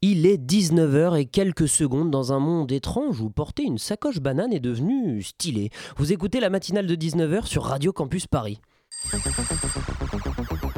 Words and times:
Il 0.00 0.26
est 0.26 0.36
19h 0.36 1.18
et 1.18 1.26
quelques 1.26 1.66
secondes 1.66 2.12
dans 2.12 2.32
un 2.32 2.38
monde 2.38 2.70
étrange 2.70 3.20
où 3.20 3.30
porter 3.30 3.64
une 3.64 3.78
sacoche 3.78 4.20
banane 4.20 4.52
est 4.52 4.60
devenu 4.60 5.20
stylé. 5.24 5.70
Vous 5.96 6.12
écoutez 6.12 6.38
la 6.38 6.50
matinale 6.50 6.86
de 6.86 6.94
19h 6.94 7.46
sur 7.46 7.64
Radio 7.64 7.92
Campus 7.92 8.28
Paris. 8.28 8.60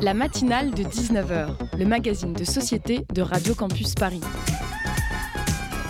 La 0.00 0.14
matinale 0.14 0.70
de 0.70 0.84
19h, 0.84 1.48
le 1.78 1.84
magazine 1.84 2.32
de 2.32 2.44
société 2.44 3.04
de 3.12 3.20
Radio 3.20 3.54
Campus 3.54 3.94
Paris. 3.94 4.22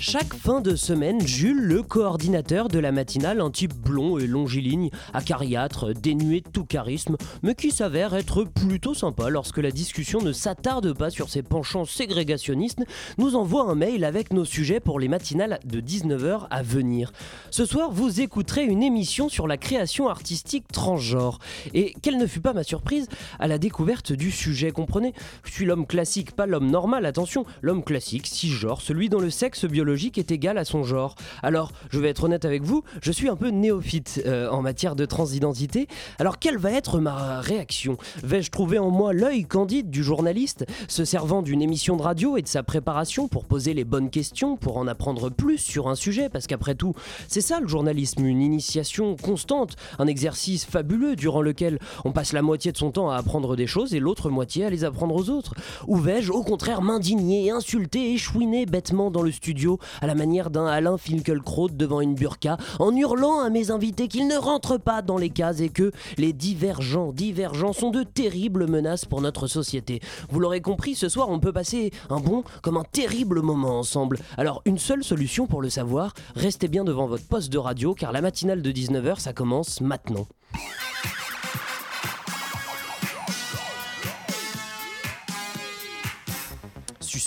Chaque 0.00 0.34
fin 0.34 0.60
de 0.60 0.74
semaine, 0.74 1.24
Jules, 1.24 1.62
le 1.62 1.82
coordinateur 1.82 2.66
de 2.66 2.80
la 2.80 2.90
matinale, 2.90 3.40
un 3.40 3.50
type 3.50 3.74
blond 3.74 4.18
et 4.18 4.26
longiligne, 4.26 4.90
acariâtre, 5.12 5.94
dénué 5.94 6.40
de 6.40 6.48
tout 6.48 6.64
charisme, 6.64 7.16
mais 7.44 7.54
qui 7.54 7.70
s'avère 7.70 8.12
être 8.14 8.42
plutôt 8.42 8.92
sympa 8.92 9.30
lorsque 9.30 9.58
la 9.58 9.70
discussion 9.70 10.20
ne 10.20 10.32
s'attarde 10.32 10.92
pas 10.94 11.10
sur 11.10 11.30
ses 11.30 11.42
penchants 11.42 11.84
ségrégationnistes, 11.84 12.84
nous 13.18 13.36
envoie 13.36 13.70
un 13.70 13.76
mail 13.76 14.04
avec 14.04 14.32
nos 14.32 14.44
sujets 14.44 14.80
pour 14.80 14.98
les 14.98 15.06
matinales 15.06 15.60
de 15.64 15.80
19h 15.80 16.48
à 16.50 16.62
venir. 16.62 17.12
Ce 17.52 17.64
soir, 17.64 17.92
vous 17.92 18.20
écouterez 18.20 18.64
une 18.64 18.82
émission 18.82 19.28
sur 19.28 19.46
la 19.46 19.56
création 19.56 20.08
artistique 20.08 20.66
transgenre. 20.72 21.38
Et 21.72 21.94
quelle 22.02 22.18
ne 22.18 22.26
fut 22.26 22.40
pas 22.40 22.52
ma 22.52 22.64
surprise 22.64 23.08
à 23.38 23.46
la 23.46 23.58
découverte 23.58 24.12
du 24.12 24.32
sujet, 24.32 24.72
comprenez? 24.72 25.14
Je 25.44 25.52
suis 25.52 25.64
l'homme 25.64 25.86
classique, 25.86 26.32
pas 26.32 26.46
l'homme 26.46 26.70
normal, 26.70 27.06
attention, 27.06 27.46
l'homme 27.62 27.84
classique, 27.84 28.26
cisgenre, 28.26 28.80
celui 28.80 29.08
dont 29.08 29.20
le 29.20 29.30
sexe 29.30 29.64
biologique 29.64 29.83
est 29.92 30.30
égal 30.30 30.58
à 30.58 30.64
son 30.64 30.84
genre. 30.84 31.14
Alors, 31.42 31.72
je 31.90 31.98
vais 31.98 32.08
être 32.08 32.24
honnête 32.24 32.44
avec 32.44 32.62
vous, 32.62 32.82
je 33.02 33.12
suis 33.12 33.28
un 33.28 33.36
peu 33.36 33.48
néophyte 33.48 34.22
euh, 34.26 34.48
en 34.50 34.62
matière 34.62 34.96
de 34.96 35.04
transidentité. 35.04 35.88
Alors, 36.18 36.38
quelle 36.38 36.58
va 36.58 36.72
être 36.72 36.98
ma 36.98 37.40
réaction? 37.40 37.96
Vais-je 38.22 38.50
trouver 38.50 38.78
en 38.78 38.90
moi 38.90 39.12
l'œil 39.12 39.44
candide 39.44 39.90
du 39.90 40.02
journaliste, 40.02 40.66
se 40.88 41.04
servant 41.04 41.42
d'une 41.42 41.62
émission 41.62 41.96
de 41.96 42.02
radio 42.02 42.36
et 42.36 42.42
de 42.42 42.48
sa 42.48 42.62
préparation 42.62 43.28
pour 43.28 43.44
poser 43.44 43.74
les 43.74 43.84
bonnes 43.84 44.10
questions, 44.10 44.56
pour 44.56 44.76
en 44.76 44.86
apprendre 44.86 45.30
plus 45.30 45.58
sur 45.58 45.88
un 45.88 45.94
sujet? 45.94 46.28
Parce 46.28 46.46
qu'après 46.46 46.74
tout, 46.74 46.94
c'est 47.28 47.40
ça 47.40 47.60
le 47.60 47.68
journalisme, 47.68 48.24
une 48.24 48.42
initiation 48.42 49.16
constante, 49.16 49.76
un 49.98 50.06
exercice 50.06 50.64
fabuleux 50.64 51.16
durant 51.16 51.42
lequel 51.42 51.78
on 52.04 52.12
passe 52.12 52.32
la 52.32 52.42
moitié 52.42 52.72
de 52.72 52.76
son 52.76 52.90
temps 52.90 53.10
à 53.10 53.16
apprendre 53.16 53.56
des 53.56 53.66
choses 53.66 53.94
et 53.94 54.00
l'autre 54.00 54.30
moitié 54.30 54.64
à 54.64 54.70
les 54.70 54.84
apprendre 54.84 55.14
aux 55.14 55.30
autres. 55.30 55.54
Ou 55.86 55.96
vais-je 55.96 56.32
au 56.32 56.42
contraire 56.42 56.82
m'indigner, 56.82 57.50
insulter 57.50 58.12
et 58.12 58.18
chouiner 58.18 58.66
bêtement 58.66 59.10
dans 59.10 59.22
le 59.22 59.32
studio 59.32 59.73
à 60.00 60.06
la 60.06 60.14
manière 60.14 60.50
d'un 60.50 60.66
Alain 60.66 60.96
Finkielkraut 60.98 61.68
devant 61.68 62.00
une 62.00 62.14
burqa, 62.14 62.56
en 62.78 62.94
hurlant 62.94 63.40
à 63.40 63.50
mes 63.50 63.70
invités 63.70 64.08
qu'ils 64.08 64.26
ne 64.26 64.36
rentrent 64.36 64.78
pas 64.78 65.02
dans 65.02 65.18
les 65.18 65.30
cases 65.30 65.60
et 65.60 65.68
que 65.68 65.92
les 66.18 66.32
divergents, 66.32 67.12
divergents 67.12 67.72
sont 67.72 67.90
de 67.90 68.02
terribles 68.02 68.66
menaces 68.66 69.04
pour 69.04 69.20
notre 69.20 69.46
société. 69.46 70.00
Vous 70.30 70.40
l'aurez 70.40 70.60
compris, 70.60 70.94
ce 70.94 71.08
soir 71.08 71.28
on 71.30 71.40
peut 71.40 71.52
passer 71.52 71.92
un 72.10 72.20
bon 72.20 72.44
comme 72.62 72.76
un 72.76 72.84
terrible 72.84 73.40
moment 73.40 73.78
ensemble. 73.78 74.18
Alors 74.36 74.62
une 74.64 74.78
seule 74.78 75.04
solution 75.04 75.46
pour 75.46 75.62
le 75.62 75.70
savoir, 75.70 76.14
restez 76.36 76.68
bien 76.68 76.84
devant 76.84 77.06
votre 77.06 77.26
poste 77.26 77.52
de 77.52 77.58
radio 77.58 77.94
car 77.94 78.12
la 78.12 78.20
matinale 78.20 78.62
de 78.62 78.70
19h 78.70 79.20
ça 79.20 79.32
commence 79.32 79.80
maintenant. 79.80 80.26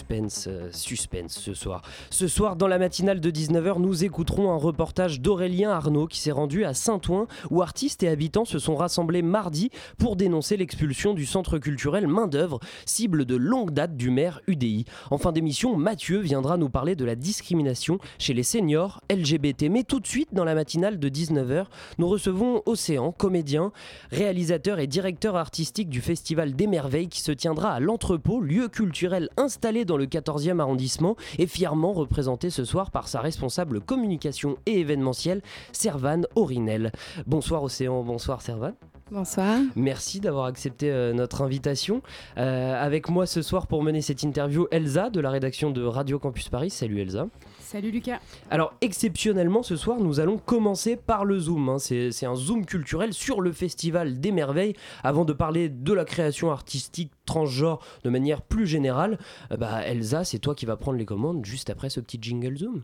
Suspense, 0.08 0.48
euh, 0.48 0.70
suspense 0.72 1.34
ce 1.34 1.54
soir. 1.54 1.82
Ce 2.10 2.28
soir, 2.28 2.56
dans 2.56 2.68
la 2.68 2.80
matinale 2.80 3.20
de 3.20 3.30
19h, 3.30 3.80
nous 3.80 4.06
écouterons 4.06 4.52
un 4.52 4.56
reportage 4.56 5.20
d'Aurélien 5.20 5.72
Arnaud 5.72 6.08
qui 6.08 6.20
s'est 6.20 6.32
rendu 6.32 6.64
à 6.64 6.74
Saint-Ouen, 6.74 7.28
où 7.52 7.62
artistes 7.62 8.04
et 8.04 8.08
habitants 8.08 8.46
se 8.46 8.60
sont 8.60 8.76
rassemblés 8.76 9.22
mardi 9.22 9.70
pour 9.98 10.16
dénoncer 10.16 10.56
l'expulsion 10.56 11.14
du 11.14 11.26
centre 11.26 11.58
culturel 11.58 12.08
Main-d'œuvre, 12.08 12.60
cible 12.86 13.26
de 13.26 13.36
longue 13.36 13.72
date 13.72 13.98
du 13.98 14.10
maire 14.10 14.40
UDI. 14.48 14.86
En 15.12 15.18
fin 15.18 15.34
d'émission, 15.34 15.76
Mathieu 15.76 16.20
viendra 16.20 16.56
nous 16.56 16.70
parler 16.70 16.96
de 16.96 17.04
la 17.04 17.16
discrimination 17.16 18.00
chez 18.18 18.34
les 18.34 18.44
seniors 18.44 19.02
LGBT. 19.12 19.64
Mais 19.70 19.84
tout 19.84 20.00
de 20.00 20.08
suite, 20.08 20.30
dans 20.32 20.46
la 20.46 20.56
matinale 20.56 21.00
de 21.00 21.10
19h, 21.10 21.66
nous 21.98 22.08
recevons 22.08 22.62
Océan, 22.66 23.12
comédien, 23.12 23.74
réalisateur 24.12 24.80
et 24.80 24.88
directeur 24.88 25.36
artistique 25.36 25.90
du 25.90 26.00
Festival 26.00 26.56
des 26.56 26.68
Merveilles 26.68 27.10
qui 27.10 27.22
se 27.22 27.34
tiendra 27.34 27.74
à 27.74 27.80
l'entrepôt, 27.82 28.40
lieu 28.40 28.70
culturel 28.70 29.30
installé 29.36 29.84
dans 29.84 29.97
le 29.98 30.06
14e 30.06 30.60
arrondissement 30.60 31.16
et 31.38 31.48
fièrement 31.48 31.94
représenté 31.94 32.50
ce 32.50 32.66
soir 32.66 32.92
par 32.92 33.08
sa 33.08 33.22
responsable 33.22 33.82
communication 33.82 34.58
et 34.66 34.80
événementielle, 34.80 35.42
Servane 35.72 36.26
Orinel. 36.36 36.92
Bonsoir 37.26 37.64
Océan, 37.64 38.04
bonsoir 38.04 38.42
Servane. 38.42 38.76
Bonsoir. 39.10 39.60
Merci 39.76 40.20
d'avoir 40.20 40.46
accepté 40.46 40.92
euh, 40.92 41.14
notre 41.14 41.42
invitation. 41.42 42.02
Euh, 42.38 42.84
avec 42.84 43.10
moi 43.10 43.26
ce 43.26 43.42
soir 43.42 43.68
pour 43.68 43.82
mener 43.82 44.02
cette 44.02 44.24
interview, 44.24 44.68
Elsa 44.70 45.10
de 45.10 45.22
la 45.22 45.30
rédaction 45.30 45.72
de 45.72 45.84
Radio 45.84 46.20
Campus 46.20 46.50
Paris. 46.50 46.70
Salut 46.70 47.00
Elsa. 47.00 47.28
Salut 47.70 47.92
Lucas. 47.92 48.22
Alors 48.50 48.74
exceptionnellement 48.80 49.62
ce 49.62 49.76
soir 49.76 50.00
nous 50.00 50.22
allons 50.22 50.38
commencer 50.38 50.96
par 50.96 51.26
le 51.26 51.38
Zoom. 51.38 51.68
Hein. 51.68 51.80
C'est 51.80 52.26
un 52.26 52.34
Zoom 52.34 52.66
culturel 52.66 53.12
sur 53.12 53.42
le 53.42 53.52
Festival 53.52 54.22
des 54.22 54.32
Merveilles 54.32 54.74
avant 55.04 55.26
de 55.26 55.34
parler 55.34 55.68
de 55.68 55.92
la 55.92 56.06
création 56.06 56.50
artistique 56.50 57.12
transgenre 57.26 57.80
de 58.06 58.10
manière 58.10 58.42
plus 58.42 58.68
générale. 58.68 59.20
Euh, 59.52 59.58
bah, 59.58 59.82
Elsa, 59.86 60.24
c'est 60.24 60.40
toi 60.40 60.56
qui 60.56 60.66
vas 60.66 60.78
prendre 60.78 60.98
les 60.98 61.04
commandes 61.04 61.44
juste 61.44 61.70
après 61.70 61.90
ce 61.90 62.00
petit 62.00 62.20
jingle 62.22 62.58
Zoom. 62.58 62.84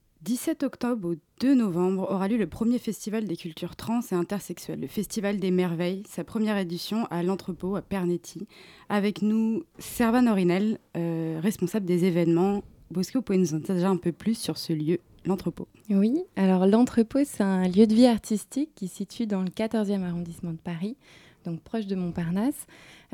17 0.23 0.61
octobre 0.61 1.09
au 1.09 1.15
2 1.39 1.55
novembre 1.55 2.03
aura 2.11 2.27
lieu 2.27 2.37
le 2.37 2.45
premier 2.45 2.77
festival 2.77 3.25
des 3.25 3.35
cultures 3.35 3.75
trans 3.75 4.01
et 4.11 4.15
intersexuelles, 4.15 4.79
le 4.79 4.87
Festival 4.87 5.39
des 5.39 5.49
Merveilles, 5.49 6.03
sa 6.07 6.23
première 6.23 6.59
édition 6.59 7.07
à 7.09 7.23
l'entrepôt 7.23 7.75
à 7.75 7.81
Pernetti. 7.81 8.47
Avec 8.87 9.23
nous, 9.23 9.63
Servan 9.79 10.27
Orinel, 10.27 10.77
euh, 10.95 11.39
responsable 11.41 11.87
des 11.87 12.05
événements. 12.05 12.61
Que 12.93 12.99
vous 13.13 13.21
pouvez 13.23 13.39
nous 13.39 13.55
en 13.55 13.59
dire 13.59 13.73
déjà 13.73 13.89
un 13.89 13.97
peu 13.97 14.11
plus 14.11 14.37
sur 14.37 14.57
ce 14.57 14.73
lieu, 14.73 14.99
l'entrepôt 15.25 15.67
Oui, 15.89 16.21
alors 16.35 16.67
l'entrepôt, 16.67 17.19
c'est 17.23 17.41
un 17.41 17.67
lieu 17.67 17.87
de 17.87 17.93
vie 17.95 18.05
artistique 18.05 18.69
qui 18.75 18.89
se 18.89 18.97
situe 18.97 19.25
dans 19.25 19.41
le 19.41 19.49
14e 19.49 20.03
arrondissement 20.03 20.51
de 20.51 20.57
Paris, 20.57 20.97
donc 21.45 21.61
proche 21.61 21.87
de 21.87 21.95
Montparnasse. 21.95 22.67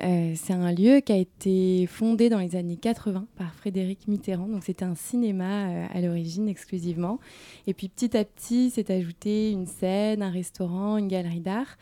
Euh, 0.04 0.34
c'est 0.36 0.54
un 0.54 0.72
lieu 0.72 1.00
qui 1.00 1.12
a 1.12 1.18
été 1.18 1.88
fondé 1.88 2.30
dans 2.30 2.40
les 2.40 2.56
années 2.56 2.78
80 2.78 3.26
par 3.36 3.54
Frédéric 3.56 4.08
Mitterrand. 4.08 4.48
Donc 4.48 4.64
c'était 4.64 4.86
un 4.86 4.96
cinéma 4.96 5.70
euh, 5.70 5.86
à 5.92 6.02
l'origine 6.02 6.48
exclusivement. 6.48 7.20
Et 7.66 7.74
puis 7.74 7.90
petit 7.90 8.16
à 8.16 8.24
petit 8.24 8.70
s'est 8.70 8.92
ajouté 8.92 9.52
une 9.52 9.66
scène, 9.66 10.22
un 10.22 10.30
restaurant, 10.30 10.98
une 10.98 11.08
galerie 11.08 11.40
d'art. 11.40 11.78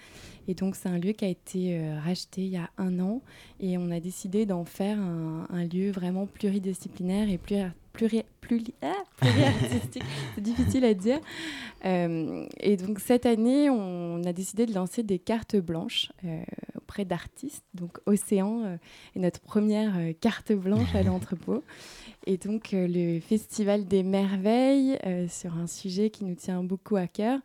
Et 0.48 0.54
donc 0.54 0.76
c'est 0.76 0.88
un 0.90 0.98
lieu 0.98 1.12
qui 1.12 1.26
a 1.26 1.30
été 1.30 1.78
euh, 1.78 2.00
racheté 2.00 2.44
il 2.44 2.52
y 2.52 2.58
a 2.58 2.70
un 2.78 3.00
an. 3.00 3.22
Et 3.60 3.78
on 3.78 3.92
a 3.92 4.00
décidé 4.00 4.46
d'en 4.46 4.64
faire 4.64 4.98
un, 4.98 5.48
un, 5.50 5.66
lieu 5.66 5.92
vraiment 5.92 6.26
pluridisciplinaire 6.26 7.30
et 7.30 7.38
plus 7.38 7.58
pluri, 7.96 8.24
pluri, 8.42 8.74
ah, 8.82 8.94
pluriartistique. 9.18 10.04
c'est 10.36 10.42
difficile 10.42 10.86
à 10.86 10.94
dire. 10.94 11.20
Euh, 11.86 12.48
et 12.60 12.78
donc 12.78 13.00
cette 13.00 13.26
année, 13.26 13.70
on 13.70 14.24
a 14.24 14.34
décidé 14.34 14.66
de 14.66 14.74
lancer 14.74 15.04
des 15.04 15.20
cartes 15.20 15.56
blanches 15.56 16.12
euh, 16.24 16.42
auprès 16.78 17.06
d'artistes. 17.06 17.64
Donc 17.74 18.00
Océan 18.06 18.64
euh, 18.64 18.78
est 19.16 19.20
notre 19.20 19.40
première 19.40 19.94
carte 20.20 20.52
blanche 20.52 20.94
à 20.96 21.04
l'entrepôt. 21.04 21.64
Et 22.28 22.38
donc 22.38 22.70
le 22.72 23.20
Festival 23.20 23.86
des 23.86 24.02
Merveilles, 24.02 24.98
sur 25.30 25.56
un 25.58 25.68
sujet 25.68 26.10
qui 26.10 26.26
nous 26.26 26.34
tient 26.34 26.64
beaucoup 26.64 26.96
à 26.96 27.06
cœur, 27.06 27.38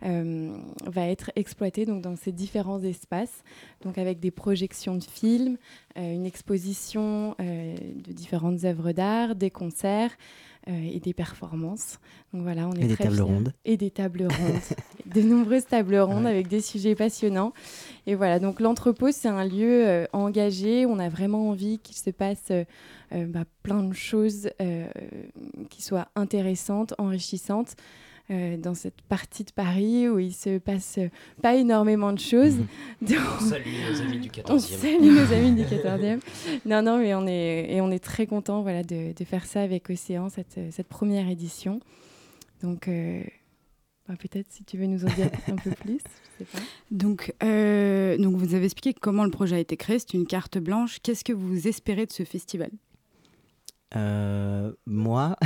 va 0.00 1.08
être 1.08 1.32
exploité 1.34 1.84
donc, 1.86 2.02
dans 2.02 2.14
ces 2.14 2.30
différents 2.30 2.80
espaces, 2.80 3.42
donc 3.82 3.98
avec 3.98 4.20
des 4.20 4.30
projections 4.30 4.94
de 4.94 5.02
films, 5.02 5.58
une 5.96 6.24
exposition 6.24 7.34
de 7.40 8.12
différentes 8.12 8.62
œuvres 8.62 8.92
d'art, 8.92 9.34
des 9.34 9.50
concerts, 9.50 9.97
et 10.66 11.00
des 11.00 11.14
performances. 11.14 11.98
Donc 12.34 12.42
voilà, 12.42 12.68
on 12.68 12.72
est 12.72 12.84
et 12.84 12.88
des 12.88 12.96
tables 12.96 13.22
rondes. 13.22 13.54
Et 13.64 13.76
des 13.78 13.90
tables 13.90 14.22
rondes, 14.28 14.60
de 15.06 15.22
nombreuses 15.22 15.64
tables 15.64 15.96
rondes 15.96 16.26
avec 16.26 16.48
des 16.48 16.60
sujets 16.60 16.94
passionnants. 16.94 17.54
Et 18.06 18.14
voilà, 18.14 18.38
donc 18.38 18.60
l'entrepôt, 18.60 19.10
c'est 19.10 19.28
un 19.28 19.46
lieu 19.46 20.06
engagé. 20.12 20.84
On 20.84 20.98
a 20.98 21.08
vraiment 21.08 21.48
envie 21.48 21.78
qu'il 21.78 21.96
se 21.96 22.10
passe 22.10 22.52
bah, 23.10 23.44
plein 23.62 23.82
de 23.82 23.94
choses 23.94 24.50
qui 25.70 25.80
soient 25.80 26.08
intéressantes, 26.16 26.92
enrichissantes. 26.98 27.74
Euh, 28.30 28.58
dans 28.58 28.74
cette 28.74 29.00
partie 29.00 29.42
de 29.42 29.52
Paris 29.52 30.06
où 30.06 30.18
il 30.18 30.34
se 30.34 30.58
passe 30.58 30.98
pas 31.40 31.54
énormément 31.54 32.12
de 32.12 32.18
choses. 32.18 32.56
Mhm. 33.00 33.16
On 33.38 33.40
salue 33.40 33.64
nos 33.90 34.00
amis 34.02 34.18
du 34.18 34.28
14e. 34.28 34.52
On 34.52 34.58
salue 34.58 35.00
nos 35.00 35.32
amis 35.32 35.52
du 35.52 35.62
14e. 35.62 36.20
non, 36.66 36.82
non, 36.82 36.98
mais 36.98 37.14
on 37.14 37.26
est, 37.26 37.72
et 37.72 37.80
on 37.80 37.90
est 37.90 38.04
très 38.04 38.26
content 38.26 38.60
voilà, 38.60 38.82
de, 38.82 39.14
de, 39.16 39.24
faire 39.24 39.46
ça 39.46 39.62
avec 39.62 39.88
Océan, 39.88 40.28
cette, 40.28 40.60
cette 40.70 40.88
première 40.88 41.26
édition. 41.30 41.80
Donc, 42.62 42.88
euh, 42.88 43.22
bah, 44.06 44.14
peut-être 44.18 44.46
si 44.50 44.62
tu 44.62 44.76
veux 44.76 44.86
nous 44.86 45.06
en 45.06 45.08
dire 45.14 45.30
un 45.48 45.56
peu 45.56 45.70
plus. 45.70 45.98
Je 46.38 46.44
sais 46.44 46.50
pas. 46.52 46.58
Donc, 46.90 47.32
euh, 47.42 48.18
donc, 48.18 48.36
vous 48.36 48.54
avez 48.54 48.66
expliqué 48.66 48.92
comment 48.92 49.24
le 49.24 49.30
projet 49.30 49.56
a 49.56 49.58
été 49.58 49.78
créé. 49.78 49.98
C'est 49.98 50.12
une 50.12 50.26
carte 50.26 50.58
blanche. 50.58 50.98
Qu'est-ce 51.02 51.24
que 51.24 51.32
vous 51.32 51.66
espérez 51.66 52.04
de 52.04 52.12
ce 52.12 52.24
festival? 52.24 52.70
Euh, 53.96 54.72
moi, 54.86 55.36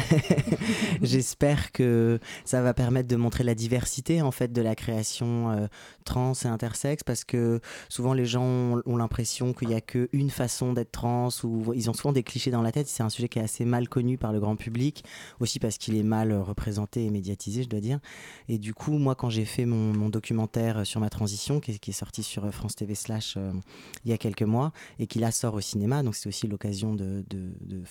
j'espère 1.03 1.71
que 1.71 2.19
ça 2.45 2.61
va 2.61 2.75
permettre 2.75 3.09
de 3.09 3.15
montrer 3.15 3.45
la 3.45 3.55
diversité 3.55 4.21
en 4.21 4.33
fait 4.33 4.53
de 4.53 4.61
la 4.61 4.75
création 4.75 5.51
euh, 5.51 5.67
trans 6.05 6.33
et 6.45 6.49
intersexe 6.49 7.05
parce 7.05 7.23
que 7.23 7.61
souvent 7.89 8.15
les 8.15 8.25
gens 8.25 8.81
ont, 8.85 8.97
l'impression 8.97 9.53
qu'il 9.53 9.69
n'y 9.69 9.75
a 9.75 9.81
qu'une 9.81 10.31
façon 10.31 10.73
d'être 10.73 10.91
trans 10.91 11.29
ou 11.45 11.73
ils 11.73 11.89
ont 11.89 11.95
souvent 11.95 12.13
des 12.13 12.25
clichés 12.25 12.51
dans 12.51 12.63
la 12.63 12.73
tête. 12.73 12.89
C'est 12.89 13.05
un 13.05 13.11
sujet 13.11 13.29
qui 13.29 13.39
est 13.39 13.43
assez 13.43 13.65
mal 13.65 13.89
connu 13.89 14.19
par 14.19 14.33
le 14.33 14.41
grand 14.41 14.57
public, 14.57 15.05
aussi 15.39 15.61
parce 15.61 15.79
qu'il 15.79 15.97
est 15.97 16.03
mal 16.03 16.33
représenté 16.33 17.05
et 17.05 17.11
médiatisé, 17.11 17.63
je 17.63 17.69
dois 17.69 17.81
dire. 17.81 18.01
Et 18.49 18.59
du 18.59 18.75
coup, 18.75 18.99
moi, 18.99 19.15
quand 19.15 19.31
j'ai 19.31 19.45
fait 19.45 19.67
mon, 19.67 19.93
documentaire 20.09 20.85
sur 20.85 21.01
ma 21.01 21.09
transition, 21.09 21.61
qui 21.61 21.71
est, 21.71 21.93
sorti 21.93 22.23
sur 22.23 22.53
France 22.53 22.75
TV 22.75 22.95
slash 22.95 23.35
euh, 23.37 23.53
il 24.05 24.11
y 24.11 24.15
a 24.15 24.19
quelques 24.19 24.43
mois 24.43 24.73
et 24.99 25.07
qui 25.07 25.19
là 25.21 25.31
sort 25.31 25.55
au 25.55 25.61
cinéma, 25.61 26.03
donc 26.03 26.17
c'est 26.17 26.29
aussi 26.29 26.49
l'occasion 26.49 26.95
de, 26.95 27.25
de, 27.31 27.53
de 27.61 27.83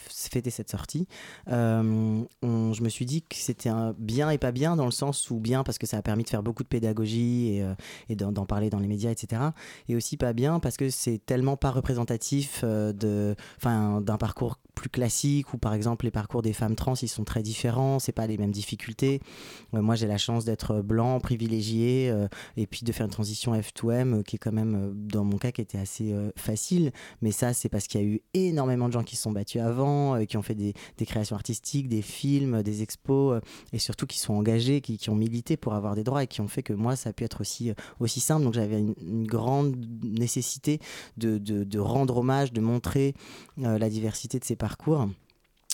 cette 0.50 0.70
sortie, 0.70 1.08
euh, 1.50 2.24
je 2.44 2.84
me 2.84 2.90
suis 2.90 3.06
dit 3.06 3.22
que 3.22 3.36
c'était 3.36 3.70
bien 3.98 4.30
et 4.30 4.38
pas 4.38 4.52
bien 4.52 4.76
dans 4.76 4.86
le 4.86 4.92
sens 4.92 5.30
où 5.30 5.40
bien 5.40 5.64
parce 5.64 5.78
que 5.78 5.88
ça 5.88 5.98
a 5.98 6.02
permis 6.02 6.24
de 6.24 6.30
faire 6.30 6.44
beaucoup 6.44 6.64
de 6.64 6.68
pédagogie 6.68 7.58
et, 7.58 7.64
euh, 7.64 7.76
d'en 8.16 8.46
parler 8.46 8.70
dans 8.70 8.80
les 8.80 8.88
médias, 8.88 9.12
etc. 9.12 9.42
Et 9.88 9.96
aussi 9.96 10.18
pas 10.18 10.34
bien 10.34 10.60
parce 10.60 10.78
que 10.78 10.90
c'est 10.90 11.20
tellement 11.26 11.58
pas 11.58 11.72
représentatif 11.72 12.62
euh, 12.64 12.94
d'un 12.94 14.18
parcours 14.18 14.58
plus 14.76 14.90
classique 14.90 15.54
où 15.54 15.58
par 15.58 15.74
exemple 15.74 16.06
les 16.06 16.12
parcours 16.12 16.42
des 16.42 16.54
femmes 16.54 16.76
trans 16.76 16.96
ils 16.96 17.10
sont 17.10 17.26
très 17.26 17.44
différents, 17.44 18.00
c'est 18.00 18.14
pas 18.14 18.26
les 18.26 18.38
mêmes 18.38 18.52
difficultés. 18.52 19.20
moi 19.74 19.96
j'ai 19.96 20.08
la 20.08 20.18
chance 20.18 20.46
d'être 20.46 20.82
blanc, 20.82 21.20
privilégié 21.20 22.14
et 22.56 22.68
puis 22.68 22.86
de 22.86 22.92
faire 22.92 23.06
une 23.06 23.12
transition 23.12 23.54
F2M 23.54 24.24
qui 24.24 24.38
est 24.38 24.40
quand 24.40 24.54
même 24.54 24.94
dans 24.96 25.26
mon 25.26 25.38
cas 25.38 25.52
qui 25.52 25.62
était 25.62 25.78
assez 25.78 26.16
facile, 26.38 26.94
mais 27.22 27.32
ça 27.32 27.54
c'est 27.54 27.68
parce 27.68 27.88
qu'il 27.88 28.02
y 28.02 28.04
a 28.04 28.08
eu 28.08 28.22
énormément 28.34 28.88
de 28.88 28.94
gens 28.94 29.04
qui 29.04 29.18
se 29.18 29.24
sont 29.24 29.32
battus 29.32 29.62
avant, 29.62 30.16
qui 30.32 30.38
ont 30.38 30.42
fait 30.42 30.56
des, 30.56 30.74
créations 31.06 31.36
artistiques, 31.36 31.90
des 31.90 32.02
films, 32.02 32.64
des 32.64 32.82
expos, 32.84 33.36
euh, 33.36 33.42
et 33.74 33.80
surtout 33.80 34.08
qui 34.08 34.18
sont 34.18 34.34
engagés, 34.34 34.80
qui, 34.80 35.10
ont 35.10 35.16
milité 35.16 35.58
pour 35.58 35.74
avoir 35.74 35.94
des 35.94 36.04
droits 36.04 36.24
et 36.24 36.28
qui 36.28 36.40
ont 36.40 36.48
fait 36.48 36.64
que 36.64 36.74
moi, 36.74 36.96
ça 36.96 37.10
a 37.10 37.14
pu 37.14 37.26
être 37.26 37.42
aussi, 37.42 37.70
euh, 37.70 37.74
aussi 38.00 38.22
simple. 38.22 38.46
Donc 38.46 38.54
j'avais 38.54 38.80
une, 38.80 39.28
grande 39.28 39.76
nécessité 40.04 40.80
de, 41.18 41.80
rendre 41.80 42.18
hommage, 42.18 42.54
de 42.54 42.62
montrer 42.62 43.14
euh, 43.60 43.78
la 43.78 43.90
diversité 43.90 44.40
de 44.40 44.46
ces 44.46 44.56
parcours 44.56 45.10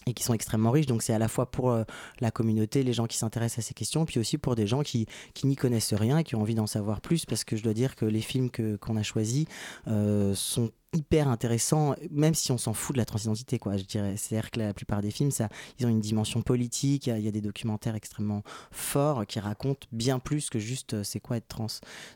et 0.08 0.14
qui 0.14 0.24
sont 0.24 0.34
extrêmement 0.34 0.72
riches. 0.72 0.88
Donc 0.88 1.04
c'est 1.04 1.14
à 1.14 1.20
la 1.20 1.28
fois 1.28 1.52
pour 1.52 1.76
la 2.20 2.32
communauté, 2.32 2.82
les 2.82 2.94
gens 2.94 3.08
qui 3.08 3.18
s'intéressent 3.18 3.60
à 3.60 3.68
ces 3.68 3.74
questions, 3.74 4.06
puis 4.06 4.20
aussi 4.20 4.38
pour 4.38 4.56
des 4.56 4.66
gens 4.66 4.82
qui, 4.82 5.06
qui 5.34 5.48
n'y 5.48 5.56
connaissent 5.56 5.94
rien 5.94 6.20
et 6.20 6.24
qui 6.24 6.36
ont 6.36 6.42
envie 6.42 6.56
d'en 6.56 6.68
savoir 6.68 7.02
plus, 7.02 7.26
parce 7.26 7.44
que 7.44 7.58
je 7.58 7.64
dois 7.64 7.74
dire 7.74 7.96
que 7.96 8.06
les 8.06 8.22
films 8.22 8.50
qu'on 8.50 8.96
a 8.96 9.04
choisis 9.04 9.46
sont 9.86 10.72
hyper 10.98 11.28
intéressant, 11.28 11.96
même 12.12 12.34
si 12.34 12.52
on 12.52 12.58
s'en 12.58 12.74
fout 12.74 12.96
de 12.96 13.00
la 13.00 13.06
transidentité, 13.06 13.60
quoi, 13.60 13.78
je 13.78 13.84
dirais. 13.84 14.16
C'est-à-dire 14.18 14.52
que 14.52 14.60
la 14.60 14.74
plupart 14.74 15.02
des 15.02 15.12
films, 15.12 15.32
ça, 15.32 15.50
ils 15.80 15.86
ont 15.86 15.90
une 15.90 16.02
dimension 16.02 16.42
politique, 16.42 17.08
il 17.08 17.20
y, 17.20 17.28
a 17.28 17.32
des 17.32 17.42
documentaires 17.42 17.96
extrêmement 17.96 18.44
forts 18.72 19.26
qui 19.26 19.40
racontent 19.40 19.88
bien 19.92 20.20
plus 20.20 20.50
que 20.50 20.60
juste 20.60 20.96
euh, 20.96 21.04
c'est 21.04 21.20
quoi 21.20 21.38
être 21.38 21.48
trans. 21.48 21.68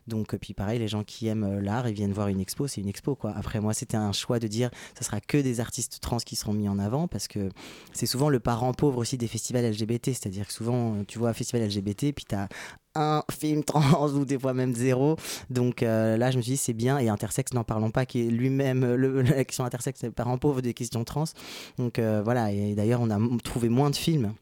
Donc, 0.06 0.34
euh, 0.34 0.38
puis 0.38 0.54
pareil, 0.54 0.78
les 0.78 0.88
gens 0.88 1.04
qui 1.04 1.28
aiment 1.28 1.44
euh, 1.44 1.60
l'art, 1.60 1.88
ils 1.88 1.94
viennent 1.94 2.12
voir 2.12 2.28
une 2.28 2.40
expo, 2.40 2.66
c'est 2.66 2.80
une 2.80 2.88
expo, 2.88 3.14
quoi. 3.14 3.32
Après, 3.36 3.60
moi, 3.60 3.72
c'était 3.74 3.96
un 3.96 4.12
choix 4.12 4.38
de 4.38 4.48
dire, 4.48 4.70
ce 4.98 5.04
sera 5.04 5.20
que 5.20 5.38
des 5.38 5.60
artistes 5.60 6.00
trans 6.00 6.18
qui 6.18 6.36
seront 6.36 6.52
mis 6.52 6.68
en 6.68 6.78
avant, 6.78 7.08
parce 7.08 7.28
que 7.28 7.48
c'est 7.92 8.06
souvent 8.06 8.28
le 8.28 8.40
parent 8.40 8.74
pauvre 8.74 8.98
aussi 8.98 9.16
des 9.16 9.28
festivals 9.28 9.70
LGBT, 9.70 10.06
c'est-à-dire 10.06 10.46
que 10.46 10.52
souvent, 10.52 11.04
tu 11.04 11.18
vois 11.18 11.30
un 11.30 11.34
festival 11.34 11.66
LGBT, 11.66 12.12
puis 12.12 12.24
tu 12.28 12.34
as 12.34 12.48
un 12.94 13.22
film 13.30 13.64
trans 13.64 14.08
ou 14.08 14.24
des 14.24 14.38
fois 14.38 14.54
même 14.54 14.74
zéro. 14.74 15.16
Donc 15.50 15.82
euh, 15.82 16.16
là, 16.16 16.30
je 16.30 16.36
me 16.36 16.42
suis 16.42 16.52
dit, 16.52 16.58
c'est 16.58 16.72
bien. 16.72 16.98
Et 16.98 17.08
intersexe, 17.08 17.52
n'en 17.54 17.64
parlons 17.64 17.90
pas, 17.90 18.06
qui 18.06 18.26
est 18.26 18.30
lui-même, 18.30 18.84
la 18.94 19.44
question 19.44 19.64
intersexe, 19.64 20.00
c'est 20.00 20.10
parent 20.10 20.38
pauvre 20.38 20.60
des 20.60 20.74
questions 20.74 21.04
trans. 21.04 21.24
Donc 21.78 21.98
euh, 21.98 22.22
voilà, 22.24 22.52
et 22.52 22.74
d'ailleurs, 22.74 23.00
on 23.00 23.10
a 23.10 23.18
trouvé 23.42 23.68
moins 23.68 23.90
de 23.90 23.96
films 23.96 24.34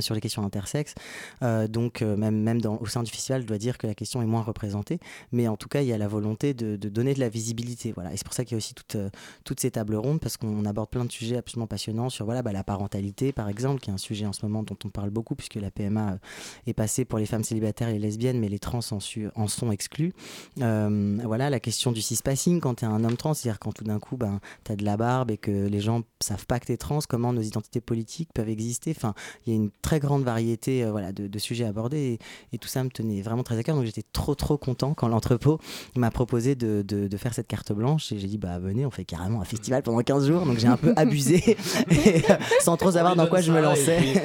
sur 0.00 0.14
les 0.14 0.20
questions 0.20 0.44
intersexes. 0.44 0.94
Euh, 1.42 1.68
donc, 1.68 2.02
euh, 2.02 2.16
même, 2.16 2.40
même 2.40 2.60
au 2.80 2.86
sein 2.86 3.02
du 3.02 3.10
festival, 3.10 3.42
je 3.42 3.46
dois 3.46 3.58
dire 3.58 3.78
que 3.78 3.86
la 3.86 3.94
question 3.94 4.22
est 4.22 4.26
moins 4.26 4.42
représentée. 4.42 4.98
Mais 5.32 5.48
en 5.48 5.56
tout 5.56 5.68
cas, 5.68 5.82
il 5.82 5.88
y 5.88 5.92
a 5.92 5.98
la 5.98 6.08
volonté 6.08 6.54
de, 6.54 6.76
donner 6.76 7.14
de 7.14 7.20
la 7.20 7.28
visibilité. 7.28 7.92
Voilà. 7.92 8.12
Et 8.12 8.16
c'est 8.16 8.24
pour 8.24 8.34
ça 8.34 8.44
qu'il 8.44 8.52
y 8.52 8.56
a 8.56 8.58
aussi 8.58 8.74
toute, 8.74 8.96
euh, 8.96 9.10
toutes 9.44 9.60
ces 9.60 9.70
tables 9.70 9.96
rondes, 9.96 10.20
parce 10.20 10.36
qu'on 10.36 10.64
aborde 10.64 10.90
plein 10.90 11.04
de 11.04 11.12
sujets 11.12 11.36
absolument 11.36 11.66
passionnants 11.66 12.10
sur 12.10 12.24
voilà, 12.24 12.42
bah, 12.42 12.52
la 12.52 12.64
parentalité, 12.64 13.32
par 13.32 13.48
exemple, 13.48 13.80
qui 13.80 13.90
est 13.90 13.92
un 13.92 13.98
sujet 13.98 14.26
en 14.26 14.32
ce 14.32 14.44
moment 14.44 14.62
dont 14.62 14.76
on 14.84 14.88
parle 14.88 15.10
beaucoup, 15.10 15.34
puisque 15.34 15.56
la 15.56 15.70
PMA 15.70 16.18
est 16.66 16.74
passée 16.74 17.04
pour 17.04 17.18
les 17.18 17.26
femmes 17.26 17.44
célibataires 17.44 17.88
et 17.88 17.94
les 17.94 17.98
lesbiennes, 17.98 18.38
mais 18.38 18.48
les 18.48 18.58
trans 18.58 18.80
en 18.80 19.48
sont 19.48 19.72
exclus. 19.72 20.12
voilà, 20.56 21.50
la 21.50 21.60
question 21.60 21.92
du 21.92 22.00
cispassing, 22.00 22.60
quand 22.60 22.76
tu 22.76 22.84
es 22.84 22.88
un 22.88 23.04
homme 23.04 23.16
trans, 23.16 23.34
c'est-à-dire 23.34 23.58
quand 23.58 23.72
tout 23.72 23.84
d'un 23.84 23.98
coup, 23.98 24.16
ben, 24.16 24.40
tu 24.64 24.72
as 24.72 24.76
de 24.76 24.84
la 24.84 24.96
barbe 24.96 25.30
et 25.30 25.36
que 25.36 25.50
les 25.50 25.80
gens 25.80 26.02
savent 26.20 26.46
pas 26.46 26.60
que 26.60 26.66
tu 26.66 26.72
es 26.72 26.76
trans, 26.76 27.00
comment 27.08 27.32
nos 27.32 27.42
identités 27.42 27.80
politiques 27.80 28.30
peuvent 28.32 28.48
exister? 28.48 28.92
Enfin, 28.96 29.14
il 29.46 29.52
y 29.52 29.52
a 29.52 29.56
une 29.56 29.70
très 29.82 30.00
grande 30.00 30.22
variété 30.22 30.84
euh, 30.84 30.90
voilà, 30.90 31.12
de, 31.12 31.38
sujets 31.38 31.64
abordés 31.64 32.18
et, 32.52 32.58
tout 32.58 32.68
ça 32.68 32.84
me 32.84 32.90
tenait 32.90 33.20
vraiment 33.22 33.42
très 33.42 33.58
à 33.58 33.62
cœur. 33.62 33.74
Donc 33.74 33.84
j'étais 33.84 34.04
trop 34.12 34.34
trop 34.36 34.56
content 34.56 34.94
quand 34.94 35.08
l'entrepôt 35.08 35.58
m'a 35.96 36.10
proposé 36.10 36.54
de, 36.54 36.82
de, 36.82 37.16
faire 37.16 37.34
cette 37.34 37.48
carte 37.48 37.72
blanche 37.72 38.12
et 38.12 38.18
j'ai 38.18 38.28
dit 38.28 38.38
bah 38.38 38.58
venez, 38.60 38.86
on 38.86 38.90
fait 38.90 39.04
carrément 39.04 39.40
un 39.40 39.44
festival 39.44 39.82
pendant 39.82 40.00
15 40.00 40.28
jours. 40.28 40.46
Donc 40.46 40.58
j'ai 40.58 40.68
un 40.68 40.76
peu 40.76 40.92
abusé 40.96 41.56
sans 42.60 42.76
trop 42.76 42.92
savoir 42.92 43.16
dans 43.16 43.26
quoi 43.26 43.40
je 43.40 43.52
me 43.52 43.60
lançais. 43.60 44.22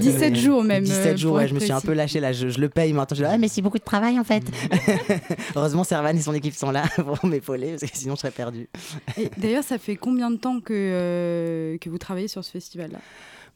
17 0.00 0.36
jours 0.36 0.64
même. 0.64 0.84
17 0.84 1.06
euh, 1.06 1.16
jours, 1.16 1.36
ouais, 1.36 1.48
je 1.48 1.54
me 1.54 1.60
suis 1.60 1.72
un 1.72 1.80
peu 1.80 1.92
lâché 1.92 2.20
là, 2.20 2.32
je, 2.32 2.46
le 2.46 2.68
paye 2.68 2.92
maintenant. 2.92 3.16
Je 3.16 3.22
dis, 3.22 3.30
ah, 3.30 3.38
mais 3.38 3.48
c'est 3.48 3.62
beaucoup 3.62 3.78
de 3.78 3.84
travail 3.84 4.18
en 4.18 4.24
fait. 4.24 4.42
Heureusement, 5.54 5.84
Servan 5.84 6.16
et 6.16 6.20
son 6.20 6.34
équipe 6.34 6.54
sont 6.54 6.72
là 6.72 6.84
pour 6.96 7.24
m'épauler 7.24 7.76
parce 7.78 7.90
que 7.90 7.96
sinon 7.96 8.16
je 8.16 8.20
serais 8.20 8.32
perdu. 8.32 8.68
D'ailleurs, 9.36 9.64
ça 9.64 9.78
fait 9.78 9.96
combien 9.96 10.30
de 10.30 10.36
temps 10.36 10.60
que, 10.60 10.72
euh, 10.72 11.78
que 11.78 11.88
vous 11.88 11.98
travaillez 11.98 12.28
sur 12.28 12.44
ce 12.44 12.50
festival-là? 12.50 12.98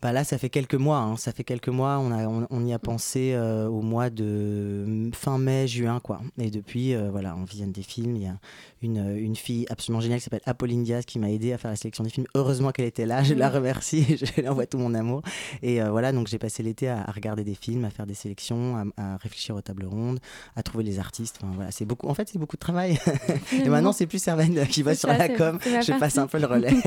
Bah 0.00 0.12
là, 0.12 0.22
ça 0.22 0.38
fait 0.38 0.48
quelques 0.48 0.76
mois. 0.76 0.98
Hein. 0.98 1.16
Ça 1.16 1.32
fait 1.32 1.42
quelques 1.42 1.68
mois. 1.68 1.98
On, 1.98 2.12
a, 2.12 2.26
on, 2.50 2.64
y 2.64 2.72
a 2.72 2.78
pensé 2.78 3.32
euh, 3.34 3.66
au 3.66 3.82
mois 3.82 4.10
de 4.10 5.10
fin 5.12 5.38
mai, 5.38 5.66
juin, 5.66 5.98
quoi. 6.00 6.20
Et 6.38 6.50
depuis, 6.50 6.94
euh, 6.94 7.10
voilà, 7.10 7.34
on 7.36 7.44
visionne 7.44 7.72
des 7.72 7.82
films. 7.82 8.14
Il 8.14 8.22
y 8.22 8.26
a 8.26 8.38
une, 8.80 9.16
une 9.16 9.34
fille 9.34 9.66
absolument 9.70 10.00
géniale 10.00 10.18
qui 10.18 10.24
s'appelle 10.24 10.42
Apolline 10.46 10.84
Diaz 10.84 11.04
qui 11.04 11.18
m'a 11.18 11.30
aidé 11.30 11.52
à 11.52 11.58
faire 11.58 11.70
la 11.70 11.76
sélection 11.76 12.04
des 12.04 12.10
films. 12.10 12.26
Heureusement 12.34 12.70
qu'elle 12.70 12.86
était 12.86 13.06
là. 13.06 13.24
Je 13.24 13.34
la 13.34 13.50
remercie. 13.50 14.16
je 14.36 14.40
lui 14.40 14.48
envoie 14.48 14.66
tout 14.66 14.78
mon 14.78 14.94
amour. 14.94 15.22
Et 15.62 15.82
euh, 15.82 15.90
voilà, 15.90 16.12
donc 16.12 16.28
j'ai 16.28 16.38
passé 16.38 16.62
l'été 16.62 16.88
à, 16.88 17.02
regarder 17.12 17.42
des 17.42 17.56
films, 17.56 17.84
à 17.84 17.90
faire 17.90 18.06
des 18.06 18.14
sélections, 18.14 18.92
à, 18.96 19.16
réfléchir 19.16 19.56
aux 19.56 19.62
tables 19.62 19.86
rondes, 19.86 20.20
à 20.54 20.62
trouver 20.62 20.84
les 20.84 21.00
artistes. 21.00 21.40
Enfin, 21.42 21.52
voilà, 21.56 21.72
c'est 21.72 21.86
beaucoup. 21.86 22.06
En 22.06 22.14
fait, 22.14 22.28
c'est 22.28 22.38
beaucoup 22.38 22.56
de 22.56 22.60
travail. 22.60 23.00
Et 23.52 23.68
maintenant, 23.68 23.92
c'est 23.92 24.06
plus 24.06 24.22
Servaine 24.22 24.64
qui 24.68 24.84
va 24.84 24.94
sur 24.94 25.08
la 25.08 25.28
com. 25.28 25.58
Je 25.64 25.98
passe 25.98 26.18
un 26.18 26.28
peu 26.28 26.38
le 26.38 26.46
relais. 26.46 26.74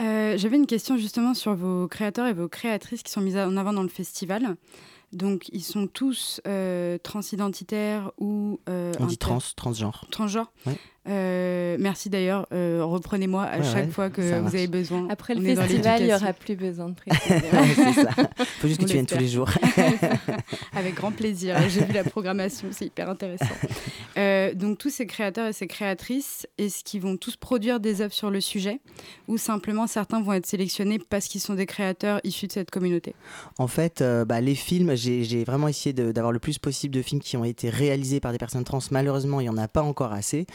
Euh, 0.00 0.36
j'avais 0.36 0.56
une 0.56 0.66
question 0.66 0.96
justement 0.96 1.34
sur 1.34 1.54
vos 1.54 1.88
créateurs 1.88 2.26
et 2.26 2.32
vos 2.32 2.48
créatrices 2.48 3.02
qui 3.02 3.12
sont 3.12 3.20
mises 3.20 3.36
en 3.36 3.56
avant 3.56 3.72
dans 3.72 3.82
le 3.82 3.88
festival. 3.88 4.56
Donc, 5.12 5.48
ils 5.52 5.62
sont 5.62 5.86
tous 5.86 6.40
euh, 6.46 6.98
transidentitaires 6.98 8.10
ou. 8.18 8.60
Euh, 8.68 8.92
On 8.98 9.06
dit 9.06 9.18
trans, 9.18 9.38
transgenre. 9.54 10.06
Transgenre. 10.10 10.52
Euh, 11.06 11.76
merci 11.78 12.08
d'ailleurs, 12.08 12.46
euh, 12.52 12.80
reprenez-moi 12.82 13.44
à 13.44 13.62
chaque 13.62 13.90
fois 13.90 14.08
que 14.08 14.22
vous 14.40 14.54
avez 14.54 14.66
besoin. 14.66 15.06
Après 15.10 15.34
le 15.34 15.42
festival, 15.42 16.00
il 16.00 16.06
n'y 16.06 16.14
aura 16.14 16.32
plus 16.32 16.56
besoin 16.56 16.88
de 16.88 16.94
préciser. 16.94 17.34
Il 17.48 18.44
faut 18.44 18.68
juste 18.68 18.80
que 18.80 18.86
tu 18.86 18.94
viennes 18.94 19.06
tous 19.06 19.18
les 19.18 19.28
jours. 19.28 19.50
Avec 20.72 20.94
grand 20.94 21.12
plaisir. 21.12 21.56
J'ai 21.68 21.84
vu 21.84 21.92
la 21.92 22.04
programmation, 22.04 22.68
c'est 22.70 22.86
hyper 22.86 23.08
intéressant. 23.08 23.44
Euh, 24.16 24.54
donc 24.54 24.78
tous 24.78 24.90
ces 24.90 25.06
créateurs 25.06 25.48
et 25.48 25.52
ces 25.52 25.66
créatrices, 25.66 26.46
est-ce 26.56 26.84
qu'ils 26.84 27.00
vont 27.00 27.16
tous 27.16 27.34
produire 27.34 27.80
des 27.80 28.00
œuvres 28.00 28.12
sur 28.12 28.30
le 28.30 28.40
sujet? 28.40 28.78
Ou 29.26 29.38
simplement 29.38 29.88
certains 29.88 30.22
vont 30.22 30.34
être 30.34 30.46
sélectionnés 30.46 31.00
parce 31.00 31.26
qu'ils 31.26 31.40
sont 31.40 31.54
des 31.54 31.66
créateurs 31.66 32.20
issus 32.22 32.46
de 32.46 32.52
cette 32.52 32.70
communauté? 32.70 33.16
En 33.58 33.66
fait, 33.66 34.04
bah, 34.28 34.40
les 34.40 34.54
films, 34.54 34.94
j'ai 34.94 35.42
vraiment 35.42 35.66
essayé 35.66 35.92
d'avoir 35.92 36.30
le 36.30 36.38
plus 36.38 36.58
possible 36.58 36.94
de 36.94 37.02
films 37.02 37.20
qui 37.20 37.36
ont 37.36 37.44
été 37.44 37.70
réalisés 37.70 38.20
par 38.20 38.30
des 38.30 38.38
personnes 38.38 38.62
trans. 38.62 38.78
Malheureusement, 38.92 39.40
il 39.40 39.44
n'y 39.44 39.50
en 39.50 39.58
a 39.58 39.66
pas 39.66 39.82
encore 39.82 40.12
assez. 40.12 40.46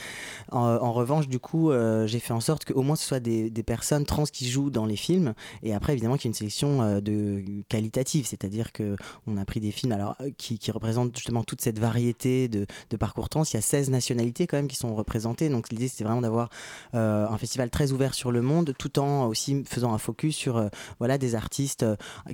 En, 0.51 0.91
revanche, 0.93 1.27
du 1.27 1.39
coup, 1.39 1.71
j'ai 2.05 2.19
fait 2.19 2.33
en 2.33 2.39
sorte 2.39 2.65
qu'au 2.65 2.81
moins 2.81 2.95
ce 2.95 3.05
soit 3.05 3.19
des, 3.19 3.63
personnes 3.63 4.05
trans 4.05 4.23
qui 4.23 4.49
jouent 4.49 4.69
dans 4.69 4.85
les 4.85 4.95
films. 4.95 5.33
Et 5.63 5.73
après, 5.73 5.93
évidemment, 5.93 6.15
qu'il 6.15 6.25
y 6.25 6.27
ait 6.27 6.31
une 6.31 6.35
sélection 6.35 6.99
de 7.01 7.43
qualitative, 7.67 8.25
c'est-à-dire 8.25 8.71
que 8.71 8.95
on 9.27 9.37
a 9.37 9.45
pris 9.45 9.59
des 9.59 9.71
films 9.71 9.91
alors 9.91 10.15
qui, 10.37 10.57
qui 10.57 10.71
représentent 10.71 11.15
justement 11.15 11.43
toute 11.43 11.61
cette 11.61 11.79
variété 11.79 12.47
de, 12.47 12.65
parcours 12.97 13.29
trans. 13.29 13.43
Il 13.43 13.53
y 13.53 13.57
a 13.57 13.61
16 13.61 13.89
nationalités 13.89 14.47
quand 14.47 14.57
même 14.57 14.67
qui 14.67 14.75
sont 14.75 14.95
représentées. 14.95 15.49
Donc 15.49 15.69
l'idée, 15.69 15.87
c'est 15.87 16.03
vraiment 16.03 16.21
d'avoir 16.21 16.49
un 16.93 17.37
festival 17.37 17.69
très 17.69 17.91
ouvert 17.91 18.13
sur 18.13 18.31
le 18.31 18.41
monde, 18.41 18.73
tout 18.77 18.99
en 18.99 19.27
aussi 19.27 19.63
faisant 19.65 19.93
un 19.93 19.97
focus 19.97 20.35
sur 20.35 20.69
voilà 20.99 21.17
des 21.17 21.35
artistes 21.35 21.85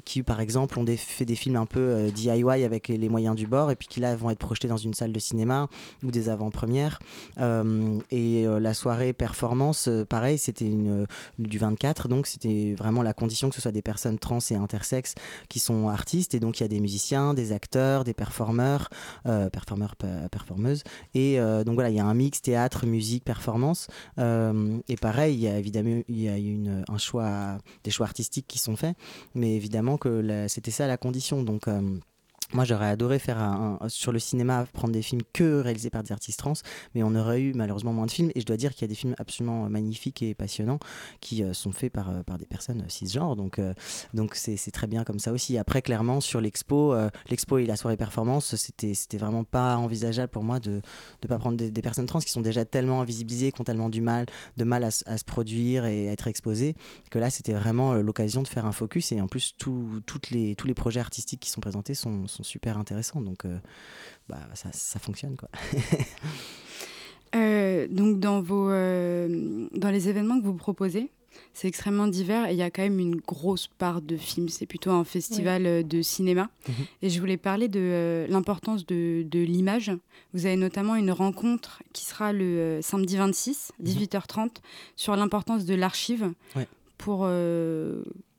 qui, 0.05 0.23
par 0.23 0.39
exemple, 0.39 0.79
ont 0.79 0.85
fait 0.97 1.25
des 1.25 1.35
films 1.35 1.55
un 1.57 1.65
peu 1.65 2.11
DIY 2.11 2.63
avec 2.63 2.87
les, 2.87 3.09
moyens 3.09 3.35
du 3.35 3.47
bord 3.47 3.71
et 3.71 3.75
puis 3.75 3.87
qui 3.87 3.99
là 3.99 4.15
vont 4.15 4.29
être 4.29 4.39
projetés 4.39 4.67
dans 4.67 4.77
une 4.77 4.93
salle 4.93 5.11
de 5.11 5.19
cinéma 5.19 5.67
ou 6.03 6.11
des 6.11 6.29
avant-premières. 6.29 6.99
Euh, 7.39 7.94
et 8.11 8.45
euh, 8.45 8.59
la 8.59 8.73
soirée 8.73 9.13
performance, 9.13 9.87
euh, 9.87 10.05
pareil, 10.05 10.37
c'était 10.37 10.71
du 11.39 11.57
24, 11.57 12.07
donc 12.07 12.27
c'était 12.27 12.75
vraiment 12.77 13.01
la 13.01 13.13
condition 13.13 13.49
que 13.49 13.55
ce 13.55 13.61
soit 13.61 13.71
des 13.71 13.81
personnes 13.81 14.19
trans 14.19 14.39
et 14.49 14.55
intersexes 14.55 15.15
qui 15.49 15.59
sont 15.59 15.89
artistes. 15.89 16.33
Et 16.35 16.39
donc 16.39 16.59
il 16.59 16.63
y 16.63 16.65
a 16.65 16.67
des 16.67 16.79
musiciens, 16.79 17.33
des 17.33 17.51
acteurs, 17.51 18.03
des 18.03 18.13
performeurs, 18.13 18.89
performeurs, 19.51 19.95
performeuses. 20.31 20.83
Et 21.13 21.37
donc 21.37 21.75
voilà, 21.75 21.89
il 21.89 21.95
y 21.95 21.99
a 21.99 22.05
un 22.05 22.13
mix 22.13 22.41
théâtre, 22.41 22.85
musique, 22.85 23.23
performance. 23.23 23.87
et 24.17 24.95
pareil, 24.99 25.35
il 25.35 25.41
y 25.41 25.47
a 25.47 25.57
évidemment 25.57 26.01
il 26.07 26.21
y 26.21 26.29
a 26.29 26.83
un 26.91 26.97
choix, 26.97 27.57
des 27.83 27.91
choix 27.91 28.05
artistiques 28.05 28.47
qui 28.47 28.59
sont 28.59 28.75
faits, 28.75 28.95
mais 29.33 29.55
évidemment 29.55 29.97
que 29.97 30.45
c'était 30.47 30.71
ça 30.71 30.87
la 30.87 30.97
condition. 30.97 31.43
Donc 31.43 31.67
moi, 32.53 32.63
j'aurais 32.63 32.87
adoré 32.87 33.19
faire 33.19 33.79
sur 33.87 34.11
le 34.11 34.19
cinéma, 34.19 34.65
prendre 34.71 34.93
des 34.93 35.01
films 35.01 35.21
que 35.33 35.61
réalisés 35.61 35.89
par 35.89 36.03
des 36.03 36.11
artistes 36.11 36.39
trans, 36.39 36.53
mais 36.93 37.03
on 37.03 37.15
aurait 37.15 37.41
eu 37.41 37.53
malheureusement 37.53 37.93
moins 37.93 38.05
de 38.05 38.11
films. 38.11 38.31
Et 38.35 38.41
je 38.41 38.45
dois 38.45 38.57
dire 38.57 38.73
qu'il 38.73 38.83
y 38.83 38.85
a 38.85 38.87
des 38.87 38.95
films 38.95 39.15
absolument 39.17 39.67
magnifiques 39.69 40.21
et 40.21 40.35
passionnants 40.35 40.79
qui 41.21 41.43
euh, 41.43 41.53
sont 41.53 41.71
faits 41.71 41.91
par, 41.91 42.09
euh, 42.09 42.23
par 42.23 42.37
des 42.37 42.45
personnes 42.45 42.81
euh, 42.81 42.89
cisgenres. 42.89 43.35
Donc, 43.35 43.59
donc 44.13 44.35
c'est, 44.35 44.55
très 44.71 44.87
bien 44.87 45.03
comme 45.03 45.19
ça 45.19 45.31
aussi. 45.31 45.57
Après, 45.57 45.81
clairement, 45.81 46.21
sur 46.21 46.41
l'expo, 46.41 46.95
l'expo 47.29 47.57
et 47.57 47.65
la 47.65 47.75
soirée 47.75 47.97
performance, 47.97 48.55
c'était, 48.55 48.93
c'était 48.93 49.17
vraiment 49.17 49.43
pas 49.43 49.77
envisageable 49.77 50.29
pour 50.29 50.43
moi 50.43 50.59
de 50.59 50.81
ne 51.23 51.27
pas 51.27 51.37
prendre 51.37 51.57
des, 51.57 51.81
personnes 51.81 52.05
trans 52.05 52.19
qui 52.19 52.31
sont 52.31 52.41
déjà 52.41 52.65
tellement 52.65 53.01
invisibilisées, 53.01 53.51
qui 53.51 53.61
ont 53.61 53.63
tellement 53.63 53.89
du 53.89 54.01
mal, 54.01 54.25
de 54.57 54.63
mal 54.63 54.83
à, 54.83 54.91
se 54.91 55.23
produire 55.25 55.85
et 55.85 56.09
à 56.09 56.11
être 56.11 56.27
exposées, 56.27 56.75
que 57.09 57.19
là, 57.19 57.29
c'était 57.29 57.53
vraiment 57.53 57.93
l'occasion 57.93 58.41
de 58.41 58.47
faire 58.47 58.65
un 58.65 58.71
focus. 58.71 59.11
Et 59.11 59.21
en 59.21 59.27
plus, 59.27 59.55
toutes 59.57 60.29
les, 60.31 60.55
tous 60.55 60.67
les 60.67 60.73
projets 60.73 60.99
artistiques 60.99 61.39
qui 61.39 61.49
sont 61.49 61.61
présentés 61.61 61.93
sont 61.93 62.27
super 62.43 62.77
intéressants. 62.77 63.21
Donc, 63.21 63.45
euh, 63.45 63.57
bah, 64.29 64.39
ça, 64.53 64.69
ça, 64.71 64.99
fonctionne. 64.99 65.35
Quoi. 65.35 65.49
Euh, 67.33 67.87
donc, 67.89 68.21
dans, 68.21 68.39
vos, 68.39 68.69
euh, 68.69 69.67
dans 69.73 69.89
les 69.89 70.07
événements 70.07 70.39
que 70.39 70.45
vous 70.45 70.53
proposez, 70.53 71.11
c'est 71.53 71.67
extrêmement 71.67 72.07
divers 72.07 72.47
et 72.47 72.53
il 72.53 72.57
y 72.57 72.61
a 72.61 72.71
quand 72.71 72.83
même 72.83 72.97
une 72.97 73.17
grosse 73.17 73.67
part 73.67 74.01
de 74.01 74.15
films. 74.15 74.47
C'est 74.47 74.65
plutôt 74.65 74.91
un 74.91 75.03
festival 75.03 75.85
de 75.85 76.01
cinéma. 76.01 76.49
Mhm. 76.69 76.73
Et 77.01 77.09
je 77.09 77.19
voulais 77.19 77.35
parler 77.35 77.67
de 77.67 78.25
l'importance 78.29 78.85
de, 78.85 79.25
de 79.29 79.39
l'image. 79.39 79.91
Vous 80.33 80.45
avez 80.45 80.55
notamment 80.55 80.95
une 80.95 81.11
rencontre 81.11 81.83
qui 81.91 82.05
sera 82.05 82.31
le 82.31 82.79
samedi 82.81 83.17
26, 83.17 83.73
18h30, 83.83 84.39
mhm. 84.39 84.49
sur 84.95 85.13
l'importance 85.17 85.65
de 85.65 85.75
l'archive 85.75 86.31
pour 86.97 87.27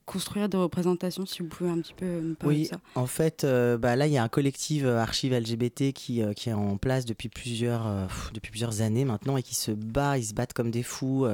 construire 0.07 0.49
des 0.49 0.57
représentations, 0.57 1.27
si 1.27 1.43
vous 1.43 1.49
pouvez 1.49 1.69
un 1.69 1.81
petit 1.81 1.93
peu 1.93 2.21
nous 2.21 2.37
parler 2.37 2.57
oui, 2.57 2.63
de 2.63 2.69
ça. 2.69 2.81
En 2.95 3.07
fait, 3.07 3.43
euh, 3.43 3.77
bah, 3.77 3.97
là, 3.97 4.07
il 4.07 4.13
y 4.13 4.19
a 4.19 4.23
un 4.23 4.29
collectif 4.29 4.85
euh, 4.85 4.99
Archives 4.99 5.35
LGBT 5.35 5.93
qui, 5.93 6.23
euh, 6.23 6.33
qui 6.33 6.49
est 6.49 6.53
en 6.53 6.77
place 6.77 7.05
depuis 7.05 7.29
plusieurs, 7.29 8.09
depuis 8.33 8.51
plusieurs 8.51 8.81
années 8.81 9.05
maintenant 9.05 9.37
et 9.37 9.43
qui 9.43 9.57
se 9.57 9.73
bat, 9.73 10.17
ils 10.17 10.25
se 10.25 10.35
battent 10.35 10.53
comme 10.53 10.71
des 10.71 10.85
fous 10.85 11.27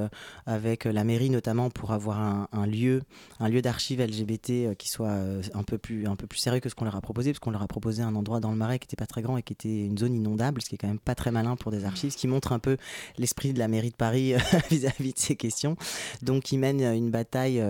avec 0.47 0.85
la 0.85 1.05
mairie 1.05 1.29
notamment 1.29 1.69
pour 1.69 1.93
avoir 1.93 2.19
un, 2.19 2.49
un 2.52 2.67
lieu, 2.67 3.02
un 3.41 3.49
lieu 3.49 3.61
d'archives 3.61 4.00
LGBT 4.00 4.75
qui 4.76 4.88
soit 4.88 5.14
un, 5.55 5.62
peu 5.62 5.76
plus, 5.76 6.07
un 6.07 6.17
peu 6.17 6.26
plus 6.26 6.38
sérieux 6.38 6.61
que 6.61 6.71
ce 6.71 6.75
qu'on 6.75 6.87
leur 6.87 6.97
a 6.97 7.00
proposé, 7.02 7.33
parce 7.33 7.41
qu'on 7.41 7.50
leur 7.50 7.62
a 7.62 7.69
proposé 7.69 8.02
un 8.02 8.14
endroit 8.14 8.41
dans 8.41 8.50
le 8.50 8.57
Marais 8.57 8.79
qui 8.79 8.87
n'était 8.87 8.97
pas 8.97 9.07
très 9.07 9.21
grand 9.21 9.37
et 9.37 9.43
qui 9.43 9.52
était 9.52 9.85
une 9.85 9.99
zone 9.99 10.14
inondable, 10.14 10.62
ce 10.62 10.69
qui 10.69 10.76
est 10.76 10.79
quand 10.79 10.88
même 10.88 10.99
pas 10.99 11.14
très 11.14 11.31
malin 11.31 11.57
pour 11.57 11.71
des 11.71 11.85
archives, 11.85 12.12
ce 12.12 12.17
qui 12.17 12.29
montre 12.29 12.52
un 12.52 12.59
peu 12.59 12.79
l'esprit 13.19 13.52
de 13.52 13.59
la 13.59 13.69
mairie 13.69 13.91
de 13.91 13.97
Paris 13.97 14.33
vis-à-vis 14.71 15.11
-vis 15.11 15.14
de 15.14 15.19
ces 15.19 15.37
questions. 15.37 15.76
Donc, 16.23 16.52
ils 16.52 16.59
mènent 16.59 16.83
une 16.83 17.11
bataille 17.11 17.62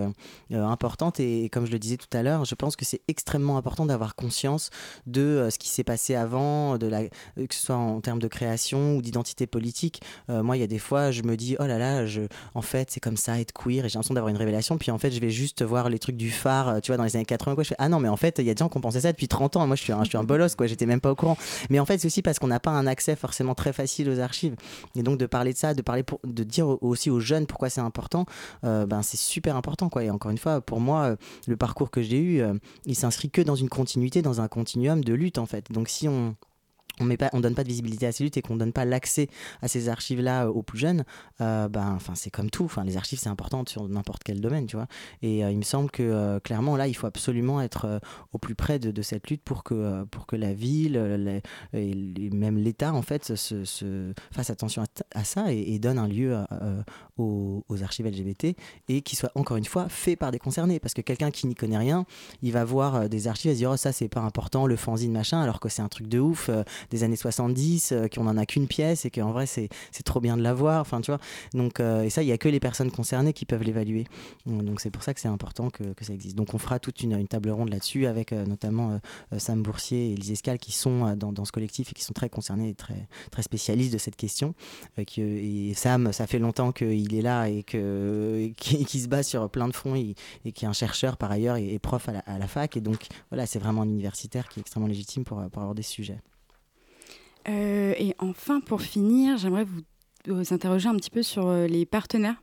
importante 0.51 0.92
et, 1.19 1.49
comme 1.49 1.65
je 1.65 1.71
le 1.71 1.79
disais 1.79 1.97
tout 1.97 2.15
à 2.15 2.23
l'heure, 2.23 2.45
je 2.45 2.55
pense 2.55 2.75
que 2.75 2.85
c'est 2.85 3.01
extrêmement 3.07 3.57
important 3.57 3.85
d'avoir 3.85 4.15
conscience 4.15 4.69
de 5.07 5.21
euh, 5.21 5.49
ce 5.49 5.57
qui 5.57 5.69
s'est 5.69 5.83
passé 5.83 6.15
avant, 6.15 6.77
euh, 6.81 7.07
que 7.37 7.55
ce 7.55 7.65
soit 7.65 7.75
en 7.75 8.01
termes 8.01 8.19
de 8.19 8.27
création 8.27 8.95
ou 8.95 9.01
d'identité 9.01 9.47
politique. 9.47 10.01
Euh, 10.29 10.43
moi, 10.43 10.57
il 10.57 10.59
y 10.59 10.63
a 10.63 10.67
des 10.67 10.79
fois, 10.79 11.11
je 11.11 11.23
me 11.23 11.35
dis, 11.35 11.55
oh 11.59 11.65
là 11.65 11.77
là, 11.77 12.05
en 12.53 12.61
fait, 12.61 12.91
c'est 12.91 12.99
comme 12.99 13.17
ça, 13.17 13.39
être 13.39 13.53
queer, 13.53 13.85
et 13.85 13.89
j'ai 13.89 13.95
l'impression 13.95 14.13
d'avoir 14.13 14.29
une 14.29 14.37
révélation. 14.37 14.77
Puis 14.77 14.91
en 14.91 14.97
fait, 14.97 15.11
je 15.11 15.19
vais 15.19 15.29
juste 15.29 15.63
voir 15.63 15.89
les 15.89 15.99
trucs 15.99 16.17
du 16.17 16.31
phare, 16.31 16.81
tu 16.81 16.91
vois, 16.91 16.97
dans 16.97 17.03
les 17.03 17.15
années 17.15 17.25
80, 17.25 17.55
quoi. 17.55 17.63
Ah 17.77 17.89
non, 17.89 17.99
mais 17.99 18.09
en 18.09 18.17
fait, 18.17 18.39
il 18.39 18.45
y 18.45 18.49
a 18.49 18.53
des 18.53 18.59
gens 18.59 18.69
qui 18.69 18.77
ont 18.77 18.91
ça 18.91 19.11
depuis 19.11 19.27
30 19.27 19.57
ans. 19.57 19.67
Moi, 19.67 19.75
je 19.75 19.83
suis 19.83 19.93
un, 19.93 20.03
je 20.03 20.17
bolos, 20.17 20.55
quoi, 20.55 20.67
j'étais 20.67 20.85
même 20.85 21.01
pas 21.01 21.11
au 21.11 21.15
courant. 21.15 21.37
Mais 21.69 21.79
en 21.79 21.85
fait, 21.85 21.97
c'est 21.97 22.07
aussi 22.07 22.21
parce 22.21 22.39
qu'on 22.39 22.47
n'a 22.47 22.59
pas 22.59 22.71
un 22.71 22.87
accès 22.87 23.15
forcément 23.15 23.55
très 23.55 23.73
facile 23.73 24.09
aux 24.09 24.19
archives. 24.19 24.55
Et 24.95 25.03
donc, 25.03 25.17
de 25.17 25.25
parler 25.25 25.53
de 25.53 25.57
ça, 25.57 25.73
de, 25.73 25.81
parler 25.81 26.03
pour, 26.03 26.19
de 26.23 26.43
dire 26.43 26.67
aussi 26.83 27.09
aux 27.09 27.19
jeunes 27.19 27.45
pourquoi 27.45 27.69
c'est 27.69 27.81
important, 27.81 28.25
ben, 28.63 29.01
c'est 29.01 29.17
super 29.17 29.55
important, 29.55 29.89
quoi. 29.89 30.03
Et 30.03 30.09
encore 30.09 30.31
une 30.31 30.37
fois, 30.37 30.61
pour 30.61 30.79
moi, 30.83 31.03
euh, 31.03 31.15
le 31.47 31.57
parcours 31.57 31.89
que 31.89 32.01
j'ai 32.01 32.19
eu, 32.19 32.41
euh, 32.41 32.53
il 32.85 32.95
s'inscrit 32.95 33.29
que 33.29 33.41
dans 33.41 33.55
une 33.55 33.69
continuité, 33.69 34.21
dans 34.21 34.41
un 34.41 34.47
continuum 34.47 35.03
de 35.03 35.13
lutte 35.13 35.37
en 35.39 35.45
fait. 35.45 35.71
Donc 35.71 35.89
si 35.89 36.07
on 36.07 36.35
on 36.99 37.05
ne 37.05 37.15
on 37.33 37.39
donne 37.39 37.55
pas 37.55 37.63
de 37.63 37.69
visibilité 37.69 38.05
à 38.05 38.11
ces 38.11 38.23
luttes 38.23 38.37
et 38.37 38.41
qu'on 38.41 38.55
donne 38.55 38.73
pas 38.73 38.85
l'accès 38.85 39.27
à 39.61 39.67
ces 39.67 39.89
archives 39.89 40.21
là 40.21 40.49
aux 40.49 40.61
plus 40.61 40.77
jeunes 40.77 41.03
ben 41.39 41.93
enfin 41.95 42.13
c'est 42.15 42.29
comme 42.29 42.49
tout 42.49 42.65
enfin 42.65 42.83
les 42.83 42.97
archives 42.97 43.19
c'est 43.19 43.29
important 43.29 43.63
sur 43.67 43.87
n'importe 43.87 44.23
quel 44.23 44.41
domaine 44.41 44.67
tu 44.67 44.75
vois 44.75 44.87
et 45.21 45.39
il 45.39 45.57
me 45.57 45.63
semble 45.63 45.89
que 45.89 46.39
clairement 46.39 46.75
là 46.75 46.87
il 46.87 46.93
faut 46.93 47.07
absolument 47.07 47.61
être 47.61 47.99
au 48.31 48.37
plus 48.37 48.55
près 48.55 48.79
de, 48.79 49.01
cette 49.01 49.29
lutte 49.29 49.43
pour 49.43 49.63
que 49.63 50.03
pour 50.05 50.27
que 50.27 50.35
la 50.35 50.53
ville 50.53 51.41
et 51.73 52.29
même 52.31 52.57
l'État 52.57 52.93
en 52.93 53.01
fait 53.01 53.35
se, 53.35 54.13
fasse 54.31 54.49
attention 54.49 54.83
à, 55.13 55.23
ça 55.23 55.51
et, 55.51 55.79
donne 55.79 55.97
un 55.97 56.07
lieu 56.07 56.37
aux, 57.17 57.63
archives 57.81 58.07
LGBT 58.07 58.55
et 58.87 59.01
qui 59.01 59.15
soit 59.15 59.31
encore 59.35 59.57
une 59.57 59.65
fois 59.65 59.89
fait 59.89 60.15
par 60.15 60.31
des 60.31 60.39
concernés. 60.39 60.79
Parce 60.79 60.93
que 60.93 61.01
quelqu'un 61.01 61.31
qui 61.31 61.47
n'y 61.47 61.55
connaît 61.55 61.77
rien, 61.77 62.05
il 62.41 62.51
va 62.51 62.63
voir 62.63 62.95
euh, 62.95 63.07
des 63.07 63.27
archives 63.27 63.51
et 63.51 63.53
se 63.53 63.59
dire 63.59 63.71
oh, 63.71 63.77
ça 63.77 63.91
c'est 63.91 64.07
pas 64.07 64.21
important, 64.21 64.67
le 64.67 64.75
fanzine 64.75 65.11
machin, 65.11 65.41
alors 65.41 65.59
que 65.59 65.69
c'est 65.69 65.81
un 65.81 65.89
truc 65.89 66.07
de 66.07 66.19
ouf 66.19 66.49
euh, 66.49 66.63
des 66.89 67.03
années 67.03 67.15
70, 67.15 67.91
euh, 67.91 68.07
qu'on 68.07 68.27
en 68.27 68.37
a 68.37 68.45
qu'une 68.45 68.67
pièce 68.67 69.05
et 69.05 69.11
qu'en 69.11 69.31
vrai 69.31 69.45
c'est 69.45 69.69
trop 70.03 70.19
bien 70.19 70.37
de 70.37 70.41
l'avoir. 70.41 70.81
Enfin, 70.81 71.01
tu 71.01 71.11
vois. 71.11 71.19
Donc, 71.53 71.79
et 71.79 72.09
ça, 72.09 72.23
il 72.23 72.27
y 72.27 72.31
a 72.31 72.37
que 72.37 72.49
les 72.49 72.59
personnes 72.59 72.91
concernées 72.91 73.33
qui 73.33 73.45
peuvent 73.45 73.63
l'évaluer. 73.63 74.05
Donc 74.45 74.81
c'est 74.81 74.89
pour 74.89 75.03
ça 75.03 75.13
que 75.13 75.19
c'est 75.19 75.27
important 75.27 75.69
que, 75.69 75.83
que, 75.93 76.03
ça 76.03 76.13
existe. 76.13 76.35
Donc 76.35 76.53
on 76.53 76.57
fera 76.57 76.79
toute 76.79 77.01
une, 77.01 77.27
table 77.27 77.49
ronde 77.49 77.69
là-dessus 77.69 78.05
avec 78.05 78.31
notamment 78.31 78.99
Sam 79.37 79.61
Boursier 79.61 80.09
et 80.09 80.13
Elise 80.13 80.31
Escal 80.31 80.59
qui 80.59 80.71
sont 80.71 81.15
dans, 81.15 81.31
dans, 81.31 81.45
ce 81.45 81.51
collectif 81.51 81.91
et 81.91 81.93
qui 81.93 82.03
sont 82.03 82.13
très 82.13 82.29
concernés 82.29 82.69
et 82.69 82.75
très, 82.75 83.07
très 83.31 83.43
spécialistes 83.43 83.93
de 83.93 83.97
cette 83.97 84.15
question. 84.15 84.53
et 84.97 85.73
Sam, 85.75 86.11
ça 86.11 86.27
fait 86.27 86.39
longtemps 86.39 86.71
qu'il 86.71 87.03
il 87.03 87.15
est 87.15 87.21
là 87.21 87.47
et 87.49 87.63
que, 87.63 88.51
qui, 88.57 88.99
se 88.99 89.07
bat 89.07 89.23
sur 89.23 89.49
plein 89.49 89.67
de 89.67 89.73
fronts 89.73 89.95
et, 89.95 90.15
qui 90.51 90.65
est 90.65 90.67
un 90.67 90.73
chercheur 90.73 91.17
par 91.17 91.31
ailleurs 91.31 91.57
et, 91.57 91.79
prof 91.79 92.09
à 92.09 92.37
la, 92.37 92.47
fac. 92.47 92.77
Et 92.77 92.81
donc 92.81 93.07
voilà, 93.29 93.45
c'est 93.45 93.59
vraiment 93.59 93.81
un 93.81 93.89
universitaire 93.89 94.47
qui 94.49 94.59
est 94.59 94.61
extrêmement 94.61 94.87
légitime 94.87 95.23
pour, 95.23 95.41
pour 95.49 95.61
avoir 95.61 95.75
des 95.75 95.83
sujets. 95.83 96.19
Euh, 97.47 97.93
et 97.97 98.15
enfin, 98.19 98.59
pour 98.61 98.81
finir, 98.81 99.37
j'aimerais 99.37 99.65
vous, 99.65 100.53
interroger 100.53 100.87
un 100.87 100.95
petit 100.95 101.09
peu 101.09 101.23
sur 101.23 101.47
euh, 101.47 101.67
les 101.67 101.85
partenaires 101.85 102.41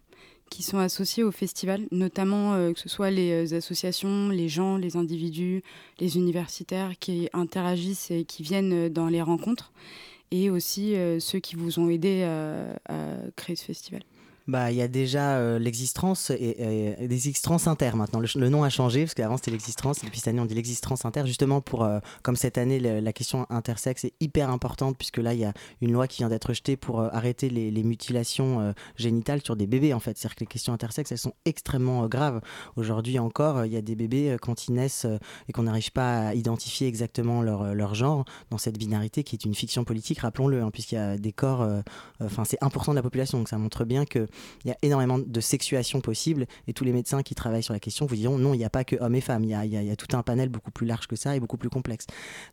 qui 0.51 0.63
sont 0.63 0.79
associés 0.79 1.23
au 1.23 1.31
festival, 1.31 1.87
notamment 1.93 2.55
euh, 2.55 2.73
que 2.73 2.81
ce 2.81 2.89
soit 2.89 3.11
les 3.11 3.55
associations, 3.55 4.29
les 4.31 4.49
gens, 4.49 4.77
les 4.77 4.97
individus, 4.97 5.63
les 6.01 6.17
universitaires 6.17 6.99
qui 6.99 7.29
interagissent 7.33 8.11
et 8.11 8.25
qui 8.25 8.43
viennent 8.43 8.89
dans 8.89 9.07
les 9.07 9.23
rencontres, 9.23 9.73
et 10.33 10.51
aussi 10.51 10.97
ceux 11.21 11.39
qui 11.39 11.55
vous 11.55 11.79
ont 11.79 11.89
aidé 11.89 12.25
à 12.89 13.17
créer 13.37 13.57
ce 13.57 13.65
festival 13.65 14.03
bah, 14.51 14.71
il 14.71 14.77
y 14.77 14.83
a 14.83 14.89
déjà 14.89 15.37
euh, 15.37 15.59
l'existence 15.59 16.31
et, 16.31 16.97
des 17.01 17.29
existences 17.29 17.67
inter 17.67 17.93
maintenant. 17.95 18.21
Le, 18.21 18.49
nom 18.49 18.65
a 18.65 18.69
changé 18.69 19.05
parce 19.05 19.15
qu'avant 19.15 19.37
c'était 19.37 19.53
l'existence 19.53 20.03
et 20.03 20.07
depuis 20.07 20.19
cette 20.19 20.29
année 20.29 20.41
on 20.41 20.45
dit 20.45 20.55
l'existence 20.55 21.05
inter 21.05 21.23
justement 21.27 21.61
pour, 21.61 21.85
euh, 21.85 22.01
comme 22.23 22.37
cette 22.37 22.59
année, 22.59 22.81
la 22.81 23.13
question 23.13 23.47
intersexe 23.49 24.05
est 24.05 24.13
hyper 24.21 24.51
importante 24.51 24.97
puisque 24.99 25.19
là 25.19 25.35
il 25.35 25.41
y 25.41 25.45
a 25.45 25.53
une 25.81 25.93
loi 25.93 26.09
qui 26.09 26.19
vient 26.19 26.29
d'être 26.29 26.53
jetée 26.53 26.77
pour 26.77 27.01
euh, 27.01 27.09
arrêter 27.13 27.49
les, 27.49 27.81
mutilations 27.81 28.75
génitales 28.97 29.41
sur 29.43 29.57
des 29.57 29.67
bébés 29.67 29.95
en 29.95 30.01
fait. 30.01 30.19
C'est-à-dire 30.19 30.37
que 30.37 30.41
les 30.41 30.47
questions 30.47 30.73
intersexes 30.73 31.13
elles 31.13 31.19
sont 31.19 31.33
extrêmement 31.47 32.07
graves. 32.09 32.41
Aujourd'hui 32.77 33.19
encore, 33.19 33.65
il 33.65 33.73
y 33.73 33.77
a 33.77 33.81
des 33.81 33.95
bébés 33.95 34.37
quand 34.43 34.69
ils 34.69 34.75
naissent 34.75 35.07
et 35.49 35.53
qu'on 35.53 35.63
n'arrive 35.63 35.93
pas 35.93 36.29
à 36.29 36.35
identifier 36.35 36.87
exactement 36.87 37.41
leur, 37.41 37.75
leur, 37.75 37.95
genre 37.95 38.27
dans 38.51 38.59
cette 38.59 38.77
binarité 38.77 39.25
qui 39.25 39.35
est 39.35 39.45
une 39.45 39.55
fiction 39.55 39.85
politique, 39.85 40.19
rappelons-le, 40.19 40.63
hein, 40.63 40.71
puisqu'il 40.71 40.97
y 40.97 40.99
a 40.99 41.17
des 41.17 41.33
corps, 41.33 41.67
enfin 42.23 42.45
c'est 42.45 42.61
1% 42.61 42.91
de 42.91 42.97
la 42.97 43.03
population 43.03 43.39
donc 43.39 43.49
ça 43.49 43.59
montre 43.59 43.85
bien 43.85 44.05
que 44.05 44.29
il 44.65 44.69
y 44.69 44.71
a 44.71 44.77
énormément 44.83 45.19
de 45.19 45.41
sexuation 45.41 46.01
possible 46.01 46.47
et 46.67 46.73
tous 46.73 46.85
les 46.85 46.93
médecins 46.93 47.23
qui 47.23 47.35
travaillent 47.35 47.63
sur 47.63 47.75
la 47.75 47.81
question 47.81 48.07
vous 48.07 48.17
diront 48.17 48.39
non, 48.39 48.55
il 48.55 48.59
n'y 48.59 48.65
a 48.65 48.71
pas 48.71 48.85
que 48.85 48.97
hommes 48.97 49.15
et 49.15 49.21
femmes, 49.21 49.45
il 49.45 49.51
y 49.51 49.55
a, 49.55 49.65
y 49.65 49.91
a, 49.91 49.97
tout 49.97 50.17
un 50.17 50.23
panel 50.23 50.49
beaucoup 50.49 50.71
plus 50.71 50.87
large 50.87 51.07
que 51.07 51.17
ça 51.17 51.37
et 51.37 51.41
beaucoup 51.41 51.57
plus 51.57 51.71
complexe. 51.71 52.07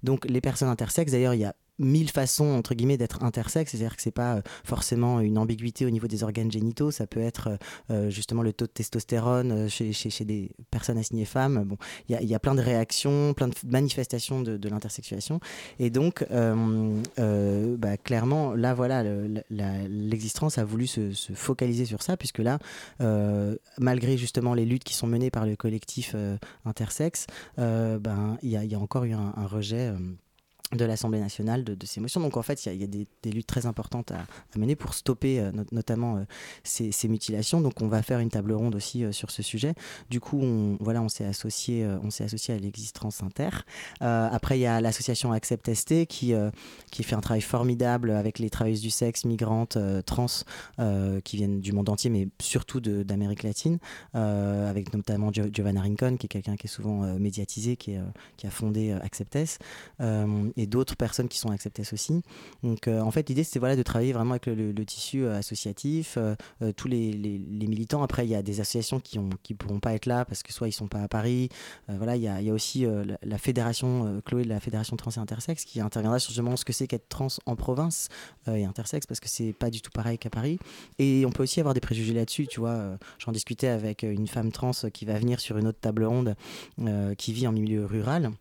Donc 0.03 0.25
les 0.25 0.41
personnes 0.41 0.70
intersexes, 0.70 1.12
d'ailleurs, 1.12 1.34
il 1.34 1.41
y 1.41 1.46
a 1.46 1.56
mille 1.79 2.10
façons 2.10 2.46
entre 2.46 2.74
guillemets 2.74 2.98
d'être 2.98 3.24
intersexe, 3.24 3.72
c'est-à-dire 3.72 3.96
que 3.96 4.01
c'est 4.01 4.12
pas 4.12 4.41
forcément 4.63 5.19
une 5.19 5.38
ambiguïté 5.38 5.86
au 5.86 5.89
niveau 5.89 6.07
des 6.07 6.24
organes 6.24 6.51
génitaux, 6.51 6.91
ça 6.91 7.07
peut 7.07 7.19
être 7.19 7.57
justement 8.10 8.41
le 8.41 8.53
taux 8.53 8.65
de 8.65 8.72
testostérone 8.72 9.69
chez, 9.69 9.93
chez, 9.93 10.25
des 10.25 10.51
personnes 10.72 10.98
assignées 10.98 11.25
femmes. 11.25 11.63
Bon, 11.63 11.77
il 12.10 12.19
y, 12.19 12.25
y, 12.25 12.36
a 12.36 12.39
plein 12.39 12.55
de 12.55 12.62
réactions, 12.62 13.34
plein 13.34 13.48
de 13.48 13.55
manifestations 13.65 14.41
de, 14.41 14.69
l'intersexuation, 14.69 15.39
et 15.79 15.89
donc 15.89 16.25
bah, 16.29 17.98
clairement 17.98 18.53
là 18.53 18.74
voilà 18.74 19.03
l'existence 19.50 20.57
a 20.57 20.65
voulu 20.65 20.88
se, 20.88 21.13
se, 21.13 21.34
focaliser 21.34 21.86
sur 21.86 22.01
ça 22.01 22.17
puisque 22.17 22.39
là 22.39 22.60
malgré 23.79 24.17
justement 24.17 24.53
les 24.53 24.65
luttes 24.65 24.84
qui 24.84 24.93
sont 24.93 25.07
menées 25.07 25.31
par 25.31 25.46
le 25.46 25.55
collectif 25.55 26.15
intersexe, 26.65 27.27
ben 27.57 28.38
il 28.41 28.50
y, 28.50 28.75
a 28.75 28.79
encore 28.79 29.03
eu 29.03 29.13
un 29.13 29.48
rejet 29.48 29.93
de 30.74 30.84
l'Assemblée 30.84 31.20
nationale 31.20 31.64
de, 31.64 31.86
ces 31.86 32.02
motions. 32.02 32.20
Donc 32.20 32.36
en 32.36 32.42
fait, 32.42 32.66
il 32.66 32.82
y, 32.82 32.84
a, 32.84 32.88
des, 32.88 33.08
luttes 33.32 33.48
très 33.48 33.66
importantes 33.66 34.12
à, 34.12 34.26
mener 34.58 34.76
pour 34.76 34.94
stopper 34.94 35.40
euh, 35.40 35.52
notamment 35.72 36.18
euh, 36.18 36.24
ces, 36.64 37.08
mutilations. 37.08 37.62
Donc 37.62 37.82
on 37.82 37.88
va 37.88 38.02
faire 38.02 38.20
une 38.20 38.30
table 38.30 38.52
ronde 38.52 38.76
aussi 38.76 39.06
euh, 39.06 39.12
sur 39.12 39.32
ce 39.32 39.42
sujet. 39.42 39.76
Du 40.10 40.20
coup, 40.20 40.40
on, 40.42 40.78
voilà, 40.82 41.02
on 41.02 41.08
s'est 41.08 41.26
associé, 41.26 41.88
on 42.04 42.10
s'est 42.10 42.26
associé 42.26 42.54
à 42.54 42.58
l'existence 42.58 43.24
inter. 43.24 43.50
après, 44.02 44.58
il 44.58 44.62
y 44.62 44.66
a 44.66 44.82
l'association 44.82 45.32
Accept 45.32 45.74
ST 45.74 46.06
qui, 46.08 46.34
qui 46.92 47.04
fait 47.04 47.16
un 47.16 47.22
travail 47.22 47.42
formidable 47.42 48.12
avec 48.12 48.40
les 48.40 48.50
travailleuses 48.50 48.82
du 48.82 48.90
sexe, 48.90 49.26
migrantes, 49.26 49.78
trans, 50.06 50.26
qui 51.24 51.38
viennent 51.38 51.60
du 51.62 51.72
monde 51.72 51.90
entier, 51.90 52.10
mais 52.10 52.28
surtout 52.42 52.80
d'Amérique 52.80 53.44
latine, 53.44 53.78
avec 54.14 54.94
notamment 54.94 55.32
Giovanna 55.32 55.82
Rincon, 55.82 56.18
qui 56.18 56.26
est 56.26 56.30
quelqu'un 56.30 56.56
qui 56.56 56.68
est 56.68 56.70
souvent 56.70 57.02
médiatisé, 57.20 57.78
qui, 57.78 57.96
a 57.96 58.50
fondé 58.50 58.92
Acceptes 58.92 59.60
et 60.58 60.66
d'autres 60.66 60.98
personnes 60.98 61.30
qui 61.30 61.38
sont 61.38 61.52
acceptées 61.52 61.84
aussi. 61.94 62.22
Donc 62.64 62.88
euh, 62.88 63.00
en 63.00 63.12
fait 63.12 63.30
l'idée 63.30 63.44
c'est 63.44 63.60
voilà, 63.60 63.76
de 63.76 63.84
travailler 63.84 64.12
vraiment 64.12 64.32
avec 64.32 64.48
le, 64.48 64.74
tissu 64.86 65.24
euh, 65.24 65.38
associatif, 65.38 66.18
euh, 66.18 66.36
tous 66.76 66.88
les, 66.88 67.14
militants. 67.68 68.04
Après 68.04 68.26
il 68.26 68.30
y 68.30 68.36
a 68.36 68.42
des 68.42 68.60
associations 68.60 69.00
qui 69.00 69.20
ne 69.20 69.56
pourront 69.56 69.80
pas 69.80 69.94
être 69.94 70.08
là 70.08 70.26
parce 70.26 70.44
que 70.44 70.52
soit 70.52 70.68
ils 70.68 70.74
sont 70.74 70.88
pas 70.88 71.02
à 71.02 71.08
Paris. 71.08 71.50
voilà, 71.88 72.16
il 72.16 72.24
y 72.24 72.28
a, 72.28 72.42
y 72.42 72.50
a, 72.50 72.54
aussi 72.54 72.86
la, 73.22 73.38
fédération, 73.38 74.22
Chloé 74.26 74.44
de 74.44 74.50
la 74.50 74.60
fédération 74.60 74.98
trans 74.98 75.12
et 75.12 75.20
intersexe 75.20 75.64
qui 75.64 75.80
interviendra 75.80 76.20
sur 76.20 76.32
justement 76.32 76.56
ce 76.56 76.66
que 76.66 76.74
c'est 76.74 76.88
qu'être 76.88 77.08
trans 77.08 77.28
en 77.46 77.56
province 77.56 78.10
et 78.48 78.66
intersexe 78.66 79.06
parce 79.06 79.20
que 79.20 79.30
c'est 79.30 79.54
pas 79.54 79.70
du 79.70 79.82
tout 79.82 79.92
pareil 79.92 80.18
qu'à 80.18 80.30
Paris. 80.30 80.58
Et 80.98 81.26
on 81.26 81.30
peut 81.30 81.44
aussi 81.44 81.60
avoir 81.60 81.74
des 81.74 81.82
préjugés 81.82 82.14
là-dessus, 82.14 82.48
tu 82.48 82.60
vois. 82.60 82.98
J'en 83.20 83.32
discutais 83.32 83.68
avec 83.68 84.04
une 84.04 84.28
femme 84.28 84.52
trans 84.52 84.72
qui 84.94 85.06
va 85.06 85.20
venir 85.20 85.40
sur 85.40 85.58
une 85.58 85.68
autre 85.68 85.80
table 85.80 86.06
ronde 86.06 86.36
qui 87.18 87.34
vit 87.34 87.48
en 87.48 87.52
milieu 87.52 87.86
rural 87.86 88.32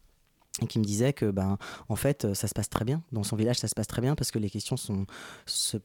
et 0.62 0.66
qui 0.66 0.78
me 0.78 0.84
disait 0.84 1.12
que 1.12 1.30
ben 1.30 1.58
en 1.88 1.96
fait 1.96 2.24
euh, 2.24 2.34
ça 2.34 2.48
se 2.48 2.54
passe 2.54 2.68
très 2.68 2.84
bien. 2.84 3.02
Dans 3.12 3.22
son 3.22 3.36
village 3.36 3.58
ça 3.58 3.68
se 3.68 3.74
passe 3.74 3.86
très 3.86 4.02
bien 4.02 4.14
parce 4.14 4.30
que 4.30 4.38
les 4.38 4.50
questions 4.50 4.76
se, 4.76 5.80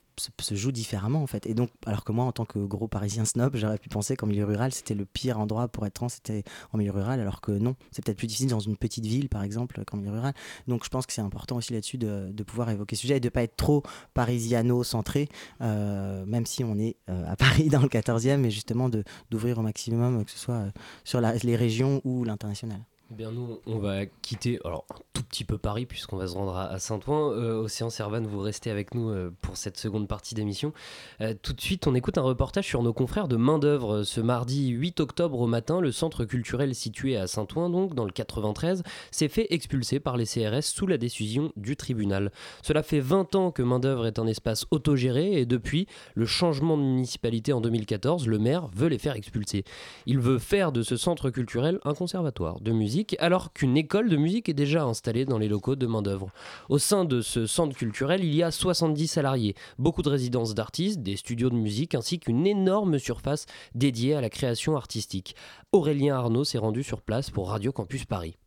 jouent 0.51 0.71
différemment 0.71 1.21
en 1.21 1.27
fait. 1.27 1.45
Et 1.45 1.53
donc 1.53 1.71
alors 1.85 2.03
que 2.03 2.11
moi 2.11 2.25
en 2.25 2.31
tant 2.31 2.45
que 2.45 2.59
gros 2.59 2.87
parisien 2.87 3.25
snob 3.25 3.55
j'aurais 3.55 3.77
pu 3.77 3.89
penser 3.89 4.15
qu'en 4.15 4.27
milieu 4.27 4.45
rural 4.45 4.71
c'était 4.71 4.93
le 4.93 5.05
pire 5.05 5.39
endroit 5.39 5.67
pour 5.67 5.85
être 5.85 5.93
trans 5.93 6.09
c'était 6.09 6.43
en 6.71 6.77
milieu 6.77 6.91
rural 6.91 7.19
alors 7.19 7.41
que 7.41 7.51
non. 7.51 7.75
C'est 7.91 8.03
peut-être 8.03 8.17
plus 8.17 8.27
difficile 8.27 8.49
dans 8.49 8.59
une 8.59 8.77
petite 8.77 9.05
ville 9.05 9.29
par 9.29 9.43
exemple 9.43 9.83
qu'en 9.85 9.97
milieu 9.97 10.11
rural. 10.11 10.33
Donc 10.67 10.85
je 10.85 10.89
pense 10.89 11.05
que 11.05 11.13
c'est 11.13 11.21
important 11.21 11.57
aussi 11.57 11.73
là-dessus 11.73 11.97
de, 11.97 12.29
de, 12.31 12.43
pouvoir 12.43 12.69
évoquer 12.69 12.95
ce 12.95 13.01
sujet 13.01 13.17
et 13.17 13.19
de 13.19 13.29
pas 13.29 13.43
être 13.43 13.55
trop 13.55 13.83
parisiano 14.13 14.83
centré 14.83 15.27
euh, 15.61 16.25
même 16.25 16.45
si 16.45 16.63
on 16.63 16.77
est 16.77 16.97
euh, 17.09 17.23
à 17.27 17.35
Paris 17.35 17.69
dans 17.69 17.81
le 17.81 17.87
14e 17.87 18.37
mais 18.37 18.51
justement 18.51 18.89
d'ouvrir 19.29 19.57
au 19.59 19.61
maximum 19.61 20.23
que 20.25 20.31
ce 20.31 20.39
soit 20.39 20.65
sur 21.03 21.21
les 21.21 21.55
régions 21.55 22.01
ou 22.03 22.23
l'international 22.23 22.81
eh 23.11 23.13
bien, 23.13 23.31
nous, 23.31 23.59
on 23.67 23.77
va 23.77 24.05
quitter 24.05 24.57
un 24.63 24.79
tout 25.11 25.23
petit 25.23 25.43
peu 25.43 25.57
Paris, 25.57 25.85
puisqu'on 25.85 26.15
va 26.15 26.27
se 26.27 26.33
rendre 26.33 26.55
à, 26.55 26.79
Saint-Ouen. 26.79 27.33
Euh, 27.33 27.63
Océan 27.63 27.89
Servan, 27.89 28.21
vous 28.21 28.39
restez 28.39 28.71
avec 28.71 28.95
nous 28.95 29.09
euh, 29.09 29.33
pour 29.41 29.57
cette 29.57 29.75
seconde 29.75 30.07
partie 30.07 30.33
d'émission. 30.33 30.71
Euh, 31.19 31.33
tout 31.41 31.51
de 31.51 31.59
suite, 31.59 31.87
on 31.87 31.93
écoute 31.93 32.17
un 32.17 32.21
reportage 32.21 32.65
sur 32.65 32.81
nos 32.83 32.93
confrères 32.93 33.27
de 33.27 33.35
main-d'œuvre. 33.35 34.03
Ce 34.03 34.21
mardi 34.21 34.69
8 34.69 35.01
octobre 35.01 35.41
au 35.41 35.47
matin, 35.47 35.81
le 35.81 35.91
centre 35.91 36.23
culturel 36.23 36.73
situé 36.73 37.17
à 37.17 37.27
Saint-Ouen, 37.27 37.69
donc 37.69 37.95
dans 37.95 38.05
le 38.05 38.11
93, 38.11 38.81
s'est 39.11 39.27
fait 39.27 39.47
expulser 39.49 39.99
par 39.99 40.15
les 40.15 40.25
CRS 40.25 40.61
sous 40.61 40.87
la 40.87 40.97
décision 40.97 41.51
du 41.57 41.75
tribunal. 41.75 42.31
Cela 42.63 42.81
fait 42.81 43.01
20 43.01 43.35
ans 43.35 43.51
que 43.51 43.61
main-d'œuvre 43.61 44.05
est 44.05 44.19
un 44.19 44.27
espace 44.27 44.65
autogéré 44.71 45.33
et 45.33 45.45
depuis 45.45 45.85
le 46.15 46.25
changement 46.25 46.77
de 46.77 46.83
municipalité 46.83 47.51
en 47.51 47.59
2014, 47.59 48.25
le 48.25 48.39
maire 48.39 48.69
veut 48.73 48.87
les 48.87 48.99
faire 48.99 49.17
expulser. 49.17 49.65
Il 50.05 50.19
veut 50.19 50.39
faire 50.39 50.71
de 50.71 50.81
ce 50.81 50.95
centre 50.95 51.29
culturel 51.29 51.79
un 51.83 51.93
conservatoire 51.93 52.61
de 52.61 52.71
musique 52.71 53.00
alors 53.19 53.53
qu'une 53.53 53.77
école 53.77 54.09
de 54.09 54.17
musique 54.17 54.49
est 54.49 54.53
déjà 54.53 54.83
installée 54.83 55.25
dans 55.25 55.37
les 55.37 55.47
locaux 55.47 55.75
de 55.75 55.87
main-d'œuvre. 55.87 56.31
Au 56.69 56.77
sein 56.77 57.05
de 57.05 57.21
ce 57.21 57.45
centre 57.45 57.75
culturel, 57.75 58.23
il 58.23 58.33
y 58.33 58.43
a 58.43 58.51
70 58.51 59.07
salariés, 59.07 59.55
beaucoup 59.77 60.01
de 60.01 60.09
résidences 60.09 60.53
d'artistes, 60.53 61.01
des 61.01 61.15
studios 61.15 61.49
de 61.49 61.55
musique 61.55 61.95
ainsi 61.95 62.19
qu'une 62.19 62.45
énorme 62.47 62.99
surface 62.99 63.45
dédiée 63.75 64.15
à 64.15 64.21
la 64.21 64.29
création 64.29 64.75
artistique. 64.75 65.35
Aurélien 65.71 66.15
Arnaud 66.15 66.43
s'est 66.43 66.57
rendu 66.57 66.83
sur 66.83 67.01
place 67.01 67.29
pour 67.29 67.49
Radio 67.49 67.71
Campus 67.71 68.05
Paris. 68.05 68.37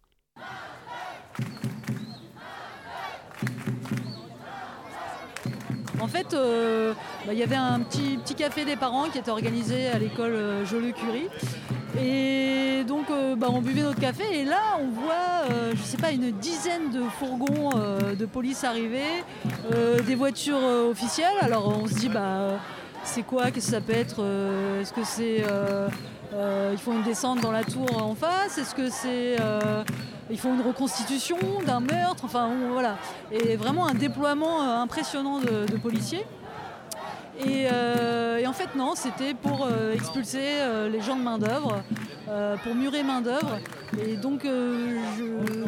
En 6.01 6.09
fait, 6.09 6.35
euh, 6.35 6.93
bah, 7.27 7.33
il 7.33 7.39
y 7.39 7.43
avait 7.43 7.57
un 7.57 7.81
petit, 7.81 8.19
café 8.35 8.65
des 8.65 8.77
parents 8.77 9.05
qui 9.05 9.19
était 9.19 9.31
organisé 9.31 9.89
à 9.89 9.99
l'école 9.99 10.35
euh, 10.35 10.65
Joliot-Curie. 10.65 11.29
Et 12.01 12.85
donc, 12.85 13.11
euh, 13.11 13.37
bah, 13.37 13.47
on 13.51 13.61
buvait 13.61 13.83
notre 13.83 14.01
café 14.01 14.41
et 14.41 14.45
là, 14.45 14.79
on 14.81 14.89
voit, 14.89 15.47
je 15.75 15.83
sais 15.83 15.97
pas, 15.97 16.11
une 16.11 16.33
dizaine 16.33 16.91
de 16.91 17.03
fourgons 17.19 17.71
de 18.19 18.27
police 18.27 18.65
arriver, 18.65 19.23
des 20.07 20.15
voitures 20.15 20.65
officielles. 20.91 21.37
Alors, 21.41 21.69
on 21.69 21.87
se 21.87 21.95
dit, 21.95 22.09
bah, 22.09 22.59
c'est 23.05 23.23
quoi? 23.23 23.51
Qu'est-ce 23.51 23.67
que 23.67 23.73
ça 23.73 23.81
peut 23.81 23.95
être 23.95 24.25
Est-ce 24.81 24.93
que 24.93 25.05
c'est 25.05 25.45
ils 26.73 26.79
font 26.79 26.93
une 26.93 27.03
descente 27.03 27.41
dans 27.41 27.53
la 27.53 27.65
tour 27.65 28.03
en 28.03 28.15
face 28.15 28.59
Est-ce 28.59 28.75
que 28.75 28.91
c'est 28.91 29.37
ils 30.31 30.39
font 30.39 30.55
une 30.55 30.63
reconstitution 30.63 31.37
d'un 31.67 31.81
meurtre, 31.81 32.25
enfin 32.25 32.51
voilà. 32.73 32.97
Et 33.31 33.57
vraiment 33.57 33.87
un 33.87 33.95
déploiement 33.95 34.63
euh, 34.63 34.79
impressionnant 34.79 35.41
de, 35.41 35.77
policiers. 35.77 36.25
Euh, 37.47 38.39
et, 38.39 38.47
en 38.47 38.53
fait, 38.53 38.75
non, 38.77 38.95
c'était 38.95 39.35
pour 39.35 39.67
euh, 39.67 39.93
expulser 39.93 40.45
les 40.91 41.01
gens 41.01 41.17
de 41.17 41.23
main-d'œuvre, 41.23 41.83
pour 42.63 42.75
murer 42.75 43.03
main-d'œuvre. 43.03 43.59
Et 43.99 44.17
donc, 44.17 44.47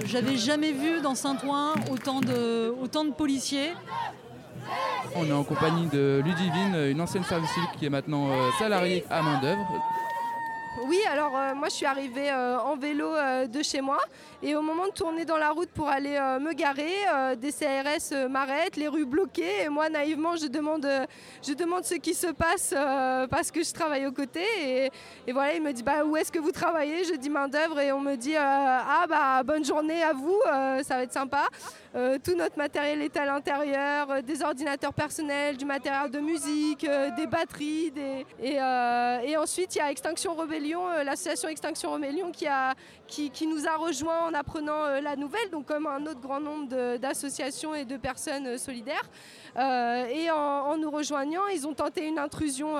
j'avais 0.05 0.37
jamais 0.37 0.72
vu 0.72 1.00
dans 1.00 1.14
Saint-Ouen 1.14 1.74
autant 1.90 2.20
de, 2.20 2.74
autant 2.81 3.05
de 3.05 3.12
policiers. 3.12 3.72
On 5.14 5.24
est 5.24 5.33
en 5.33 5.44
compagnie 5.44 5.87
de 5.87 6.22
Ludivine, 6.24 6.76
une 6.90 7.00
ancienne 7.00 7.24
service 7.24 7.50
civique 7.50 7.70
qui 7.79 7.87
est 7.87 7.90
maintenant 7.90 8.29
salariée 8.59 9.05
à 9.11 9.22
main-d'œuvre. 9.22 9.66
Oui, 10.85 11.01
alors 11.11 11.35
euh, 11.35 11.55
moi 11.55 11.69
je 11.69 11.75
suis 11.75 11.87
arrivée 11.87 12.31
euh, 12.31 12.59
en 12.59 12.77
vélo 12.77 13.07
euh, 13.07 13.47
de 13.47 13.62
chez 13.62 13.81
moi. 13.81 13.99
Et 14.43 14.55
au 14.55 14.61
moment 14.61 14.87
de 14.87 14.93
tourner 14.93 15.25
dans 15.25 15.39
la 15.39 15.51
route 15.51 15.71
pour 15.71 15.89
aller 15.89 16.19
me 16.41 16.53
garer, 16.53 16.93
des 17.39 17.51
CRS 17.51 18.29
m'arrêtent, 18.29 18.77
les 18.77 18.87
rues 18.87 19.07
bloquées. 19.07 19.62
Et 19.65 19.69
moi 19.71 19.89
naïvement 19.89 20.37
je 20.37 20.47
demande, 20.47 20.87
ce 21.43 21.95
qui 21.95 22.12
se 22.12 22.27
passe 22.29 22.75
parce 23.31 23.51
que 23.51 23.65
je 23.65 23.73
travaille 23.73 24.07
aux 24.07 24.12
côtés. 24.12 24.91
Et, 25.27 25.33
voilà 25.33 25.55
il 25.55 25.62
me 25.62 25.73
dit 25.73 25.83
bah 25.83 26.05
où 26.05 26.17
est-ce 26.19 26.31
que 26.31 26.39
vous 26.39 26.53
travaillez? 26.53 27.05
Je 27.05 27.15
dis 27.15 27.31
main 27.31 27.49
d'œuvre. 27.49 27.81
Et 27.81 27.93
on 27.93 28.01
me 28.01 28.15
dit 28.15 28.37
ah 28.37 29.07
bah 29.09 29.43
bonne 29.43 29.65
journée 29.65 30.03
à 30.03 30.12
vous, 30.12 30.39
ça 30.83 30.97
va 30.97 31.03
être 31.03 31.15
sympa. 31.15 31.45
Tout 32.23 32.35
notre 32.37 32.59
matériel 32.59 33.01
est 33.03 33.17
à 33.17 33.25
l'intérieur, 33.25 34.23
des 34.23 34.43
ordinateurs 34.43 34.93
personnels, 34.93 35.57
du 35.57 35.65
matériel 35.65 36.11
de 36.11 36.19
musique, 36.19 36.87
des 37.17 37.27
batteries, 37.27 37.93
Et, 38.43 39.37
ensuite 39.37 39.75
il 39.75 39.79
y 39.79 39.81
a 39.81 39.91
Extinction 39.91 40.35
Rebellion 40.35 40.89
euh, 40.89 41.05
l'association 41.05 41.49
Extinction 41.49 41.93
Rebellion 41.93 42.31
qui, 42.33 42.47
a, 42.47 42.75
qui, 43.07 43.47
nous 43.47 43.66
a 43.66 43.77
rejoint 43.77 44.27
en 44.27 44.35
apprenant 44.35 44.85
euh, 44.85 45.01
la 45.01 45.16
nouvelle, 45.16 45.51
donc 45.51 45.66
comme 45.66 45.87
un 45.87 46.05
autre 46.07 46.21
grand 46.21 46.40
nombre 46.40 46.97
d'associations 46.97 47.75
et 47.75 47.85
de 47.85 47.97
personnes 47.97 48.47
euh, 48.47 48.59
solidaires. 48.59 49.09
et 49.57 50.31
en, 50.31 50.77
nous 50.77 50.90
rejoignant, 50.90 51.47
ils 51.53 51.66
ont 51.66 51.75
tenté 51.75 52.07
une 52.07 52.19
intrusion 52.19 52.75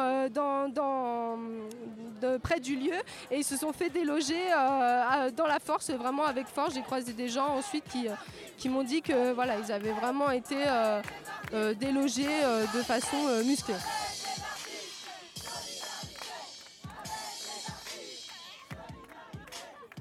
près 2.43 2.61
du 2.61 2.77
lieu 2.77 2.97
et 3.31 3.39
ils 3.39 3.45
se 3.45 3.57
sont 3.57 3.73
fait 3.73 3.89
déloger 3.89 4.43
dans 5.37 5.47
la 5.47 5.59
force, 5.59 5.91
vraiment 5.91 6.25
avec 6.25 6.47
force. 6.47 6.75
J'ai 6.75 6.83
croisé 6.83 7.13
des 7.13 7.29
gens 7.29 7.49
ensuite 7.57 7.85
qui, 7.89 8.07
qui 8.59 8.69
m'ont 8.69 8.83
dit 8.83 9.01
que 9.01 9.33
voilà, 9.33 9.55
avaient 9.71 9.93
vraiment 9.93 10.31
été 10.31 10.57
délogés 11.79 12.43
de 12.75 12.83
façon 12.83 13.17
musclée. 13.45 13.75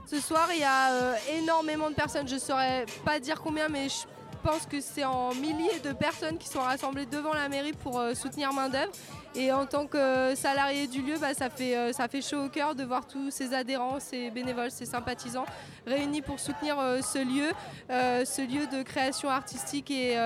Ce 0.07 0.19
soir, 0.19 0.47
il 0.53 0.59
y 0.59 0.63
a 0.63 0.91
euh, 0.91 1.15
énormément 1.35 1.89
de 1.89 1.95
personnes. 1.95 2.27
Je 2.27 2.35
ne 2.35 2.39
saurais 2.39 2.85
pas 3.03 3.19
dire 3.19 3.41
combien, 3.41 3.69
mais 3.69 3.89
je 3.89 4.05
pense 4.43 4.67
que 4.67 4.79
c'est 4.79 5.03
en 5.03 5.33
milliers 5.33 5.79
de 5.83 5.93
personnes 5.93 6.37
qui 6.37 6.47
sont 6.47 6.59
rassemblées 6.59 7.07
devant 7.07 7.33
la 7.33 7.49
mairie 7.49 7.73
pour 7.73 7.99
euh, 7.99 8.13
soutenir 8.13 8.53
main 8.53 8.69
d'œuvre. 8.69 8.91
Et 9.37 9.51
en 9.51 9.65
tant 9.65 9.85
que 9.85 10.33
salarié 10.35 10.87
du 10.87 11.01
lieu, 11.01 11.15
bah, 11.19 11.33
ça, 11.33 11.49
fait, 11.49 11.91
ça 11.93 12.07
fait 12.07 12.21
chaud 12.21 12.45
au 12.45 12.49
cœur 12.49 12.73
de 12.73 12.83
voir 12.83 13.05
tous 13.05 13.31
ces 13.31 13.53
adhérents, 13.53 13.99
ces 13.99 14.29
bénévoles, 14.29 14.71
ces 14.71 14.85
sympathisants 14.85 15.45
réunis 15.85 16.21
pour 16.21 16.39
soutenir 16.39 16.77
ce 17.01 17.19
lieu, 17.19 17.51
ce 17.89 18.41
lieu 18.41 18.65
de 18.67 18.81
création 18.83 19.29
artistique 19.29 19.91
et, 19.91 20.17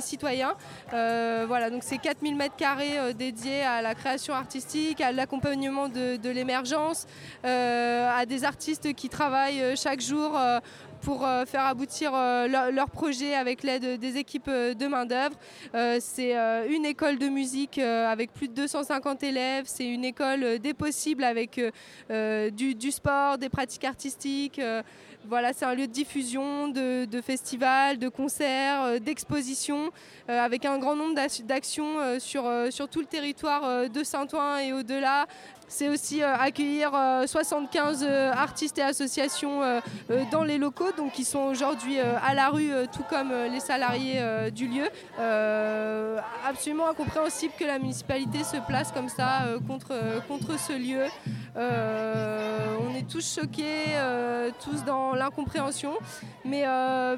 citoyen. 0.00 0.54
voilà, 0.90 1.70
donc 1.70 1.82
c'est 1.84 1.98
4000 1.98 2.36
m2 2.36 3.12
dédiés 3.14 3.62
à 3.62 3.82
la 3.82 3.94
création 3.94 4.34
artistique, 4.34 5.00
à 5.00 5.12
l'accompagnement 5.12 5.88
de 5.88 6.28
l'émergence, 6.28 7.06
à 7.44 8.26
des 8.26 8.44
artistes 8.44 8.92
qui 8.94 9.08
travaillent 9.08 9.76
chaque 9.76 10.00
jour 10.00 10.36
pour 11.00 11.26
euh, 11.26 11.44
faire 11.44 11.66
aboutir 11.66 12.12
euh, 12.14 12.70
leur, 12.70 12.90
projet 12.90 13.34
avec 13.34 13.62
l'aide 13.62 13.98
des 13.98 14.16
équipes 14.16 14.48
euh, 14.48 14.74
de 14.74 14.86
main-d'œuvre. 14.86 15.36
c'est 16.00 16.34
une 16.68 16.84
école 16.84 17.18
de 17.18 17.28
musique 17.28 17.78
avec 17.78 18.32
plus 18.32 18.48
de 18.48 18.54
250 18.54 19.22
élèves. 19.22 19.64
C'est 19.66 19.86
une 19.86 20.04
école 20.04 20.58
des 20.58 20.74
possibles 20.74 21.24
avec 21.24 21.60
du, 22.10 22.90
sport, 22.90 23.38
des 23.38 23.48
pratiques 23.48 23.84
artistiques. 23.84 24.60
Voilà, 25.28 25.52
c'est 25.52 25.64
un 25.64 25.74
lieu 25.74 25.88
de 25.88 25.92
diffusion, 25.92 26.68
de, 26.68 27.20
festivals, 27.20 27.98
de 27.98 28.08
concerts, 28.08 29.00
d'expositions, 29.00 29.90
avec 30.28 30.64
un 30.64 30.78
grand 30.78 30.94
nombre 30.94 31.14
d'actions 31.44 32.18
sur, 32.18 32.44
sur 32.70 32.88
tout 32.88 33.00
le 33.00 33.06
territoire 33.06 33.88
de 33.88 34.04
Saint-Ouen 34.04 34.58
et 34.58 34.72
au-delà, 34.72 35.26
c'est 35.68 35.88
aussi 35.88 36.22
euh, 36.22 36.34
accueillir 36.36 36.92
75 37.26 38.02
euh, 38.02 38.06
euh, 38.06 38.32
artistes 38.32 38.78
et 38.78 38.82
associations 38.82 39.60
dans 40.30 40.44
les 40.44 40.58
locaux, 40.58 40.92
donc 40.96 41.12
qui 41.12 41.24
sont 41.24 41.40
aujourd'hui 41.40 41.98
à 41.98 42.34
la 42.34 42.50
rue, 42.50 42.70
tout 42.92 43.02
comme 43.08 43.32
les 43.50 43.60
salariés 43.60 44.20
du 44.50 44.68
lieu. 44.68 44.86
absolument 46.46 46.88
incompréhensible 46.88 47.52
que 47.58 47.64
la 47.64 47.78
municipalité 47.78 48.44
se 48.44 48.56
place 48.66 48.92
comme 48.92 49.08
ça 49.08 49.42
contre, 49.66 49.94
contre 50.28 50.58
ce 50.58 50.72
lieu. 50.72 51.04
on 51.56 52.94
est 52.94 53.08
tous 53.08 53.38
choqués, 53.40 53.96
tous 54.64 54.84
dans 54.84 55.14
l'incompréhension, 55.14 55.94
mais, 56.44 56.64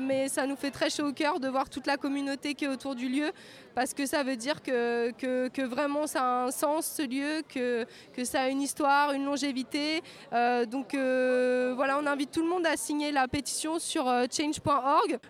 mais 0.01 0.29
ça 0.29 0.47
nous 0.47 0.57
fait 0.57 0.71
très 0.71 0.91
chaud 0.91 1.09
au 1.09 1.13
cœur 1.13 1.41
de 1.41 1.49
voir 1.49 1.69
toute 1.69 1.87
la 1.87 1.97
communauté 1.97 2.55
qui 2.55 2.65
est 2.65 2.69
autour 2.69 2.95
du 2.95 3.09
lieu 3.09 3.33
parce 3.79 3.95
que 3.95 4.07
ça 4.07 4.25
veut 4.25 4.35
dire 4.35 4.61
que, 4.61 5.13
que, 5.13 5.63
vraiment 5.63 6.09
ça 6.09 6.21
a 6.21 6.47
un 6.47 6.51
sens 6.51 6.95
ce 6.97 7.03
lieu, 7.03 7.43
que, 7.49 7.87
que 8.13 8.25
ça 8.25 8.41
a 8.41 8.49
une 8.49 8.61
histoire, 8.61 9.13
une 9.13 9.25
longévité. 9.25 10.03
Euh, 10.33 10.67
donc 10.67 10.95
euh, 10.95 11.75
voilà, 11.77 11.97
on 12.03 12.07
invite 12.07 12.33
tout 12.33 12.43
le 12.43 12.49
monde 12.49 12.67
à 12.67 12.77
signer 12.77 13.13
la 13.13 13.29
pétition 13.29 13.79
sur 13.79 14.09
euh, 14.09 14.27
change.org. 14.29 15.21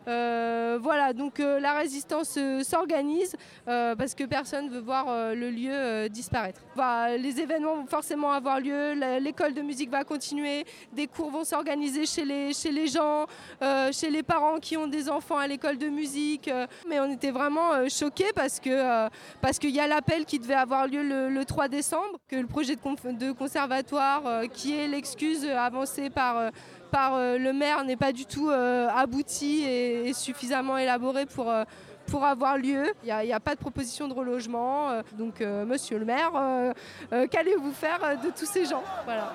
voilà, 0.80 1.12
donc 1.12 1.40
la 1.40 1.74
résistance 1.74 2.38
s'organise 2.62 3.36
parce 3.66 4.14
que 4.14 4.24
personne 4.24 4.68
ne 4.68 4.70
veut 4.70 4.80
voir 4.80 5.34
le 5.34 5.50
lieu 5.50 6.08
disparaître. 6.08 6.62
les 7.18 7.40
événements 7.40 7.76
vont 7.76 7.86
forcément 7.86 8.32
avoir 8.32 8.60
lieu, 8.60 8.94
l'école 9.20 9.52
de 9.52 9.60
musique 9.60 9.90
va 9.90 10.04
continuer, 10.04 10.64
des 10.94 11.06
cours 11.06 11.30
vont 11.30 11.44
s'organiser 11.44 12.06
chez 12.06 12.24
les, 12.24 12.54
chez 12.54 12.70
les 12.70 12.86
gens, 12.86 13.26
chez 13.92 14.08
les 14.08 14.22
parents 14.22 14.58
qui 14.58 14.78
ont 14.78 14.86
des 14.86 15.10
enfants 15.10 15.36
à 15.36 15.46
l'école 15.46 15.76
de 15.76 15.88
musique. 15.88 16.50
mais 16.88 16.98
on 16.98 17.12
était 17.12 17.30
vraiment 17.30 17.86
choqués 17.90 18.32
parce 18.38 18.60
que 18.60 18.70
euh, 18.70 19.08
qu'il 19.60 19.70
y 19.70 19.80
a 19.80 19.88
l'appel 19.88 20.24
qui 20.24 20.38
devait 20.38 20.54
avoir 20.54 20.86
lieu 20.86 21.02
le, 21.02 21.44
3 21.44 21.66
décembre, 21.66 22.20
que 22.28 22.36
le 22.36 22.46
projet 22.46 22.76
de, 22.76 23.32
conservatoire, 23.32 24.22
euh, 24.26 24.46
qui 24.46 24.78
est 24.78 24.86
l'excuse 24.86 25.44
avancée 25.44 26.08
par 26.08 26.38
euh, 26.38 26.50
par 26.92 27.18
le 27.18 27.52
maire 27.52 27.84
n'est 27.84 27.96
pas 27.96 28.12
du 28.12 28.24
tout 28.24 28.48
abouti 28.48 29.62
et, 29.62 30.10
suffisamment 30.14 30.78
élaboré 30.78 31.26
pour, 31.26 31.52
pour 32.06 32.24
avoir 32.24 32.56
lieu. 32.56 32.86
Il 33.04 33.14
n'y 33.14 33.32
a, 33.32 33.40
pas 33.40 33.54
de 33.54 33.60
proposition 33.60 34.08
de 34.08 34.14
relogement. 34.14 35.02
donc, 35.12 35.40
monsieur 35.40 35.98
le 35.98 36.06
maire, 36.06 36.32
qu'allez-vous 37.30 37.72
faire 37.72 38.18
de 38.24 38.30
tous 38.30 38.46
ces 38.46 38.64
gens? 38.64 38.82
Voilà. 39.04 39.34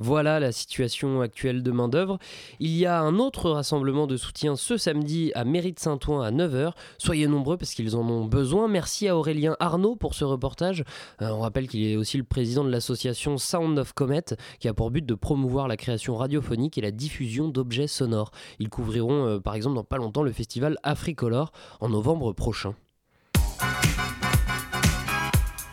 Voilà 0.00 0.38
la 0.38 0.52
situation 0.52 1.20
actuelle 1.20 1.64
de 1.64 1.72
main-d'œuvre. 1.72 2.20
Il 2.60 2.70
y 2.70 2.86
a 2.86 3.00
un 3.00 3.18
autre 3.18 3.50
rassemblement 3.50 4.06
de 4.06 4.16
soutien 4.16 4.54
ce 4.54 4.76
samedi 4.76 5.32
à 5.34 5.44
Mairie 5.44 5.72
de 5.72 5.80
Saint-Ouen 5.80 6.22
à 6.22 6.30
9h. 6.30 6.70
Soyez 6.98 7.26
nombreux 7.26 7.56
parce 7.56 7.74
qu'ils 7.74 7.96
en 7.96 8.08
ont 8.08 8.24
besoin. 8.24 8.68
Merci 8.68 9.08
à 9.08 9.16
Aurélien 9.16 9.56
Arnaud 9.58 9.96
pour 9.96 10.14
ce 10.14 10.24
reportage. 10.24 10.84
Euh, 11.20 11.30
on 11.30 11.40
rappelle 11.40 11.66
qu'il 11.66 11.84
est 11.84 11.96
aussi 11.96 12.16
le 12.16 12.22
président 12.22 12.62
de 12.62 12.70
l'association 12.70 13.38
Sound 13.38 13.76
of 13.76 13.92
Comet 13.92 14.24
qui 14.60 14.68
a 14.68 14.74
pour 14.74 14.92
but 14.92 15.04
de 15.04 15.14
promouvoir 15.16 15.66
la 15.66 15.76
création 15.76 16.16
radiophonique 16.16 16.78
et 16.78 16.80
la 16.80 16.92
diffusion 16.92 17.48
d'objets 17.48 17.88
sonores. 17.88 18.30
Ils 18.60 18.68
couvriront 18.68 19.26
euh, 19.26 19.40
par 19.40 19.56
exemple 19.56 19.74
dans 19.74 19.84
pas 19.84 19.96
longtemps 19.96 20.22
le 20.22 20.30
festival 20.30 20.76
Africolor 20.84 21.50
en 21.80 21.88
novembre 21.88 22.32
prochain. 22.32 22.76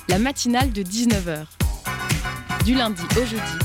La 0.09 0.17
matinale 0.17 0.71
de 0.73 0.81
19h. 0.81 1.45
Du 2.65 2.73
lundi 2.73 3.03
au 3.21 3.25
jeudi 3.25 3.64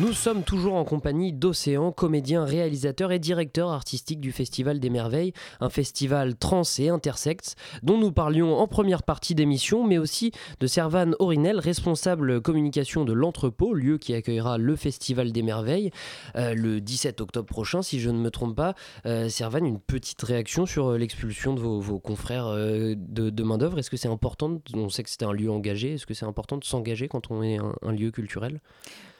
Nous 0.00 0.14
sommes 0.14 0.44
toujours 0.44 0.76
en 0.76 0.84
compagnie 0.86 1.34
d'Océan, 1.34 1.92
comédien, 1.92 2.46
réalisateur 2.46 3.12
et 3.12 3.18
directeur 3.18 3.68
artistique 3.68 4.18
du 4.18 4.32
Festival 4.32 4.80
des 4.80 4.88
Merveilles, 4.88 5.34
un 5.60 5.68
festival 5.68 6.36
trans 6.36 6.62
et 6.78 6.88
intersexe 6.88 7.54
dont 7.82 7.98
nous 7.98 8.10
parlions 8.10 8.56
en 8.56 8.66
première 8.66 9.02
partie 9.02 9.34
d'émission, 9.34 9.86
mais 9.86 9.98
aussi 9.98 10.32
de 10.58 10.66
Servan 10.66 11.10
Orinel, 11.18 11.58
responsable 11.58 12.40
communication 12.40 13.04
de 13.04 13.12
l'entrepôt, 13.12 13.74
lieu 13.74 13.98
qui 13.98 14.14
accueillera 14.14 14.56
le 14.56 14.74
Festival 14.74 15.32
des 15.32 15.42
Merveilles 15.42 15.90
euh, 16.34 16.54
le 16.54 16.80
17 16.80 17.20
octobre 17.20 17.48
prochain, 17.48 17.82
si 17.82 18.00
je 18.00 18.08
ne 18.08 18.18
me 18.18 18.30
trompe 18.30 18.56
pas. 18.56 18.74
Euh, 19.04 19.28
Servan, 19.28 19.66
une 19.66 19.80
petite 19.80 20.22
réaction 20.22 20.64
sur 20.64 20.92
euh, 20.92 20.96
l'expulsion 20.96 21.52
de 21.52 21.60
vos, 21.60 21.98
confrères 21.98 22.48
de, 22.54 23.42
main-d'œuvre? 23.42 23.78
Est-ce 23.78 23.90
que 23.90 23.98
c'est 23.98 24.08
important? 24.08 24.62
On 24.72 24.88
sait 24.88 25.02
que 25.02 25.10
c'était 25.10 25.26
un 25.26 25.34
lieu 25.34 25.50
engagé. 25.50 25.92
Est-ce 25.92 26.06
que 26.06 26.14
c'est 26.14 26.24
important 26.24 26.56
de 26.56 26.64
s'engager 26.64 27.06
quand 27.06 27.30
on 27.30 27.42
est 27.42 27.58
un 27.58 27.92
lieu 27.92 28.10
culturel? 28.10 28.60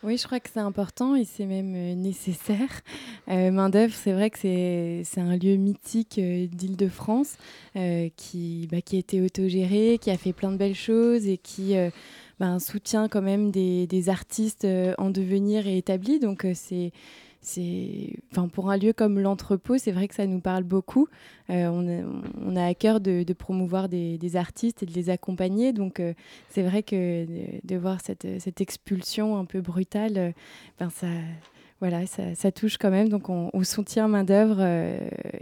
Oui, 0.03 0.17
je 0.17 0.25
crois 0.25 0.41
que 0.41 0.49
c'est 0.51 0.61
important 0.61 1.15
et 1.15 1.25
c'est 1.25 1.45
même 1.45 1.75
euh, 1.75 1.95
nécessaire. 1.95 2.81
Euh, 3.29 3.51
Main 3.51 3.69
d'œuvre, 3.69 3.93
c'est 3.95 4.13
vrai 4.13 4.31
que 4.31 4.39
c'est 4.39 5.21
un 5.21 5.37
lieu 5.37 5.57
mythique 5.57 6.19
euh, 6.19 6.47
d'Île-de-France 6.47 7.37
qui, 8.17 8.69
bah, 8.71 8.81
qui 8.81 8.97
a 8.97 8.99
été 8.99 9.21
autogéré, 9.21 9.99
qui 10.01 10.11
a 10.11 10.17
fait 10.17 10.33
plein 10.33 10.53
de 10.53 10.57
belles 10.57 10.75
choses 10.75 11.29
et 11.29 11.37
qui 11.37 11.75
bah, 12.39 12.59
soutient 12.59 13.09
quand 13.09 13.23
même 13.23 13.51
des, 13.51 13.87
des 13.87 14.09
artistes 14.09 14.67
en 14.99 15.11
devenir 15.11 15.67
et 15.67 15.79
établis. 15.79 16.19
Donc 16.19 16.47
c'est 16.55 16.93
c'est, 17.43 18.17
enfin, 18.31 18.49
pour 18.49 18.71
un 18.71 18.77
lieu 18.77 18.93
comme 18.93 19.19
l'entrepôt, 19.19 19.79
c'est 19.79 19.93
vrai 19.93 20.09
que 20.09 20.15
ça 20.15 20.27
nous 20.27 20.41
parle 20.41 20.63
beaucoup. 20.63 21.09
Euh, 21.49 21.69
on, 21.69 22.55
a, 22.55 22.67
à 22.67 22.75
cœur 22.75 23.01
de, 23.01 23.25
promouvoir 23.33 23.89
des, 23.89 24.37
artistes 24.37 24.83
et 24.83 24.87
de 24.87 24.93
les 24.93 25.09
accompagner. 25.09 25.73
Donc, 25.73 26.01
euh, 26.01 26.13
c'est 26.51 26.63
vrai 26.63 26.83
que 26.83 27.27
de, 27.65 27.77
voir 27.77 28.01
cette, 28.03 28.27
cette, 28.41 28.61
expulsion 28.61 29.39
un 29.39 29.47
peu 29.47 29.63
brutale, 29.63 30.19
euh, 30.19 30.33
ben 30.79 30.91
ça, 30.91 31.07
voilà, 31.81 32.05
ça, 32.07 32.53
touche 32.53 32.77
quand 32.77 32.91
même. 32.91 33.09
Donc, 33.09 33.31
on, 33.31 33.65
soutient 33.65 34.07
main 34.07 34.25
d'œuvre 34.25 34.61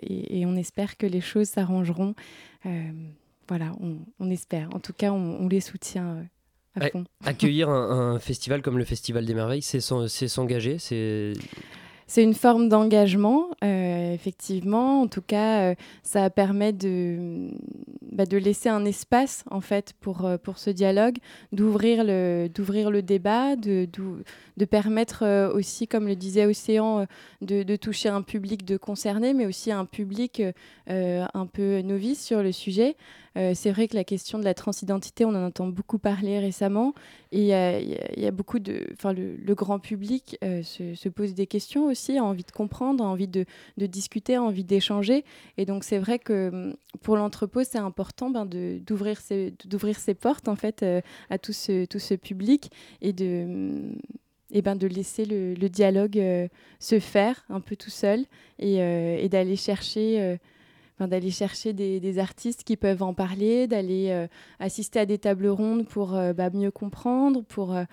et, 0.02 0.46
on 0.46 0.54
espère 0.54 0.96
que 0.96 1.06
les 1.06 1.20
choses 1.20 1.48
s'arrangeront. 1.48 2.14
voilà, 3.48 3.72
on, 4.20 4.30
espère. 4.30 4.68
En 4.72 4.78
tout 4.78 4.92
cas, 4.92 5.10
on, 5.10 5.48
les 5.48 5.60
soutient. 5.60 6.24
À 6.76 6.90
fond. 6.90 7.04
Accueillir 7.24 7.68
un, 7.70 8.14
un, 8.14 8.18
festival 8.20 8.62
comme 8.62 8.78
le 8.78 8.84
Festival 8.84 9.26
des 9.26 9.34
Merveilles, 9.34 9.62
c'est 9.62 9.80
s'engager, 9.80 10.78
c'est 10.78 11.32
c'est 12.08 12.22
une 12.22 12.34
forme 12.34 12.70
d'engagement, 12.70 13.50
euh, 13.62 14.14
effectivement. 14.14 15.02
En 15.02 15.08
tout 15.08 15.20
cas, 15.20 15.60
euh, 15.60 15.74
ça 16.02 16.30
permet 16.30 16.72
de, 16.72 17.50
bah, 18.10 18.24
de 18.24 18.38
laisser 18.38 18.70
un 18.70 18.86
espace 18.86 19.44
en 19.50 19.60
fait 19.60 19.92
pour, 20.00 20.24
euh, 20.24 20.38
pour 20.38 20.56
ce 20.56 20.70
dialogue, 20.70 21.18
d'ouvrir 21.52 22.02
le, 22.04 22.48
d'ouvrir 22.48 22.90
le 22.90 23.02
débat, 23.02 23.56
de, 23.56 23.86
de, 24.56 24.64
permettre 24.64 25.52
aussi, 25.54 25.86
comme 25.86 26.08
le 26.08 26.16
disait 26.16 26.46
Océan, 26.46 27.06
de, 27.42 27.62
de, 27.62 27.76
toucher 27.76 28.08
un 28.08 28.22
public 28.22 28.64
de 28.64 28.78
concernés, 28.78 29.34
mais 29.34 29.44
aussi 29.44 29.70
un 29.70 29.84
public 29.84 30.42
un 30.88 31.46
peu 31.46 31.82
novice 31.82 32.24
sur 32.24 32.42
le 32.42 32.52
sujet. 32.52 32.96
Euh, 33.38 33.52
c'est 33.54 33.70
vrai 33.70 33.86
que 33.88 33.94
la 33.94 34.04
question 34.04 34.38
de 34.38 34.44
la 34.44 34.54
transidentité, 34.54 35.24
on 35.24 35.30
en 35.30 35.46
entend 35.46 35.68
beaucoup 35.68 35.98
parler 35.98 36.38
récemment. 36.38 36.92
Et 37.30 37.42
il 37.42 38.20
y, 38.22 38.26
a 38.26 38.30
beaucoup 38.30 38.58
de. 38.58 38.86
Enfin, 38.94 39.12
le, 39.12 39.54
grand 39.54 39.78
public 39.78 40.36
euh, 40.42 40.62
se, 40.62 41.08
pose 41.08 41.34
des 41.34 41.46
questions 41.46 41.86
aussi, 41.86 42.18
a 42.18 42.24
envie 42.24 42.44
de 42.44 42.50
comprendre, 42.50 43.04
a 43.04 43.06
envie 43.06 43.28
de, 43.28 43.44
discuter, 43.76 44.36
a 44.36 44.42
envie 44.42 44.64
d'échanger. 44.64 45.24
Et 45.56 45.66
donc, 45.66 45.84
c'est 45.84 45.98
vrai 45.98 46.18
que 46.18 46.48
hum, 46.48 46.74
pour 47.02 47.16
l'entrepôt, 47.16 47.62
c'est 47.64 47.78
important 47.78 48.30
ben, 48.30 48.44
d'ouvrir 48.46 49.20
ses, 49.20 49.54
ses, 49.96 50.14
portes, 50.14 50.48
en 50.48 50.56
fait, 50.56 50.82
euh, 50.82 51.00
à 51.30 51.38
tout 51.38 51.52
ce, 51.52 51.84
tout 51.84 52.00
ce 52.00 52.14
public 52.14 52.70
et 53.00 53.12
de. 53.12 53.92
Et 54.50 54.62
ben 54.62 54.76
de 54.76 54.86
laisser 54.86 55.26
le, 55.26 55.68
dialogue 55.68 56.18
se 56.78 57.00
faire 57.00 57.44
un 57.50 57.60
peu 57.60 57.76
tout 57.76 57.90
seul 57.90 58.24
et 58.58 59.28
d'aller 59.28 59.56
chercher 59.56 60.38
d'aller 61.06 61.30
chercher 61.30 61.72
des, 61.72 62.18
artistes 62.18 62.64
qui 62.64 62.76
peuvent 62.76 63.02
en 63.02 63.14
parler, 63.14 63.66
d'aller 63.66 64.08
euh, 64.10 64.26
assister 64.58 64.98
à 64.98 65.06
des 65.06 65.18
tables 65.18 65.46
rondes 65.46 65.86
pour 65.86 66.16
euh, 66.16 66.32
bah, 66.32 66.50
mieux 66.50 66.70
comprendre, 66.70 67.44
pour, 67.44 67.74
euh, 67.74 67.84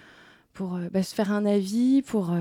pour 0.53 0.79
bah, 0.91 1.03
se 1.03 1.13
faire 1.13 1.31
un 1.31 1.45
avis, 1.45 2.01
pour 2.01 2.33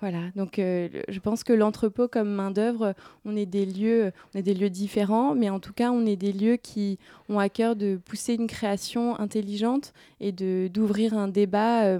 voilà. 0.00 0.18
Donc 0.34 0.54
je 0.56 1.18
pense 1.20 1.44
que 1.44 1.52
l'entrepôt 1.52 2.08
comme 2.08 2.28
main 2.28 2.50
d'œuvre, 2.50 2.92
on 3.24 3.36
est 3.36 3.46
des 3.46 3.64
lieux, 3.64 4.10
on 4.34 4.38
est 4.40 4.42
des 4.42 4.54
lieux 4.54 4.68
différents, 4.68 5.36
mais 5.36 5.48
en 5.48 5.60
tout 5.60 5.72
cas 5.72 5.92
on 5.92 6.04
est 6.04 6.16
des 6.16 6.32
lieux 6.32 6.56
qui 6.56 6.98
ont 7.28 7.38
à 7.38 7.48
cœur 7.48 7.76
de 7.76 8.00
pousser 8.04 8.34
une 8.34 8.48
création 8.48 9.18
intelligente 9.20 9.92
et 10.18 10.32
d'ouvrir 10.32 11.14
un 11.14 11.28
débat 11.28 11.96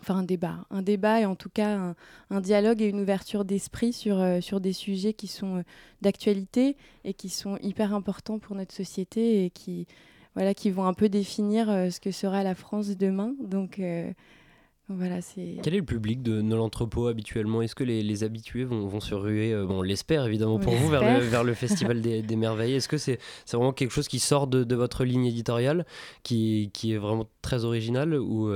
enfin 0.00 0.16
un 0.16 0.22
débat, 0.22 0.66
un 0.70 0.82
débat 0.82 1.20
et 1.20 1.24
en 1.24 1.34
tout 1.34 1.48
cas 1.48 1.94
un, 2.30 2.40
dialogue 2.40 2.82
et 2.82 2.88
une 2.88 3.00
ouverture 3.00 3.44
d'esprit 3.44 3.92
sur, 3.92 4.18
euh, 4.20 4.40
sur 4.40 4.60
des 4.60 4.72
sujets 4.72 5.14
qui 5.14 5.26
sont 5.26 5.58
euh, 5.58 5.62
d'actualité 6.02 6.76
et 7.04 7.14
qui 7.14 7.28
sont 7.28 7.58
hyper 7.62 7.94
importants 7.94 8.38
pour 8.38 8.56
notre 8.56 8.74
société 8.74 9.44
et 9.44 9.50
qui, 9.50 9.86
voilà, 10.34 10.52
qui 10.54 10.70
vont 10.70 10.84
un 10.84 10.94
peu 10.94 11.08
définir 11.08 11.70
euh, 11.70 11.90
ce 11.90 12.00
que 12.00 12.10
sera 12.10 12.42
la 12.42 12.54
France 12.54 12.88
demain. 12.96 13.34
Donc 13.42 13.80
voilà, 14.90 15.22
c'est. 15.22 15.56
Quel 15.62 15.72
est 15.72 15.78
le 15.78 15.84
public 15.84 16.22
de, 16.22 16.42
l'entrepôt 16.54 17.06
habituellement? 17.06 17.62
Est-ce 17.62 17.74
que 17.74 17.84
les, 17.84 18.22
habitués 18.22 18.64
vont, 18.64 18.86
vont, 18.86 19.00
se 19.00 19.14
ruer, 19.14 19.54
bon, 19.64 19.78
on 19.78 19.82
l'espère 19.82 20.26
évidemment 20.26 20.58
pour 20.58 20.74
vous, 20.74 20.90
vers 20.90 21.00
le, 21.00 21.24
vers 21.24 21.42
le 21.42 21.54
Festival 21.54 22.02
des, 22.02 22.20
des, 22.20 22.36
Merveilles 22.36 22.74
Est-ce 22.74 22.88
que 22.88 22.98
c'est 22.98 23.18
vraiment 23.50 23.72
quelque 23.72 23.92
chose 23.92 24.08
qui 24.08 24.18
sort 24.18 24.46
de, 24.46 24.62
de, 24.62 24.74
votre 24.74 25.04
ligne 25.04 25.24
éditoriale, 25.24 25.86
qui, 26.22 26.70
qui 26.74 26.92
est 26.92 26.98
vraiment 26.98 27.26
très 27.40 27.64
original 27.64 28.14
ou 28.14 28.50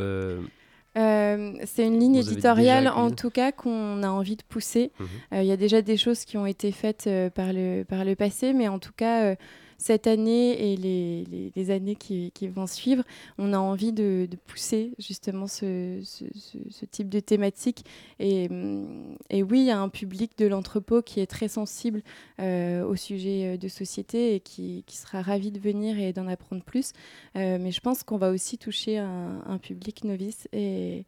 euh, 0.98 1.52
c'est 1.64 1.86
une 1.86 1.98
ligne 1.98 2.16
éditoriale 2.16 2.88
en 2.88 3.10
tout 3.10 3.30
cas 3.30 3.52
qu'on 3.52 4.02
a 4.02 4.08
envie 4.08 4.36
de 4.36 4.42
pousser. 4.42 4.90
Mhm. 4.98 5.06
Euh, 5.34 5.42
il 5.42 5.46
y 5.46 5.52
a 5.52 5.56
déjà 5.56 5.82
des 5.82 5.96
choses 5.96 6.24
qui 6.24 6.36
ont 6.36 6.46
été 6.46 6.72
faites 6.72 7.06
euh, 7.06 7.30
par, 7.30 7.52
le, 7.52 7.84
par 7.84 8.04
le 8.04 8.16
passé, 8.16 8.52
mais 8.52 8.68
en 8.68 8.78
tout 8.78 8.92
cas, 8.96 9.34
cette 9.78 10.08
année 10.08 10.72
et 10.72 10.76
les, 10.76 11.52
les, 11.54 11.70
années 11.70 11.94
qui, 11.94 12.32
qui, 12.32 12.48
vont 12.48 12.66
suivre, 12.66 13.04
on 13.38 13.52
a 13.52 13.58
envie 13.58 13.92
de, 13.92 14.26
de 14.28 14.36
pousser 14.36 14.92
justement 14.98 15.46
ce, 15.46 16.00
ce, 16.02 16.24
ce, 16.68 16.84
type 16.84 17.08
de 17.08 17.20
thématique. 17.20 17.84
Et, 18.18 18.48
mm, 18.48 19.16
et, 19.30 19.42
oui, 19.44 19.60
il 19.60 19.66
y 19.66 19.70
a 19.70 19.78
un 19.80 19.88
public 19.88 20.32
de 20.36 20.46
l'entrepôt 20.46 21.00
qui 21.00 21.20
est 21.20 21.26
très 21.26 21.46
sensible 21.46 22.02
euh, 22.40 22.84
au 22.84 22.96
sujet 22.96 23.54
euh, 23.54 23.56
de 23.56 23.68
société 23.68 24.34
et 24.34 24.40
qui, 24.40 24.82
qui, 24.86 24.96
sera 24.96 25.22
ravi 25.22 25.52
de 25.52 25.60
venir 25.60 25.98
et 26.00 26.12
d'en 26.12 26.26
apprendre 26.26 26.64
plus. 26.64 26.92
Euh, 27.36 27.58
mais 27.60 27.70
je 27.70 27.80
pense 27.80 28.02
qu'on 28.02 28.18
va 28.18 28.30
aussi 28.30 28.58
toucher 28.58 28.98
un, 28.98 29.42
un 29.46 29.58
public 29.58 30.02
novice 30.04 30.48
et 30.52 31.04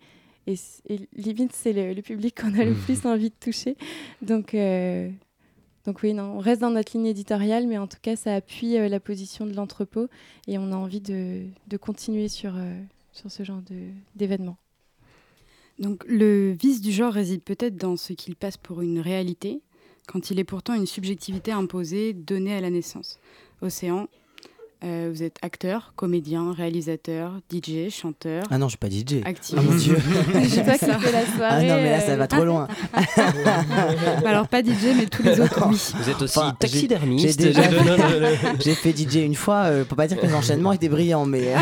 et, 0.46 0.56
limite 1.14 1.52
c'est 1.52 1.72
le, 1.72 1.92
le, 1.92 2.02
public 2.02 2.40
qu'on 2.40 2.58
a 2.58 2.64
le 2.64 2.74
plus 2.74 3.04
envie 3.04 3.30
de 3.30 3.34
toucher. 3.38 3.76
Donc, 4.22 4.54
donc 5.86 6.02
oui, 6.02 6.12
non, 6.12 6.34
on 6.36 6.38
reste 6.38 6.60
dans 6.60 6.70
notre 6.70 6.96
ligne 6.96 7.06
éditoriale, 7.06 7.66
mais 7.66 7.78
en 7.78 7.86
tout 7.86 7.98
cas, 8.02 8.16
ça 8.16 8.34
appuie 8.34 8.76
euh, 8.76 8.88
la 8.88 9.00
position 9.00 9.46
de 9.46 9.54
l'entrepôt 9.54 10.08
et 10.46 10.58
on 10.58 10.72
a 10.72 10.76
envie 10.76 11.00
de, 11.00 11.46
continuer 11.80 12.28
sur, 12.28 12.52
euh, 12.56 12.80
sur 13.12 13.30
ce 13.30 13.42
genre 13.44 13.62
d'événements. 14.14 14.58
Donc 15.78 16.04
le 16.06 16.52
vice 16.52 16.82
du 16.82 16.92
genre 16.92 17.12
réside 17.12 17.42
peut-être 17.42 17.76
dans 17.76 17.96
ce 17.96 18.12
qu'il 18.12 18.36
passe 18.36 18.58
pour 18.58 18.82
une 18.82 18.98
réalité, 18.98 19.62
quand 20.06 20.30
il 20.30 20.38
est 20.38 20.44
pourtant 20.44 20.74
une 20.74 20.86
subjectivité 20.86 21.52
imposée, 21.52 22.12
donnée 22.12 22.54
à 22.54 22.60
la 22.60 22.68
naissance. 22.68 23.18
Océan, 23.62 24.08
euh, 24.82 25.10
vous 25.12 25.22
êtes 25.22 25.36
acteur, 25.42 25.92
comédien, 25.94 26.54
réalisateur, 26.54 27.32
DJ, 27.52 27.90
chanteur. 27.90 28.44
Ah 28.50 28.56
non, 28.56 28.66
je 28.66 28.70
suis 28.70 28.78
pas 28.78 28.88
DJ. 28.88 29.20
Activiste. 29.26 29.54
Ah 29.58 29.62
mon 29.62 29.76
dieu. 29.76 29.96
je 29.98 30.60
pas 30.62 30.78
fait 30.78 31.12
la 31.12 31.26
soirée. 31.26 31.70
Ah 31.70 31.76
non, 31.76 31.82
mais 31.82 31.90
là, 31.90 32.00
ça 32.00 32.16
va 32.16 32.26
trop 32.26 32.44
loin. 32.44 32.66
Bah 32.94 33.02
alors, 34.24 34.48
pas 34.48 34.62
DJ, 34.62 34.96
mais 34.96 35.04
tous 35.04 35.22
les 35.22 35.38
autres, 35.38 35.68
oui. 35.68 35.78
Vous 35.96 36.08
êtes 36.08 36.22
aussi 36.22 36.38
taxidermiste. 36.58 37.42
J'ai 38.60 38.74
fait 38.74 38.96
DJ 38.96 39.16
une 39.16 39.34
fois, 39.34 39.64
euh, 39.64 39.84
pour 39.84 39.98
pas 39.98 40.06
dire 40.06 40.18
que 40.18 40.26
l'enchaînement 40.26 40.72
était 40.72 40.88
brillant, 40.88 41.26
mais 41.26 41.54
euh, 41.54 41.58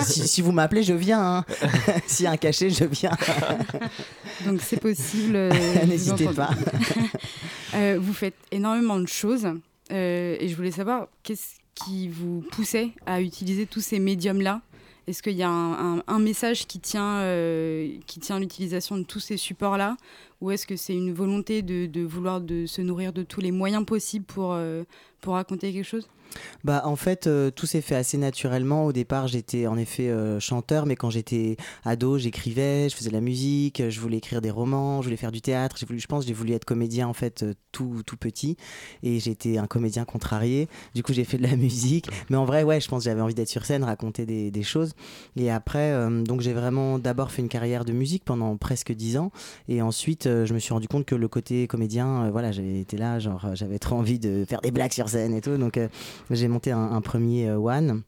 si, 0.00 0.26
si, 0.26 0.40
vous 0.40 0.52
m'appelez, 0.52 0.82
je 0.82 0.94
viens. 0.94 1.20
Hein. 1.22 1.44
S'il 2.06 2.24
y 2.24 2.26
a 2.26 2.30
un 2.30 2.38
cachet, 2.38 2.70
je 2.70 2.84
viens. 2.84 3.12
Donc, 4.46 4.62
c'est 4.62 4.80
possible. 4.80 5.50
N'hésitez 5.86 6.28
pas. 6.28 6.50
vous 7.98 8.14
faites 8.14 8.36
énormément 8.50 8.98
de 8.98 9.08
choses. 9.08 9.46
et 9.90 10.46
je 10.48 10.56
voulais 10.56 10.70
savoir, 10.70 11.08
qu'est-ce 11.22 11.61
qui 11.74 12.08
vous 12.08 12.42
poussait 12.52 12.90
à 13.06 13.20
utiliser 13.20 13.66
tous 13.66 13.80
ces 13.80 13.98
médiums-là 13.98 14.62
Est-ce 15.06 15.22
qu'il 15.22 15.36
y 15.36 15.42
a 15.42 15.50
un, 15.50 16.18
message 16.18 16.66
qui 16.66 16.80
tient, 16.80 17.18
euh, 17.20 17.96
tient 18.06 18.38
l'utilisation 18.38 18.98
de 18.98 19.04
tous 19.04 19.20
ces 19.20 19.36
supports-là 19.36 19.96
Ou 20.40 20.50
est-ce 20.50 20.66
que 20.66 20.76
c'est 20.76 20.94
une 20.94 21.12
volonté 21.12 21.62
de, 21.62 22.02
vouloir 22.02 22.40
de 22.40 22.66
se 22.66 22.82
nourrir 22.82 23.12
de 23.12 23.22
tous 23.22 23.40
les 23.40 23.52
moyens 23.52 23.84
possibles 23.84 24.24
pour, 24.24 24.52
euh, 24.52 24.84
pour 25.22 25.34
raconter 25.34 25.72
quelque 25.72 25.86
chose? 25.86 26.06
Bah, 26.64 26.82
en 26.84 26.96
fait, 26.96 27.26
euh, 27.26 27.50
tout 27.50 27.66
s'est 27.66 27.80
fait 27.80 27.94
assez 27.94 28.18
naturellement. 28.18 28.84
Au 28.84 28.92
départ, 28.92 29.28
j'étais 29.28 29.66
en 29.66 29.76
effet 29.76 30.08
euh, 30.08 30.40
chanteur, 30.40 30.86
mais 30.86 30.96
quand 30.96 31.10
j'étais 31.10 31.56
ado, 31.84 32.18
j'écrivais, 32.18 32.88
je 32.88 32.96
faisais 32.96 33.10
de 33.10 33.14
la 33.14 33.20
musique, 33.20 33.82
je 33.88 34.00
voulais 34.00 34.18
écrire 34.18 34.40
des 34.40 34.50
romans, 34.50 35.02
je 35.02 35.06
voulais 35.06 35.16
faire 35.16 35.32
du 35.32 35.40
théâtre. 35.40 35.76
J'ai 35.78 35.86
voulu, 35.86 36.00
je 36.00 36.06
pense, 36.06 36.26
j'ai 36.26 36.32
voulu 36.32 36.52
être 36.52 36.64
comédien 36.64 37.08
en 37.08 37.12
fait 37.12 37.42
euh, 37.42 37.54
tout, 37.72 38.02
tout 38.06 38.16
petit, 38.16 38.56
et 39.02 39.18
j'étais 39.20 39.58
un 39.58 39.66
comédien 39.66 40.04
contrarié. 40.04 40.68
Du 40.94 41.02
coup, 41.02 41.12
j'ai 41.12 41.24
fait 41.24 41.38
de 41.38 41.42
la 41.42 41.56
musique, 41.56 42.06
mais 42.30 42.36
en 42.36 42.44
vrai, 42.44 42.62
ouais, 42.62 42.80
je 42.80 42.88
pense 42.88 43.04
j'avais 43.04 43.20
envie 43.20 43.34
d'être 43.34 43.48
sur 43.48 43.64
scène, 43.64 43.84
raconter 43.84 44.26
des, 44.26 44.50
des 44.50 44.62
choses. 44.62 44.92
Et 45.36 45.50
après, 45.50 45.92
donc 46.24 46.40
j'ai 46.40 46.52
vraiment 46.52 46.98
d'abord 46.98 47.30
fait 47.30 47.42
une 47.42 47.48
carrière 47.48 47.84
de 47.84 47.92
musique 47.92 48.24
pendant 48.24 48.56
presque 48.56 48.92
dix 48.92 49.16
ans, 49.16 49.30
et 49.68 49.82
ensuite, 49.82 50.24
je 50.24 50.52
me 50.54 50.58
suis 50.58 50.72
rendu 50.72 50.88
compte 50.88 51.04
que 51.04 51.14
le 51.14 51.28
côté 51.28 51.66
comédien, 51.66 52.30
voilà, 52.30 52.52
j'avais 52.52 52.80
été 52.80 52.96
là, 52.96 53.18
genre, 53.18 53.54
j'avais 53.54 53.78
trop 53.78 53.96
envie 53.96 54.18
de 54.18 54.44
faire 54.48 54.60
des 54.60 54.70
blagues 54.70 54.92
sur 54.92 55.08
et 55.16 55.40
tout, 55.40 55.56
donc 55.56 55.78
j'ai 56.30 56.48
monté 56.48 56.72
un, 56.72 57.00
premier 57.00 57.48
euh, 57.48 57.56
One 57.56 58.02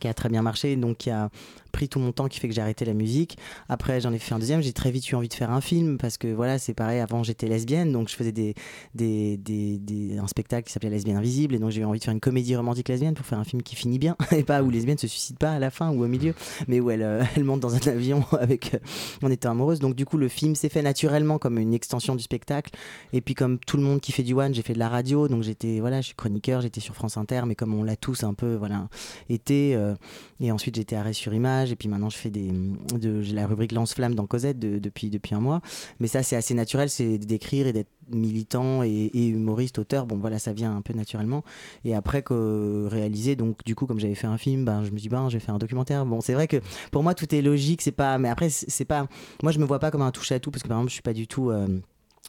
qui 0.00 0.08
a 0.08 0.14
très 0.14 0.28
bien 0.28 0.42
marché, 0.42 0.76
donc 0.76 0.98
qui 0.98 1.10
a 1.10 1.30
pris 1.74 1.88
tout 1.88 1.98
mon 1.98 2.12
temps 2.12 2.28
qui 2.28 2.38
fait 2.38 2.48
que 2.48 2.54
j'ai 2.54 2.60
arrêté 2.62 2.84
la 2.84 2.94
musique. 2.94 3.36
Après, 3.68 4.00
j'en 4.00 4.12
ai 4.12 4.18
fait 4.18 4.34
un 4.34 4.38
deuxième. 4.38 4.62
J'ai 4.62 4.72
très 4.72 4.92
vite 4.92 5.10
eu 5.10 5.16
envie 5.16 5.28
de 5.28 5.34
faire 5.34 5.50
un 5.50 5.60
film 5.60 5.98
parce 5.98 6.16
que 6.16 6.28
voilà, 6.28 6.58
c'est 6.58 6.72
pareil. 6.72 7.00
Avant, 7.00 7.22
j'étais 7.24 7.48
lesbienne, 7.48 7.92
donc 7.92 8.08
je 8.08 8.14
faisais 8.14 8.32
des, 8.32 8.54
des, 8.94 9.36
des, 9.36 10.16
un 10.16 10.28
spectacle 10.28 10.66
qui 10.66 10.72
s'appelait 10.72 10.90
Lesbienne 10.90 11.16
Invisible. 11.16 11.54
Et 11.56 11.58
donc, 11.58 11.70
j'ai 11.70 11.80
eu 11.80 11.84
envie 11.84 11.98
de 11.98 12.04
faire 12.04 12.14
une 12.14 12.20
comédie 12.20 12.54
romantique 12.54 12.88
lesbienne 12.88 13.14
pour 13.14 13.26
faire 13.26 13.40
un 13.40 13.44
film 13.44 13.62
qui 13.62 13.74
finit 13.74 13.98
bien 13.98 14.16
et 14.30 14.44
pas 14.44 14.62
où 14.62 14.70
lesbienne 14.70 14.98
se 14.98 15.08
suicide 15.08 15.36
pas 15.36 15.50
à 15.50 15.58
la 15.58 15.70
fin 15.70 15.90
ou 15.90 16.04
au 16.04 16.06
milieu, 16.06 16.34
mais 16.68 16.78
où 16.78 16.90
elle, 16.90 17.02
euh, 17.02 17.24
elle 17.36 17.44
monte 17.44 17.60
dans 17.60 17.74
un 17.74 17.90
avion 17.90 18.24
avec. 18.40 18.74
Euh, 18.74 18.78
on 19.22 19.30
était 19.30 19.48
amoureuse. 19.48 19.80
Donc, 19.80 19.96
du 19.96 20.06
coup, 20.06 20.16
le 20.16 20.28
film 20.28 20.54
s'est 20.54 20.68
fait 20.68 20.82
naturellement 20.82 21.38
comme 21.38 21.58
une 21.58 21.74
extension 21.74 22.14
du 22.14 22.22
spectacle. 22.22 22.70
Et 23.12 23.20
puis, 23.20 23.34
comme 23.34 23.58
tout 23.58 23.76
le 23.76 23.82
monde 23.82 24.00
qui 24.00 24.12
fait 24.12 24.22
du 24.22 24.34
one, 24.34 24.54
j'ai 24.54 24.62
fait 24.62 24.74
de 24.74 24.78
la 24.78 24.88
radio. 24.88 25.26
Donc, 25.26 25.42
j'étais, 25.42 25.80
voilà, 25.80 26.00
je 26.00 26.06
suis 26.06 26.14
chroniqueur, 26.14 26.60
j'étais 26.60 26.80
sur 26.80 26.94
France 26.94 27.16
Inter, 27.16 27.42
mais 27.46 27.56
comme 27.56 27.74
on 27.74 27.82
l'a 27.82 27.96
tous 27.96 28.22
un 28.22 28.34
peu, 28.34 28.54
voilà, 28.54 28.88
été. 29.28 29.76
Euh, 29.84 29.94
et 30.40 30.50
ensuite, 30.50 30.76
j'étais 30.76 30.96
arrêt 30.96 31.12
sur 31.12 31.32
image. 31.32 31.72
Et 31.72 31.76
puis 31.76 31.88
maintenant, 31.88 32.10
je 32.10 32.16
fais 32.16 32.30
des, 32.30 32.50
de, 32.50 33.22
la 33.32 33.46
rubrique 33.46 33.72
Lance-Flamme 33.72 34.14
dans 34.14 34.26
Cosette 34.26 34.58
depuis, 34.58 35.10
depuis 35.10 35.34
un 35.34 35.40
mois. 35.40 35.60
Mais 36.00 36.08
ça, 36.08 36.22
c'est 36.22 36.36
assez 36.36 36.54
naturel, 36.54 36.90
c'est 36.90 37.18
d'écrire 37.18 37.66
et 37.66 37.72
d'être 37.72 37.90
militant 38.10 38.82
et, 38.82 39.10
humoriste, 39.14 39.78
auteur. 39.78 40.06
Bon, 40.06 40.16
voilà, 40.16 40.38
ça 40.38 40.52
vient 40.52 40.76
un 40.76 40.82
peu 40.82 40.92
naturellement. 40.92 41.44
Et 41.84 41.94
après, 41.94 42.22
que 42.22 42.86
réaliser, 42.90 43.36
donc 43.36 43.64
du 43.64 43.74
coup, 43.74 43.86
comme 43.86 44.00
j'avais 44.00 44.14
fait 44.14 44.26
un 44.26 44.38
film, 44.38 44.64
ben, 44.64 44.84
je 44.84 44.90
me 44.90 44.98
dis, 44.98 45.08
ben, 45.08 45.28
je 45.28 45.34
vais 45.34 45.40
faire 45.40 45.54
un 45.54 45.58
documentaire. 45.58 46.04
Bon, 46.04 46.20
c'est 46.20 46.34
vrai 46.34 46.48
que 46.48 46.60
pour 46.90 47.02
moi, 47.02 47.14
tout 47.14 47.32
est 47.34 47.42
logique. 47.42 47.82
C'est 47.82 47.92
pas, 47.92 48.18
mais 48.18 48.28
après, 48.28 48.50
c'est 48.50 48.84
pas, 48.84 49.06
moi, 49.42 49.52
je 49.52 49.58
me 49.58 49.64
vois 49.64 49.78
pas 49.78 49.90
comme 49.90 50.02
un 50.02 50.10
touche 50.10 50.32
à 50.32 50.40
tout 50.40 50.50
parce 50.50 50.62
que 50.62 50.68
par 50.68 50.78
exemple, 50.78 50.90
je 50.90 50.94
suis 50.94 51.02
pas 51.02 51.12
du 51.14 51.26
tout. 51.26 51.50
Euh, 51.50 51.66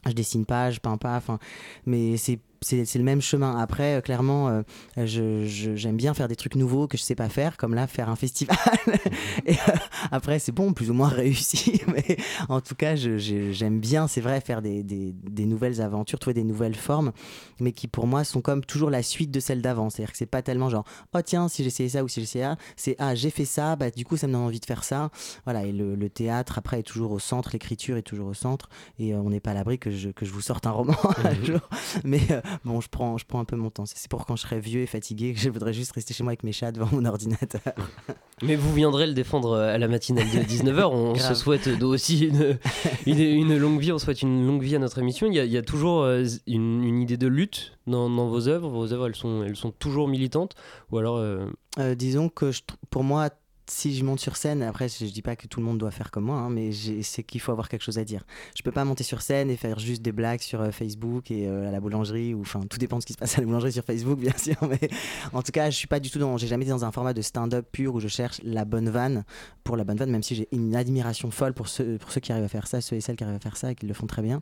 je 0.06 0.12
dessine 0.12 0.44
pas, 0.44 0.70
je 0.70 0.78
peins 0.78 0.98
pas, 0.98 1.16
enfin, 1.16 1.38
mais 1.84 2.16
c'est 2.16 2.38
c'est 2.66 2.98
le 2.98 3.04
même 3.04 3.20
chemin. 3.20 3.56
Après, 3.58 3.96
euh, 3.96 4.00
clairement, 4.00 4.48
euh, 4.48 4.62
j'aime 5.06 5.96
bien 5.96 6.14
faire 6.14 6.26
des 6.26 6.34
trucs 6.34 6.56
nouveaux 6.56 6.88
que 6.88 6.96
je 6.96 7.02
sais 7.02 7.14
pas 7.14 7.28
faire, 7.28 7.56
comme 7.56 7.74
là, 7.74 7.86
faire 7.86 8.08
un 8.08 8.16
festival. 8.16 8.56
et 9.46 9.52
euh, 9.52 9.76
après, 10.10 10.40
c'est 10.40 10.52
bon, 10.52 10.72
plus 10.72 10.90
ou 10.90 10.94
moins 10.94 11.08
réussi. 11.08 11.80
Mais 11.86 12.16
en 12.48 12.60
tout 12.60 12.74
cas, 12.74 12.96
j'aime 12.96 13.78
bien, 13.78 14.08
c'est 14.08 14.20
vrai, 14.20 14.40
faire 14.40 14.62
des, 14.62 14.82
des, 14.82 15.12
des, 15.12 15.46
nouvelles 15.46 15.80
aventures, 15.80 16.18
trouver 16.18 16.34
des 16.34 16.44
nouvelles 16.44 16.74
formes, 16.74 17.12
mais 17.60 17.70
qui 17.70 17.86
pour 17.86 18.06
moi 18.06 18.24
sont 18.24 18.40
comme 18.40 18.64
toujours 18.64 18.90
la 18.90 19.02
suite 19.02 19.30
de 19.30 19.38
celles 19.38 19.62
d'avant. 19.62 19.88
C'est-à-dire 19.88 20.12
que 20.12 20.18
c'est 20.18 20.26
pas 20.26 20.42
tellement 20.42 20.68
genre, 20.68 20.84
oh 21.14 21.22
tiens, 21.22 21.48
si 21.48 21.62
j'essayais 21.62 21.90
ça 21.90 22.02
ou 22.02 22.08
si 22.08 22.20
j'essayais 22.20 22.44
ça, 22.44 22.56
c'est 22.74 22.96
ah, 22.98 23.14
j'ai 23.14 23.30
fait 23.30 23.44
ça, 23.44 23.76
bah 23.76 23.90
du 23.90 24.04
coup, 24.04 24.16
ça 24.16 24.26
me 24.26 24.32
donne 24.32 24.42
envie 24.42 24.60
de 24.60 24.66
faire 24.66 24.82
ça. 24.82 25.10
Voilà, 25.44 25.64
et 25.64 25.72
le, 25.72 25.94
le 25.94 26.10
théâtre, 26.10 26.58
après, 26.58 26.80
est 26.80 26.82
toujours 26.82 27.12
au 27.12 27.20
centre, 27.20 27.50
l'écriture 27.52 27.96
est 27.96 28.02
toujours 28.02 28.28
au 28.28 28.34
centre, 28.34 28.68
et 28.98 29.14
on 29.14 29.30
n'est 29.30 29.40
pas 29.40 29.52
à 29.52 29.54
l'abri 29.54 29.78
que 29.78 29.90
je, 29.92 30.08
que 30.08 30.26
je 30.26 30.32
vous 30.32 30.40
sorte 30.40 30.66
un 30.66 30.72
roman 30.72 30.96
un 31.24 31.32
mhm. 31.32 31.44
jour. 31.44 31.60
Mais 32.04 32.20
bon, 32.64 32.80
je 32.80 32.88
prends, 32.88 33.18
je 33.18 33.24
prends 33.26 33.40
un 33.40 33.44
peu 33.44 33.56
mon 33.56 33.70
temps. 33.70 33.84
C'est 33.86 34.08
pour 34.08 34.26
quand 34.26 34.36
je 34.36 34.42
serai 34.42 34.60
vieux 34.60 34.80
et 34.80 34.86
fatigué 34.86 35.32
que 35.32 35.40
je 35.40 35.50
voudrais 35.50 35.72
juste 35.72 35.92
rester 35.92 36.14
chez 36.14 36.22
moi 36.22 36.30
avec 36.30 36.42
mes 36.42 36.52
chats 36.52 36.72
devant 36.72 36.88
mon 36.92 37.04
ordinateur. 37.04 37.60
Mais 38.42 38.56
vous 38.56 38.72
viendrez 38.74 39.06
le 39.06 39.14
défendre 39.14 39.52
euh, 39.52 39.74
à 39.74 39.78
la 39.78 39.88
matinale 39.88 40.26
de 40.26 40.38
19h. 40.38 40.86
On 40.90 41.14
se 41.14 41.34
souhaite 41.34 41.68
aussi 41.82 42.26
une, 43.06 43.18
une, 43.18 43.56
longue 43.56 43.80
vie. 43.80 43.92
On 43.92 43.98
souhaite 43.98 44.22
une 44.22 44.46
longue 44.46 44.62
vie 44.62 44.76
à 44.76 44.78
notre 44.78 44.98
émission. 44.98 45.26
Il 45.26 45.34
y 45.34 45.56
a, 45.56 45.62
toujours 45.62 46.02
euh, 46.02 46.24
une, 46.46 47.00
idée 47.00 47.16
de 47.16 47.26
lutte 47.26 47.78
dans, 47.86 48.08
vos 48.08 48.48
œuvres. 48.48 48.68
Vos 48.68 48.92
œuvres, 48.92 49.06
elles 49.06 49.16
sont, 49.16 49.42
elles 49.42 49.56
sont 49.56 49.70
toujours 49.70 50.08
militantes 50.08 50.54
Ou 50.90 50.98
alors. 50.98 51.16
Euh, 51.16 51.94
disons 51.94 52.28
que 52.30 52.50
pour 52.88 53.04
moi, 53.04 53.28
si 53.68 53.96
je 53.96 54.04
monte 54.04 54.20
sur 54.20 54.36
scène, 54.36 54.62
après 54.62 54.88
je, 54.88 55.04
dis 55.06 55.22
pas 55.22 55.34
que 55.34 55.48
tout 55.48 55.58
le 55.60 55.66
monde 55.66 55.78
doit 55.78 55.90
faire 55.90 56.10
comme 56.10 56.24
moi, 56.24 56.36
hein, 56.36 56.50
mais 56.50 56.70
c'est 57.02 57.24
qu'il 57.24 57.40
faut 57.40 57.50
avoir 57.50 57.68
quelque 57.68 57.82
chose 57.82 57.98
à 57.98 58.04
dire. 58.04 58.24
Je 58.56 58.62
peux 58.62 58.70
pas 58.70 58.84
monter 58.84 59.02
sur 59.02 59.22
scène 59.22 59.50
et 59.50 59.56
faire 59.56 59.78
juste 59.78 60.02
des 60.02 60.12
blagues 60.12 60.40
sur 60.40 60.60
euh, 60.60 60.70
Facebook 60.70 61.30
et 61.30 61.48
euh, 61.48 61.68
à 61.68 61.72
la 61.72 61.80
boulangerie, 61.80 62.32
ou 62.32 62.42
enfin 62.42 62.60
tout 62.70 62.78
dépend 62.78 62.96
de 62.96 63.02
ce 63.02 63.06
qui 63.06 63.12
se 63.12 63.18
passe 63.18 63.36
à 63.36 63.40
la 63.40 63.46
boulangerie 63.46 63.72
sur 63.72 63.84
Facebook 63.84 64.18
bien 64.20 64.36
sûr, 64.36 64.56
mais 64.68 64.88
en 65.32 65.42
tout 65.42 65.52
cas 65.52 65.70
je 65.70 65.76
suis 65.76 65.88
pas 65.88 65.98
du 65.98 66.10
tout 66.10 66.18
dans, 66.18 66.36
j'ai 66.36 66.46
jamais 66.46 66.64
été 66.64 66.70
dans 66.70 66.84
un 66.84 66.92
format 66.92 67.12
de 67.12 67.22
stand-up 67.22 67.66
pur 67.72 67.94
où 67.94 68.00
je 68.00 68.08
cherche 68.08 68.40
la 68.44 68.64
bonne 68.64 68.88
vanne 68.88 69.24
pour 69.64 69.76
la 69.76 69.82
bonne 69.82 69.96
vanne, 69.96 70.10
même 70.10 70.22
si 70.22 70.36
j'ai 70.36 70.48
une 70.52 70.76
admiration 70.76 71.32
folle 71.32 71.52
pour 71.52 71.66
ceux, 71.66 71.98
pour 71.98 72.12
ceux 72.12 72.20
qui 72.20 72.30
arrivent 72.30 72.44
à 72.44 72.48
faire 72.48 72.68
ça, 72.68 72.80
ceux 72.80 72.96
et 72.96 73.00
celles 73.00 73.16
qui 73.16 73.24
arrivent 73.24 73.36
à 73.36 73.40
faire 73.40 73.56
ça 73.56 73.72
et 73.72 73.74
qui 73.74 73.86
le 73.86 73.94
font 73.94 74.06
très 74.06 74.22
bien. 74.22 74.38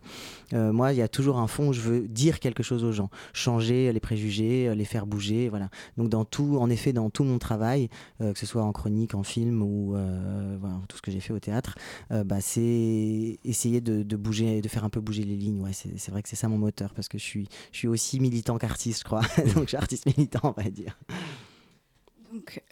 Euh, 0.52 0.70
moi 0.72 0.92
il 0.92 0.98
y 0.98 1.02
a 1.02 1.08
toujours 1.08 1.38
un 1.38 1.46
fond 1.46 1.68
où 1.68 1.72
je 1.72 1.80
veux 1.80 2.06
dire 2.06 2.40
quelque 2.40 2.62
chose 2.62 2.84
aux 2.84 2.92
gens, 2.92 3.08
changer 3.32 3.90
les 3.90 4.00
préjugés, 4.00 4.74
les 4.74 4.84
faire 4.84 5.06
bouger, 5.06 5.48
voilà. 5.48 5.70
Donc 5.96 6.10
dans 6.10 6.26
tout, 6.26 6.58
en 6.60 6.68
effet 6.68 6.92
dans 6.92 7.08
tout 7.08 7.24
mon 7.24 7.38
travail, 7.38 7.88
que 8.20 8.38
ce 8.38 8.46
soit 8.46 8.62
en 8.62 8.72
chronique, 8.72 9.13
en 9.14 9.22
film 9.22 9.62
ou 9.62 9.96
euh, 9.96 10.56
tout 10.88 10.96
ce 10.96 11.02
que 11.02 11.10
j'ai 11.10 11.20
fait 11.20 11.32
au 11.32 11.38
théâtre, 11.38 11.76
euh, 12.10 12.24
bah, 12.24 12.40
c'est 12.40 13.38
essayer 13.44 13.80
de, 13.80 14.16
bouger, 14.16 14.60
de 14.60 14.68
faire 14.68 14.84
un 14.84 14.90
peu 14.90 15.00
bouger 15.00 15.24
les 15.24 15.36
lignes. 15.36 15.60
Ouais, 15.60 15.72
c'est 15.72 16.10
vrai 16.10 16.22
que 16.22 16.28
c'est 16.28 16.36
ça 16.36 16.48
mon 16.48 16.58
moteur 16.58 16.94
parce 16.94 17.08
que 17.08 17.18
je 17.18 17.24
suis, 17.24 17.48
je 17.72 17.78
suis 17.78 17.88
aussi 17.88 18.20
militant 18.20 18.58
qu'artiste, 18.58 19.00
je 19.00 19.04
crois. 19.04 19.22
Donc 19.54 19.64
je 19.64 19.68
suis 19.68 19.76
artiste 19.76 20.06
militant, 20.06 20.54
on 20.56 20.62
va 20.62 20.70
dire. 20.70 20.98
Donc, 22.32 22.62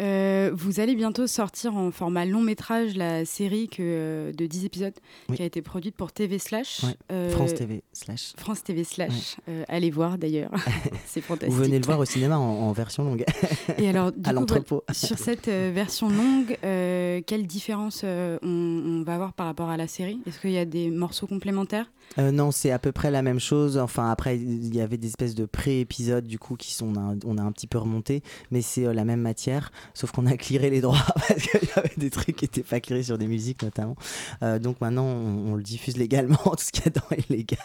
euh, 0.43 0.51
vous 0.55 0.81
allez 0.81 0.95
bientôt 0.95 1.27
sortir 1.27 1.77
en 1.77 1.91
format 1.91 2.25
long 2.25 2.43
métrage 2.43 2.97
la 2.97 3.25
série 3.25 3.69
que, 3.69 3.83
euh, 3.83 4.33
de 4.33 4.47
10 4.47 4.65
épisodes 4.65 4.95
qui 5.35 5.43
a 5.43 5.45
été 5.45 5.63
produite 5.63 5.95
pour 5.95 6.13
TV 6.13 6.39
Slash. 6.39 6.83
Euh, 7.11 7.31
France 7.31 7.55
TV 7.55 7.83
Slash. 7.93 8.33
France 8.37 8.63
TV 8.63 8.85
Slash. 8.85 9.37
allez 9.69 9.91
voir 9.91 10.19
d'ailleurs, 10.19 10.51
c'est 11.07 11.21
fantastique. 11.21 11.55
Vous 11.55 11.63
venez 11.63 11.79
le 11.79 11.87
voir 11.87 11.99
au 11.99 12.05
cinéma 12.05 12.39
en, 12.39 12.73
version 12.73 13.05
longue. 13.05 13.25
Et 13.79 13.89
alors, 13.89 14.13
du 14.13 14.29
à 14.29 14.33
l'entrepôt. 14.33 14.83
sur 14.93 15.19
cette 15.19 15.49
version 15.49 16.09
longue, 16.09 16.57
quelle 16.61 17.47
différence 17.47 18.05
on, 18.05 18.39
on, 18.43 19.03
va 19.03 19.15
avoir 19.15 19.33
par 19.33 19.47
rapport 19.47 19.69
à 19.69 19.77
la 19.77 19.87
série? 19.87 20.21
Est-ce 20.27 20.41
qu'il 20.41 20.53
y 20.53 20.59
a 20.59 20.65
des 20.65 20.91
morceaux 20.91 21.27
complémentaires? 21.27 21.91
Non, 22.19 22.51
c'est 22.51 22.71
à 22.71 22.79
peu 22.79 22.93
près 22.93 23.11
la 23.11 23.23
même 23.23 23.41
chose. 23.41 23.79
Enfin, 23.79 24.11
après, 24.11 24.39
il 24.39 24.75
y 24.75 24.81
avait 24.81 24.99
des 24.99 25.09
espèces 25.09 25.35
de 25.35 25.47
pré-épisodes 25.47 26.27
du 26.27 26.39
coup 26.39 26.57
qui 26.57 26.75
sont, 26.75 26.95
on 26.95 26.97
a, 26.97 27.15
on 27.25 27.39
a 27.39 27.43
un 27.43 27.53
petit 27.53 27.67
peu 27.67 27.79
remonté, 27.79 28.23
mais 28.51 28.61
c'est 28.61 28.93
la 28.93 29.05
même 29.05 29.21
matière 29.21 29.71
sauf 29.95 30.13
qu'on 30.13 30.27
a 30.27 30.32
clearé 30.37 30.71
les 30.71 30.81
droits 30.81 30.99
parce 31.29 31.43
qu'il 31.43 31.69
y 31.69 31.79
avait 31.79 31.93
des 31.97 32.11
trucs 32.11 32.37
qui 32.37 32.45
n'étaient 32.45 32.63
pas 32.63 32.81
clearés 32.81 33.03
sur 33.03 33.19
des 33.19 33.27
musiques 33.27 33.63
notamment. 33.63 33.97
Euh, 34.43 34.59
donc 34.59 34.81
maintenant, 34.81 35.05
on, 35.07 35.55
le 35.55 35.63
diffuse 35.63 35.97
légalement, 35.97 36.37
tout 36.45 36.57
ce 36.59 36.73
qu'il 36.73 36.85
y 36.85 36.89
a 36.89 36.91
dedans 36.91 37.07
est 37.11 37.29
légal. 37.31 37.59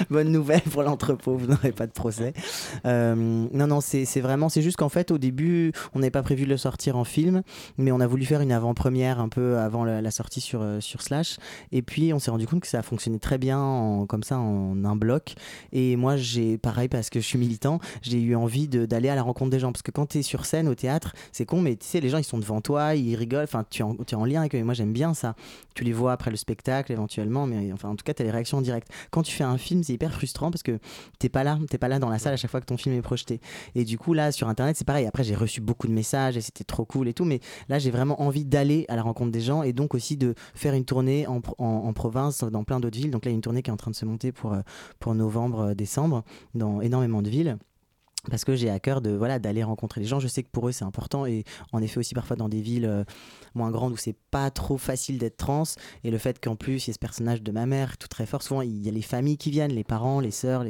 Bonne 0.10 0.30
nouvelle 0.30 0.62
pour 0.62 0.82
l'entrepôt, 0.82 1.36
vous 1.36 1.46
n'aurez 1.46 1.72
pas 1.72 1.86
de 1.86 1.92
procès. 1.92 2.32
Euh, 2.86 3.14
non, 3.14 3.66
non, 3.66 3.80
c'est 3.80 4.20
vraiment, 4.20 4.48
c'est 4.48 4.62
juste 4.62 4.76
qu'en 4.76 4.88
fait, 4.88 5.10
au 5.10 5.18
début, 5.18 5.72
on 5.94 6.00
n'avait 6.00 6.10
pas 6.10 6.22
prévu 6.22 6.44
de 6.44 6.50
le 6.50 6.56
sortir 6.56 6.96
en 6.96 7.04
film, 7.04 7.42
mais 7.78 7.92
on 7.92 8.00
a 8.00 8.06
voulu 8.06 8.24
faire 8.24 8.40
une 8.40 8.52
avant-première 8.52 9.20
un 9.20 9.28
peu 9.28 9.58
avant 9.58 9.84
la, 9.84 10.10
sortie 10.10 10.40
sur, 10.40 10.62
euh, 10.62 10.80
sur 10.80 11.02
Slash. 11.02 11.38
Et 11.70 11.82
puis, 11.82 12.12
on 12.12 12.18
s'est 12.18 12.30
rendu 12.30 12.46
compte 12.46 12.60
que 12.60 12.66
ça 12.66 12.80
a 12.80 12.82
fonctionné 12.82 13.18
très 13.18 13.38
bien 13.38 14.04
comme 14.08 14.22
ça 14.22 14.38
en 14.38 14.84
un 14.84 14.96
bloc. 14.96 15.34
Et 15.72 15.96
moi, 15.96 16.16
j'ai, 16.16 16.58
pareil, 16.58 16.88
parce 16.88 17.10
que 17.10 17.20
je 17.20 17.26
suis 17.26 17.38
militant, 17.38 17.80
j'ai 18.02 18.20
eu 18.20 18.34
envie 18.34 18.68
d'aller 18.68 19.08
à 19.08 19.14
la 19.14 19.22
rencontre 19.22 19.50
des 19.50 19.58
gens. 19.58 19.72
Parce 19.72 19.82
que 19.82 19.90
quand 19.90 20.06
tu 20.06 20.21
sur 20.22 20.46
scène 20.46 20.68
au 20.68 20.74
théâtre, 20.74 21.14
c'est 21.32 21.44
con, 21.44 21.60
mais 21.60 21.76
tu 21.76 21.86
sais, 21.86 22.00
les 22.00 22.08
gens 22.08 22.18
ils 22.18 22.24
sont 22.24 22.38
devant 22.38 22.60
toi, 22.60 22.94
ils 22.94 23.16
rigolent. 23.16 23.44
Enfin, 23.44 23.64
tu 23.68 23.82
es 23.82 24.14
en, 24.14 24.24
lien 24.24 24.40
avec 24.40 24.54
eux. 24.54 24.58
Et 24.58 24.62
moi 24.62 24.74
j'aime 24.74 24.92
bien 24.92 25.14
ça. 25.14 25.34
Tu 25.74 25.84
les 25.84 25.92
vois 25.92 26.12
après 26.12 26.30
le 26.30 26.36
spectacle 26.36 26.92
éventuellement, 26.92 27.46
mais 27.46 27.72
enfin, 27.72 27.88
en 27.88 27.96
tout 27.96 28.04
cas, 28.04 28.14
tu 28.14 28.22
as 28.22 28.24
les 28.24 28.30
réactions 28.30 28.58
en 28.58 28.62
direct. 28.62 28.88
Quand 29.10 29.22
tu 29.22 29.32
fais 29.32 29.44
un 29.44 29.58
film, 29.58 29.82
c'est 29.82 29.94
hyper 29.94 30.12
frustrant 30.12 30.50
parce 30.50 30.62
que 30.62 30.78
t'es 31.18 31.28
pas 31.28 31.44
là, 31.44 31.58
t'es 31.68 31.78
pas 31.78 31.88
là 31.88 31.98
dans 31.98 32.10
la 32.10 32.18
salle 32.18 32.34
à 32.34 32.36
chaque 32.36 32.50
fois 32.50 32.60
que 32.60 32.66
ton 32.66 32.76
film 32.76 32.94
est 32.94 33.02
projeté. 33.02 33.40
Et 33.74 33.84
du 33.84 33.98
coup, 33.98 34.14
là, 34.14 34.32
sur 34.32 34.48
internet, 34.48 34.76
c'est 34.76 34.86
pareil. 34.86 35.06
Après, 35.06 35.24
j'ai 35.24 35.34
reçu 35.34 35.60
beaucoup 35.60 35.86
de 35.86 35.92
messages 35.92 36.36
et 36.36 36.40
c'était 36.40 36.64
trop 36.64 36.84
cool 36.84 37.08
et 37.08 37.14
tout. 37.14 37.24
Mais 37.24 37.40
là, 37.68 37.78
j'ai 37.78 37.90
vraiment 37.90 38.20
envie 38.22 38.44
d'aller 38.44 38.84
à 38.88 38.96
la 38.96 39.02
rencontre 39.02 39.32
des 39.32 39.40
gens 39.40 39.62
et 39.62 39.72
donc 39.72 39.94
aussi 39.94 40.16
de 40.16 40.34
faire 40.54 40.74
une 40.74 40.84
tournée 40.84 41.26
en, 41.26 41.92
province, 41.92 42.44
dans 42.44 42.64
plein 42.64 42.80
d'autres 42.80 42.98
villes. 42.98 43.10
Donc 43.10 43.24
là, 43.24 43.30
il 43.30 43.34
y 43.34 43.36
a 43.36 43.36
une 43.36 43.42
tournée 43.42 43.62
qui 43.62 43.70
est 43.70 43.72
en 43.72 43.76
train 43.76 43.90
de 43.90 43.96
se 43.96 44.04
monter 44.04 44.32
pour, 44.32 44.52
euh, 44.54 45.14
novembre, 45.14 45.60
euh, 45.60 45.74
décembre, 45.74 46.24
dans 46.54 46.80
énormément 46.80 47.22
de 47.22 47.28
villes 47.28 47.58
parce 48.30 48.44
que 48.44 48.54
j'ai 48.54 48.70
à 48.70 48.78
cœur 48.78 49.00
de 49.00 49.10
voilà 49.10 49.38
d'aller 49.38 49.62
rencontrer 49.62 50.00
les 50.00 50.06
gens. 50.06 50.20
Je 50.20 50.28
sais 50.28 50.42
que 50.42 50.50
pour 50.50 50.68
eux 50.68 50.72
c'est 50.72 50.84
important 50.84 51.26
et 51.26 51.44
en 51.72 51.82
effet 51.82 51.98
aussi 51.98 52.14
parfois 52.14 52.36
dans 52.36 52.48
des 52.48 52.60
villes 52.60 52.86
euh, 52.86 53.04
moins 53.54 53.70
grandes 53.70 53.92
où 53.92 53.96
c'est 53.96 54.16
pas 54.30 54.50
trop 54.50 54.78
facile 54.78 55.18
d'être 55.18 55.36
trans 55.36 55.64
et 56.04 56.10
le 56.10 56.18
fait 56.18 56.42
qu'en 56.42 56.56
plus 56.56 56.86
il 56.86 56.88
y 56.88 56.90
ait 56.90 56.94
ce 56.94 56.98
personnage 56.98 57.42
de 57.42 57.52
ma 57.52 57.66
mère 57.66 57.98
tout 57.98 58.08
très 58.08 58.26
fort. 58.26 58.42
Souvent 58.42 58.62
il 58.62 58.84
y 58.84 58.88
a 58.88 58.92
les 58.92 59.02
familles 59.02 59.38
qui 59.38 59.50
viennent, 59.50 59.72
les 59.72 59.84
parents, 59.84 60.20
les 60.20 60.30
sœurs, 60.30 60.64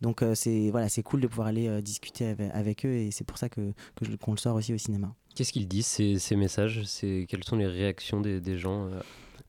donc 0.00 0.22
euh, 0.22 0.34
c'est 0.34 0.70
voilà 0.70 0.88
c'est 0.88 1.02
cool 1.02 1.20
de 1.20 1.26
pouvoir 1.26 1.48
aller 1.48 1.68
euh, 1.68 1.80
discuter 1.80 2.34
avec, 2.52 2.86
eux 2.86 2.94
et 2.94 3.10
c'est 3.10 3.24
pour 3.24 3.38
ça 3.38 3.48
que 3.48 3.72
qu'on 4.20 4.32
le 4.32 4.38
sort 4.38 4.56
aussi 4.56 4.72
au 4.72 4.78
cinéma. 4.78 5.14
Qu'est-ce 5.34 5.52
qu'ils 5.52 5.68
disent 5.68 5.86
ces, 5.86 6.36
messages? 6.36 6.82
Quelles 7.00 7.44
sont 7.44 7.56
les 7.56 7.66
réactions 7.66 8.20
des 8.20 8.58
gens 8.58 8.88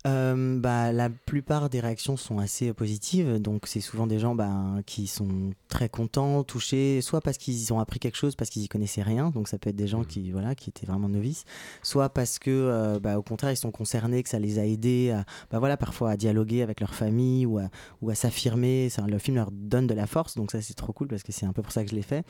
euh, 0.08 0.60
bah, 0.60 0.92
La 0.92 1.10
plupart 1.10 1.70
des 1.70 1.80
réactions 1.80 2.18
sont 2.18 2.40
assez 2.40 2.74
positives, 2.74 3.40
donc 3.40 3.68
c'est 3.68 3.82
souvent 3.82 4.08
des 4.08 4.20
gens 4.20 4.36
bah, 4.36 4.52
qui 4.86 5.08
sont 5.08 5.52
très 5.70 5.90
contents, 5.90 6.44
touchés, 6.44 7.02
soit 7.02 7.22
parce 7.22 7.38
qu'ils 7.38 7.74
ont 7.74 7.80
appris 7.80 8.00
quelque 8.00 8.18
chose, 8.18 8.36
parce 8.36 8.50
qu'ils 8.50 8.64
y 8.64 8.68
connaissaient 8.68 9.02
rien, 9.02 9.30
donc 9.30 9.48
ça 9.48 9.58
peut 9.58 9.70
être 9.70 9.76
des 9.76 9.88
gens 9.88 10.02
mmh. 10.02 10.08
qui, 10.08 10.32
voilà, 10.32 10.56
qui 10.56 10.70
étaient 10.70 10.86
vraiment 10.86 11.10
novices, 11.10 11.46
soit 11.82 12.10
parce 12.10 12.40
que, 12.40 12.52
euh, 12.52 13.00
bah, 13.00 13.18
au 13.18 13.24
contraire, 13.24 13.52
ils 13.52 13.58
sont 13.58 13.72
concernés, 13.72 14.24
que 14.24 14.30
ça 14.30 14.40
les 14.40 14.60
a 14.60 14.66
aidés 14.66 15.12
à, 15.12 15.26
bah, 15.52 15.60
voilà, 15.60 15.78
parfois 15.78 16.12
à 16.12 16.18
dialoguer 16.18 16.62
avec 16.62 16.80
leur 16.80 16.94
famille 16.94 17.46
ou 17.46 17.58
à, 17.60 17.70
ou 18.02 18.10
à 18.10 18.16
s'affirmer. 18.16 18.90
Le 19.08 19.18
film 19.18 19.38
leur 19.38 19.52
donne 19.52 19.88
de 19.88 19.94
la 19.94 20.08
force, 20.08 20.36
donc 20.36 20.52
ça 20.52 20.62
c'est 20.62 20.74
trop 20.74 20.94
cool 20.94 21.08
parce 21.08 21.24
que 21.24 21.32
c'est 21.32 21.46
un 21.46 21.54
peu 21.54 21.62
pour 21.62 21.72
ça 21.72 21.84
que 21.84 21.90
je 21.90 21.96
l'ai 21.96 22.02
fait. 22.02 22.26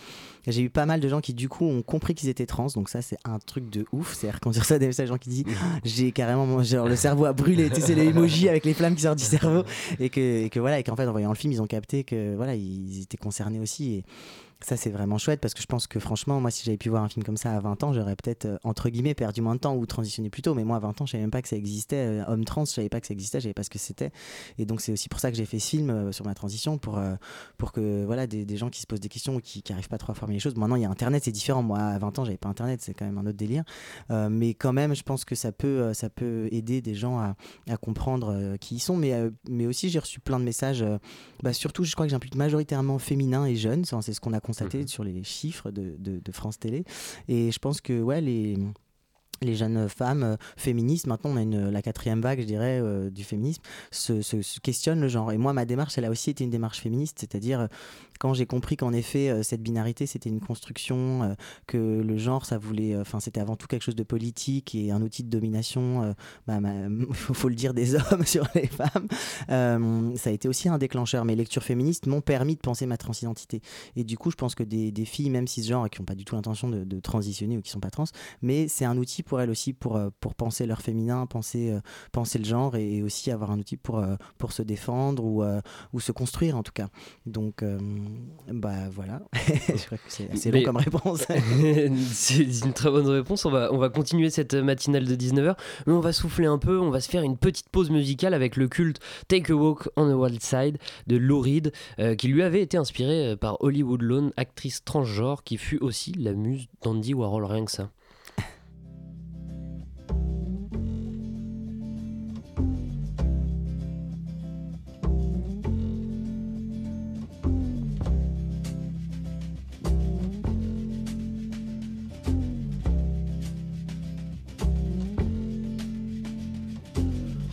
J'ai 0.47 0.61
eu 0.61 0.69
pas 0.69 0.85
mal 0.85 0.99
de 0.99 1.07
gens 1.07 1.21
qui 1.21 1.33
du 1.33 1.49
coup 1.49 1.65
ont 1.65 1.81
compris 1.81 2.15
qu'ils 2.15 2.29
étaient 2.29 2.45
trans, 2.45 2.67
donc 2.75 2.89
ça 2.89 3.01
c'est 3.01 3.17
un 3.25 3.39
truc 3.39 3.69
de 3.69 3.85
ouf. 3.91 4.15
C'est-à-dire 4.15 4.39
quand 4.39 4.53
sur 4.53 4.65
ça 4.65 4.79
des 4.79 4.87
messages, 4.87 5.09
gens 5.09 5.17
qui 5.17 5.29
disent 5.29 5.45
j'ai 5.83 6.11
carrément 6.11 6.63
genre 6.63 6.87
le 6.87 6.95
cerveau 6.95 7.25
a 7.25 7.33
brûlé 7.33 7.62
sais, 7.69 7.95
les 7.95 8.07
emojis 8.07 8.49
avec 8.49 8.65
les 8.65 8.73
flammes 8.73 8.95
qui 8.95 9.03
sortent 9.03 9.19
du 9.19 9.23
cerveau. 9.23 9.63
Et 9.99 10.09
que, 10.09 10.59
voilà, 10.59 10.79
et 10.79 10.83
qu'en 10.83 10.95
fait, 10.95 11.07
en 11.07 11.11
voyant 11.11 11.29
le 11.29 11.35
film, 11.35 11.53
ils 11.53 11.61
ont 11.61 11.67
capté 11.67 12.03
que 12.03 12.35
voilà, 12.35 12.55
ils 12.55 13.01
étaient 13.01 13.17
concernés 13.17 13.59
aussi. 13.59 14.03
Ça, 14.63 14.77
c'est 14.77 14.89
vraiment 14.89 15.17
chouette 15.17 15.41
parce 15.41 15.53
que 15.53 15.61
je 15.61 15.67
pense 15.67 15.87
que 15.87 15.99
franchement, 15.99 16.39
moi, 16.39 16.49
si 16.49 16.63
j'avais 16.63 16.77
pu 16.77 16.89
voir 16.89 17.03
un 17.03 17.09
film 17.09 17.23
comme 17.23 17.37
ça 17.37 17.53
à 17.53 17.59
20 17.59 17.83
ans, 17.83 17.93
j'aurais 17.93 18.15
peut-être, 18.15 18.45
euh, 18.45 18.57
entre 18.63 18.89
guillemets, 18.89 19.13
perdu 19.13 19.41
moins 19.41 19.55
de 19.55 19.59
temps 19.59 19.75
ou 19.75 19.85
transitionné 19.85 20.29
plus 20.29 20.41
tôt. 20.41 20.53
Mais 20.53 20.63
moi, 20.63 20.77
à 20.77 20.79
20 20.79 21.01
ans, 21.01 21.05
je 21.05 21.11
savais 21.11 21.23
même 21.23 21.31
pas 21.31 21.41
que 21.41 21.49
ça 21.49 21.55
existait. 21.55 22.21
Euh, 22.21 22.23
homme 22.27 22.45
trans, 22.45 22.65
je 22.65 22.71
savais 22.71 22.89
pas 22.89 23.01
que 23.01 23.07
ça 23.07 23.13
existait, 23.13 23.39
je 23.39 23.43
savais 23.43 23.53
pas 23.53 23.63
ce 23.63 23.69
que 23.69 23.79
c'était. 23.79 24.11
Et 24.57 24.65
donc, 24.65 24.81
c'est 24.81 24.91
aussi 24.91 25.09
pour 25.09 25.19
ça 25.19 25.31
que 25.31 25.37
j'ai 25.37 25.45
fait 25.45 25.59
ce 25.59 25.69
film 25.69 25.89
euh, 25.89 26.11
sur 26.11 26.25
ma 26.25 26.33
transition 26.33 26.77
pour, 26.77 26.99
pour 27.57 27.71
que 27.71 28.05
voilà, 28.05 28.27
des, 28.27 28.57
gens 28.57 28.69
qui 28.69 28.81
se 28.81 28.87
posent 28.87 28.99
des 28.99 29.09
questions 29.09 29.35
ou 29.35 29.39
qui 29.39 29.63
n'arrivent 29.69 29.89
pas 29.89 29.97
trop 29.97 30.11
à 30.11 30.15
former 30.15 30.35
les 30.35 30.39
choses. 30.39 30.55
Maintenant, 30.55 30.75
il 30.75 30.83
y 30.83 30.85
a 30.85 30.89
Internet, 30.89 31.23
c'est 31.25 31.31
différent. 31.31 31.63
Moi, 31.63 31.79
à 31.79 31.97
20 31.97 32.19
ans, 32.19 32.25
j'avais 32.25 32.37
pas 32.37 32.49
Internet, 32.49 32.81
c'est 32.81 32.93
quand 32.93 33.05
même 33.05 33.17
un 33.17 33.25
autre 33.25 33.37
délire. 33.37 33.63
mais 34.09 34.53
quand 34.53 34.73
même, 34.73 34.95
je 34.95 35.03
pense 35.03 35.25
que 35.25 35.35
ça 35.35 35.51
peut, 35.51 35.93
ça 35.93 36.09
peut 36.09 36.47
aider 36.51 36.81
des 36.81 36.95
gens 36.95 37.19
à, 37.19 37.35
comprendre 37.77 38.55
qui 38.59 38.75
ils 38.75 38.79
sont. 38.79 38.95
Mais, 38.95 39.13
mais 39.49 39.65
aussi, 39.65 39.89
j'ai 39.89 39.99
reçu 39.99 40.19
plein 40.19 40.39
de 40.39 40.45
messages. 40.45 40.85
bah, 41.41 41.53
surtout, 41.53 41.83
je 41.83 41.93
crois 41.93 42.05
que 42.05 42.11
j'implique 42.11 42.35
majoritairement 42.35 42.99
féminin 42.99 43.45
et 43.45 43.55
jeune. 43.55 43.85
C'est 43.85 44.13
ce 44.13 44.21
qu'on 44.21 44.33
a 44.33 44.39
mmh 44.61 44.87
sur 44.87 45.03
les 45.03 45.23
chiffres 45.23 45.71
de, 45.71 45.95
de, 45.97 46.31
France 46.31 46.59
Télé. 46.59 46.83
Et 47.27 47.51
je 47.51 47.59
pense 47.59 47.81
que 47.81 48.01
ouais, 48.01 48.21
les, 48.21 48.57
les 49.43 49.55
jeunes 49.55 49.89
femmes 49.89 50.23
euh, 50.23 50.35
féministes, 50.57 51.07
maintenant 51.07 51.31
on 51.35 51.37
a 51.37 51.71
la 51.71 51.81
quatrième 51.81 52.21
vague, 52.21 52.41
je 52.41 52.45
dirais, 52.45 52.79
euh, 52.81 53.09
du 53.09 53.23
féminisme, 53.23 53.61
se, 53.91 54.21
se, 54.21 54.59
questionnent 54.59 55.01
le 55.01 55.07
genre. 55.07 55.31
Et 55.31 55.37
moi, 55.37 55.53
ma 55.53 55.65
démarche, 55.65 55.97
elle 55.97 56.05
a 56.05 56.09
aussi 56.09 56.29
été 56.29 56.43
une 56.43 56.49
démarche 56.49 56.79
féministe, 56.79 57.17
c'est-à-dire 57.19 57.61
euh, 57.61 57.67
quand 58.19 58.33
j'ai 58.33 58.45
compris 58.45 58.77
qu'en 58.77 58.93
effet, 58.93 59.43
cette 59.43 59.61
binarité, 59.61 60.05
c'était 60.05 60.29
une 60.29 60.39
construction, 60.39 61.35
que 61.67 62.01
le 62.01 62.17
genre, 62.17 62.45
ça 62.45 62.57
voulait, 62.57 62.95
enfin, 62.95 63.19
c'était 63.19 63.41
avant 63.41 63.57
tout 63.57 63.67
quelque 63.67 63.81
chose 63.81 63.97
de 63.97 64.03
politique 64.03 64.75
et 64.75 64.91
un 64.91 65.01
outil 65.01 65.23
de 65.23 65.29
domination, 65.29 66.15
bah, 66.47 66.59
il 66.61 67.07
faut 67.13 67.49
le 67.49 67.55
dire, 67.55 67.73
des 67.73 67.95
hommes 68.11 68.25
sur 68.25 68.47
les 68.55 68.67
femmes, 68.67 69.07
ça 69.49 70.29
a 70.29 70.33
été 70.33 70.47
aussi 70.47 70.69
un 70.69 70.77
déclencheur. 70.77 71.25
Mes 71.25 71.35
lectures 71.35 71.63
féministes 71.63 72.05
m'ont 72.05 72.21
permis 72.21 72.55
de 72.55 72.61
penser 72.61 72.85
ma 72.85 72.97
transidentité. 72.97 73.61
Et 73.97 74.05
du 74.05 74.17
coup, 74.17 74.31
je 74.31 74.37
pense 74.37 74.55
que 74.55 74.63
des, 74.63 74.91
des 74.91 75.05
filles, 75.05 75.29
même 75.29 75.47
cisgenres, 75.47 75.89
qui 75.89 75.99
n'ont 75.99 76.05
pas 76.05 76.15
du 76.15 76.23
tout 76.23 76.35
l'intention 76.35 76.69
de, 76.69 76.83
de, 76.83 76.99
transitionner 76.99 77.57
ou 77.57 77.61
qui 77.61 77.69
ne 77.69 77.73
sont 77.73 77.79
pas 77.79 77.89
trans, 77.89 78.05
mais 78.41 78.67
c'est 78.67 78.85
un 78.85 78.97
outil 78.97 79.23
pour 79.23 79.32
pour 79.33 79.41
elles 79.41 79.49
aussi 79.49 79.73
pour, 79.73 79.95
euh, 79.95 80.11
pour 80.19 80.35
penser 80.35 80.67
leur 80.67 80.83
féminin, 80.83 81.25
penser, 81.25 81.71
euh, 81.71 81.79
penser 82.11 82.37
le 82.37 82.45
genre 82.45 82.75
et, 82.75 83.01
aussi 83.01 83.31
avoir 83.31 83.49
un 83.49 83.57
outil 83.57 83.77
pour, 83.77 83.97
euh, 83.97 84.15
pour 84.37 84.51
se 84.51 84.61
défendre 84.61 85.23
ou, 85.23 85.43
ou 85.91 85.99
se 85.99 86.11
construire 86.11 86.55
en 86.55 86.61
tout 86.61 86.71
cas. 86.71 86.89
Donc, 87.25 87.63
bah 88.51 88.89
voilà, 88.91 89.23
je 89.33 89.85
crois 89.85 89.97
que 89.97 90.03
c'est 90.09 90.29
assez 90.31 90.51
long 90.51 90.61
comme 90.61 90.77
réponse. 90.77 91.25
c'est 92.11 92.43
une 92.63 92.73
très 92.73 92.91
bonne 92.91 93.07
réponse. 93.07 93.43
On 93.45 93.49
va, 93.49 93.73
on 93.73 93.79
va 93.79 93.89
continuer 93.89 94.29
cette 94.29 94.53
matinale 94.53 95.05
de 95.05 95.15
19h, 95.15 95.55
mais 95.87 95.93
on 95.93 95.99
va 95.99 96.13
souffler 96.13 96.45
un 96.45 96.59
peu, 96.59 96.79
on 96.79 96.91
va 96.91 97.01
se 97.01 97.09
faire 97.09 97.23
une 97.23 97.37
petite 97.37 97.69
pause 97.69 97.89
musicale 97.89 98.35
avec 98.35 98.55
le 98.55 98.67
culte 98.67 98.99
Take 99.29 99.51
a 99.51 99.55
Walk 99.55 99.89
on 99.95 100.11
the 100.11 100.13
Wild 100.13 100.43
Side 100.43 100.77
de 101.07 101.17
Lou 101.17 101.39
Reed, 101.39 101.71
qui 102.19 102.27
lui 102.27 102.43
avait 102.43 102.61
été 102.61 102.77
inspiré 102.77 103.35
par 103.35 103.57
Hollywood 103.63 104.03
Lone, 104.03 104.31
actrice 104.37 104.83
transgenre 104.83 105.43
qui 105.43 105.57
fut 105.57 105.79
aussi 105.79 106.11
la 106.13 106.33
muse 106.33 106.67
d'Andy 106.83 107.15
Warhol, 107.15 107.45
rien 107.45 107.65
que 107.65 107.71
ça. 107.71 107.89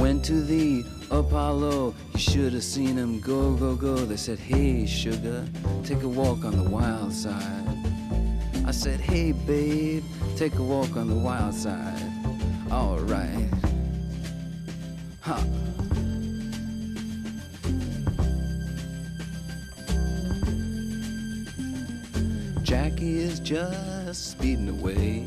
Went 0.00 0.24
to 0.24 0.40
the 0.40 0.82
Apollo, 1.10 1.94
you 2.14 2.18
should 2.18 2.54
have 2.54 2.64
seen 2.64 2.96
him 2.96 3.20
go, 3.20 3.52
go, 3.52 3.74
go. 3.74 3.96
They 3.96 4.16
said, 4.16 4.38
Hey, 4.38 4.86
sugar, 4.86 5.46
take 5.84 6.02
a 6.04 6.08
walk 6.08 6.42
on 6.42 6.56
the 6.56 6.70
wild 6.70 7.12
side. 7.12 7.68
I 8.64 8.70
said, 8.70 8.98
Hey, 8.98 9.32
babe, 9.32 10.02
take 10.36 10.54
a 10.54 10.62
walk 10.62 10.96
on 10.96 11.10
the 11.10 11.14
wild 11.14 11.52
side. 11.52 12.00
Alright. 12.72 13.50
Ha. 15.20 15.44
Jackie 22.62 23.18
is 23.18 23.38
just 23.38 24.30
speeding 24.30 24.70
away. 24.70 25.26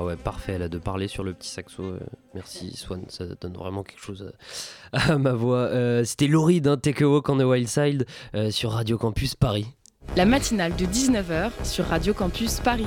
Ah 0.00 0.04
ouais, 0.04 0.14
parfait 0.14 0.58
là 0.58 0.68
de 0.68 0.78
parler 0.78 1.08
sur 1.08 1.24
le 1.24 1.34
petit 1.34 1.48
saxo. 1.48 1.82
euh, 1.82 1.98
merci 2.32 2.76
Swan, 2.76 3.02
ça 3.08 3.24
donne 3.40 3.54
vraiment 3.54 3.82
quelque 3.82 4.00
chose 4.00 4.32
à, 4.92 5.18
ma 5.18 5.32
voix. 5.32 5.56
Euh, 5.58 6.04
C'était 6.04 6.28
Laurie 6.28 6.60
d'un 6.60 6.76
Take 6.76 7.02
a 7.02 7.08
Walk 7.08 7.28
on 7.28 7.36
the 7.36 7.42
Wild 7.42 7.66
Side 7.66 8.06
euh, 8.36 8.52
sur 8.52 8.70
Radio 8.70 8.96
Campus 8.96 9.34
Paris. 9.34 9.66
La 10.16 10.24
matinale 10.24 10.76
de 10.76 10.86
19h 10.86 11.50
sur 11.64 11.86
Radio 11.86 12.14
Campus 12.14 12.60
Paris. 12.60 12.86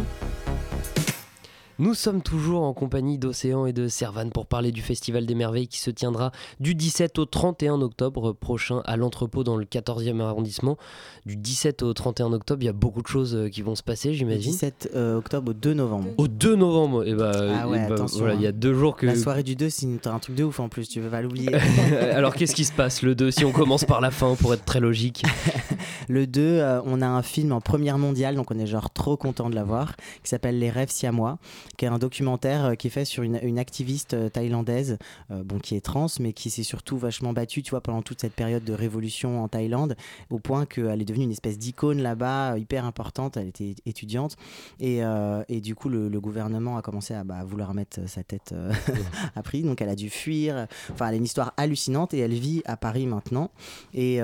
Nous 1.82 1.96
sommes 1.96 2.22
toujours 2.22 2.62
en 2.62 2.76
compagnie 2.76 3.18
d'Océan 3.18 3.66
et 3.66 3.74
de 3.74 3.88
Servan 3.88 4.30
pour 4.30 4.46
parler 4.46 4.72
du 4.72 4.84
Festival 4.84 5.26
des 5.26 5.34
Merveilles 5.34 5.68
qui 5.68 5.80
se 5.80 5.90
tiendra 5.90 6.32
du 6.60 6.76
17 6.76 7.18
au 7.18 7.26
31 7.26 7.82
octobre 7.82 8.34
prochain 8.34 8.84
à 8.86 8.98
l'entrepôt 8.98 9.44
dans 9.44 9.58
le 9.58 9.66
14e 9.66 10.22
arrondissement. 10.22 10.78
Du 11.26 11.38
17 11.38 11.82
au 11.82 11.92
31 11.92 12.34
octobre, 12.34 12.62
il 12.62 12.68
y 12.68 12.70
a 12.70 12.74
beaucoup 12.74 13.02
de 13.02 13.08
choses 13.08 13.36
euh, 13.36 13.50
qui 13.50 13.64
vont 13.64 13.74
se 13.74 13.82
passer, 13.82 14.12
Du 14.12 14.18
j'imagine. 14.18 14.52
17 14.52 14.92
euh, 14.94 15.18
octobre 15.18 15.50
au 15.50 15.54
2 15.56 15.74
novembre. 15.74 16.10
Au 16.20 16.28
2 16.28 16.56
novembre, 16.56 17.04
et 17.04 17.16
bah, 17.16 17.32
Ah 17.36 17.68
ouais, 17.68 17.84
et 17.84 17.88
bah, 17.88 17.96
attention, 17.96 18.20
voilà, 18.20 18.36
il 18.36 18.42
y 18.42 18.46
a 18.46 18.50
hein. 18.50 18.54
deux 18.56 18.76
jours 18.76 18.96
que. 18.96 19.08
La 19.08 19.16
soirée 19.16 19.42
du 19.42 19.56
2, 19.56 19.72
c'est 19.72 20.06
un 20.06 20.20
truc 20.20 20.36
de 20.36 20.44
ouf 20.44 20.60
en 20.60 20.70
plus, 20.70 20.88
tu 20.88 21.00
veux 21.00 21.10
pas 21.10 21.24
l'oublier. 21.24 21.52
Alors 22.14 22.36
qu'est-ce 22.36 22.54
qui 22.54 22.66
se 22.66 22.74
passe 22.74 23.02
le 23.02 23.16
2 23.16 23.32
si 23.32 23.44
on 23.44 23.52
commence 23.52 23.86
par 23.86 24.02
la 24.02 24.12
fin 24.12 24.36
pour 24.36 24.54
être 24.54 24.66
très 24.66 24.82
logique 24.82 25.24
Le 26.10 26.28
2, 26.28 26.42
euh, 26.42 26.82
on 26.86 27.02
a 27.02 27.08
un 27.08 27.24
film 27.24 27.54
en 27.54 27.62
première 27.62 27.98
mondiale, 27.98 28.36
donc 28.36 28.52
on 28.52 28.60
est 28.60 28.68
genre 28.68 28.92
trop 28.92 29.18
content 29.18 29.50
de 29.50 29.56
l'avoir, 29.56 29.96
qui 29.96 30.30
s'appelle 30.30 30.60
Les 30.60 30.70
rêves 30.70 30.92
siamois. 30.92 31.40
Qui 31.78 31.86
est 31.86 31.88
un 31.88 32.00
documentaire 32.00 32.76
qui 32.78 32.88
est 32.88 32.92
fait 32.92 33.06
sur 33.06 33.24
une, 33.24 33.40
une 33.44 33.60
activiste 33.60 34.32
thaïlandaise, 34.32 34.98
bon, 35.30 35.60
qui 35.60 35.76
est 35.76 35.82
trans, 35.82 36.08
mais 36.20 36.34
qui 36.34 36.50
s'est 36.50 36.64
surtout 36.64 36.98
vachement 36.98 37.34
battue, 37.34 37.64
tu 37.64 37.72
vois, 37.72 37.82
pendant 37.82 38.02
toute 38.02 38.22
cette 38.22 38.34
période 38.34 38.64
de 38.64 38.74
révolution 38.74 39.44
en 39.44 39.48
Thaïlande, 39.48 39.96
au 40.30 40.40
point 40.40 40.66
qu'elle 40.66 41.02
est 41.02 41.06
devenue 41.06 41.26
une 41.26 41.32
espèce 41.32 41.58
d'icône 41.58 42.02
là-bas, 42.02 42.58
hyper 42.58 42.86
importante. 42.86 43.38
Elle 43.38 43.48
était 43.48 43.76
étudiante. 43.86 44.36
Et, 44.80 45.02
et 45.50 45.62
du 45.62 45.76
coup, 45.76 45.90
le, 45.90 46.22
gouvernement 46.22 46.78
a 46.78 46.82
commencé 46.82 47.14
à 47.14 47.24
bah, 47.24 47.44
vouloir 47.44 47.74
mettre 47.74 48.08
sa 48.08 48.24
tête 48.24 48.54
à 49.36 49.44
prix. 49.44 49.64
Donc, 49.64 49.82
elle 49.82 49.90
a 49.90 49.96
dû 49.96 50.10
fuir. 50.10 50.68
Enfin, 50.92 51.08
elle 51.08 51.16
a 51.16 51.18
une 51.18 51.24
histoire 51.24 51.54
hallucinante 51.58 52.14
et 52.14 52.20
elle 52.20 52.34
vit 52.34 52.62
à 52.66 52.78
Paris 52.78 53.08
maintenant. 53.08 53.50
Et, 53.94 54.16
et 54.16 54.20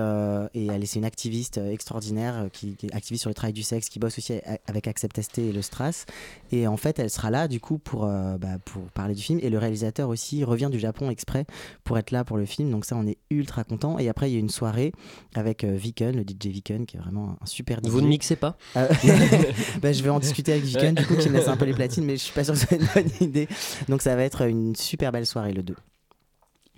elle 0.67 0.83
est 0.83 0.95
une 0.95 1.05
activiste 1.05 1.57
extraordinaire 1.57 2.47
qui, 2.51 2.75
qui, 2.75 2.87
est 2.87 2.95
activiste 2.95 3.21
sur 3.21 3.29
le 3.29 3.35
travail 3.35 3.53
du 3.53 3.63
sexe, 3.63 3.89
qui 3.89 3.99
bosse 3.99 4.17
aussi 4.17 4.33
avec 4.67 4.87
Accept 4.87 5.21
ST 5.21 5.39
et 5.39 5.51
le 5.51 5.61
Stras. 5.61 6.05
Et 6.51 6.67
en 6.67 6.77
fait, 6.77 6.99
elle 6.99 7.09
sera 7.09 7.31
là 7.31 7.36
du 7.47 7.59
coup 7.59 7.77
pour, 7.77 8.05
euh, 8.05 8.37
bah, 8.39 8.57
pour 8.65 8.81
parler 8.91 9.13
du 9.13 9.21
film. 9.21 9.39
Et 9.43 9.51
le 9.51 9.59
réalisateur 9.59 10.09
aussi 10.09 10.43
revient 10.43 10.69
du 10.71 10.79
Japon 10.79 11.11
exprès 11.11 11.45
pour 11.83 11.99
être 11.99 12.09
là 12.09 12.23
pour 12.23 12.37
le 12.37 12.45
film. 12.45 12.71
Donc 12.71 12.85
ça, 12.85 12.95
on 12.95 13.05
est 13.05 13.19
ultra 13.29 13.63
content. 13.63 13.99
Et 13.99 14.09
après, 14.09 14.31
il 14.31 14.33
y 14.33 14.37
a 14.37 14.39
une 14.39 14.49
soirée 14.49 14.93
avec 15.35 15.63
euh, 15.63 15.75
Viken, 15.75 16.15
le 16.15 16.23
DJ 16.23 16.47
Viken, 16.47 16.85
qui 16.87 16.97
est 16.97 16.99
vraiment 16.99 17.37
un 17.39 17.45
super 17.45 17.79
DJ. 17.83 17.89
Vous 17.89 18.01
ne 18.01 18.07
mixez 18.07 18.35
pas 18.35 18.57
euh, 18.75 18.87
bah, 19.81 19.91
Je 19.91 20.01
vais 20.01 20.09
en 20.09 20.19
discuter 20.19 20.53
avec 20.53 20.63
Viken, 20.63 20.95
du 20.95 21.05
coup, 21.05 21.15
qui 21.15 21.29
me 21.29 21.35
laisse 21.35 21.47
un 21.47 21.57
peu 21.57 21.65
les 21.65 21.73
platines, 21.73 22.05
mais 22.05 22.17
je 22.17 22.23
suis 22.23 22.33
pas 22.33 22.43
sûr 22.43 22.55
que 22.55 22.59
c'est 22.59 22.77
une 22.77 22.87
bonne 22.95 23.11
idée. 23.21 23.47
Donc 23.87 24.01
ça 24.01 24.15
va 24.15 24.23
être 24.23 24.41
une 24.47 24.75
super 24.75 25.11
belle 25.11 25.27
soirée 25.27 25.53
le 25.53 25.61
2 25.61 25.75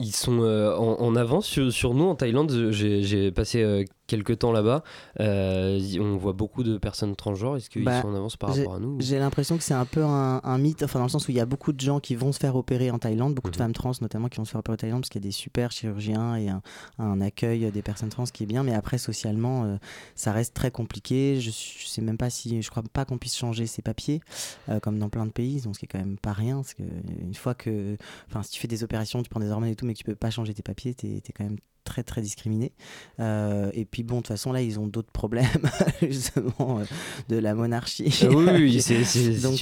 ils 0.01 0.15
sont 0.15 0.39
en, 0.39 1.15
avance 1.17 1.45
sur, 1.45 1.93
nous 1.93 2.05
en 2.05 2.15
Thaïlande. 2.15 2.71
J'ai 2.71 3.33
passé 3.33 3.85
quelques 4.09 4.39
temps 4.39 4.51
là-bas, 4.51 4.83
euh, 5.19 5.79
on 5.99 6.17
voit 6.17 6.33
beaucoup 6.33 6.63
de 6.63 6.77
personnes 6.77 7.15
transgenres. 7.15 7.57
Est-ce 7.57 7.69
qu'ils 7.69 7.85
bah, 7.85 8.01
sont 8.01 8.09
en 8.09 8.15
avance 8.15 8.35
par 8.35 8.53
rapport 8.53 8.75
à 8.75 8.79
nous 8.79 8.97
J'ai 8.99 9.19
l'impression 9.19 9.55
que 9.55 9.63
c'est 9.63 9.75
un 9.75 9.85
peu 9.85 10.03
un, 10.03 10.57
mythe, 10.57 10.83
enfin 10.83 10.99
dans 10.99 11.05
le 11.05 11.11
sens 11.11 11.27
où 11.27 11.31
il 11.31 11.37
y 11.37 11.39
a 11.39 11.45
beaucoup 11.45 11.71
de 11.71 11.79
gens 11.79 11.99
qui 11.99 12.15
vont 12.15 12.31
se 12.31 12.39
faire 12.39 12.55
opérer 12.55 12.91
en 12.91 12.97
Thaïlande, 12.97 13.35
beaucoup 13.35 13.51
de 13.51 13.55
mhm. 13.55 13.63
femmes 13.63 13.73
trans 13.73 13.91
notamment 14.01 14.27
qui 14.27 14.37
vont 14.37 14.45
se 14.45 14.51
faire 14.51 14.59
opérer 14.59 14.73
en 14.73 14.77
Thaïlande 14.77 15.01
parce 15.01 15.09
qu'il 15.09 15.21
y 15.21 15.25
a 15.25 15.27
des 15.27 15.31
super 15.31 15.71
chirurgiens 15.71 16.35
et 16.35 16.49
un, 16.97 17.21
accueil 17.21 17.71
des 17.71 17.81
personnes 17.81 18.09
trans 18.09 18.23
qui 18.23 18.43
est 18.43 18.47
bien. 18.47 18.63
Mais 18.63 18.73
après 18.73 18.97
socialement, 18.97 19.65
euh, 19.65 19.77
ça 20.15 20.31
reste 20.31 20.55
très 20.55 20.71
compliqué. 20.71 21.39
Je, 21.39 21.51
je, 21.51 21.87
sais 21.87 22.01
même 22.01 22.17
pas 22.17 22.31
si, 22.31 22.61
je 22.61 22.69
crois 22.69 22.83
pas 22.91 23.05
qu'on 23.05 23.19
puisse 23.19 23.37
changer 23.37 23.67
ses 23.67 23.83
papiers 23.83 24.21
euh, 24.69 24.79
comme 24.79 24.97
dans 24.97 25.09
plein 25.09 25.27
de 25.27 25.31
pays, 25.31 25.61
donc 25.61 25.75
ce 25.75 25.79
qui 25.79 25.85
est 25.85 25.89
quand 25.89 25.99
même 25.99 26.17
pas 26.17 26.33
rien. 26.33 26.55
Parce 26.55 26.73
que 26.73 26.83
une 27.21 27.35
fois 27.35 27.53
que, 27.53 27.95
enfin 28.27 28.41
si 28.41 28.51
tu 28.51 28.59
fais 28.59 28.67
des 28.67 28.83
opérations, 28.83 29.21
tu 29.21 29.29
prends 29.29 29.39
des 29.39 29.51
hormones 29.51 29.69
et 29.69 29.75
tout, 29.75 29.85
mais 29.85 29.93
que 29.93 29.99
tu 29.99 30.03
peux 30.03 30.15
pas 30.15 30.31
changer 30.31 30.55
tes 30.55 30.63
papiers, 30.63 30.95
tu 30.95 31.07
es 31.07 31.21
quand 31.35 31.43
même 31.43 31.57
très 31.83 32.03
très 32.03 32.21
discriminés. 32.21 32.71
Euh, 33.19 33.71
et 33.73 33.85
puis 33.85 34.03
bon, 34.03 34.17
de 34.17 34.21
toute 34.21 34.27
façon, 34.27 34.51
là, 34.51 34.61
ils 34.61 34.79
ont 34.79 34.87
d'autres 34.87 35.11
problèmes, 35.11 35.47
justement, 36.01 36.79
euh, 36.79 36.85
de 37.29 37.37
la 37.37 37.53
monarchie. 37.55 38.13
Ah 38.23 38.27
oui, 38.29 38.81
c'est 38.81 39.01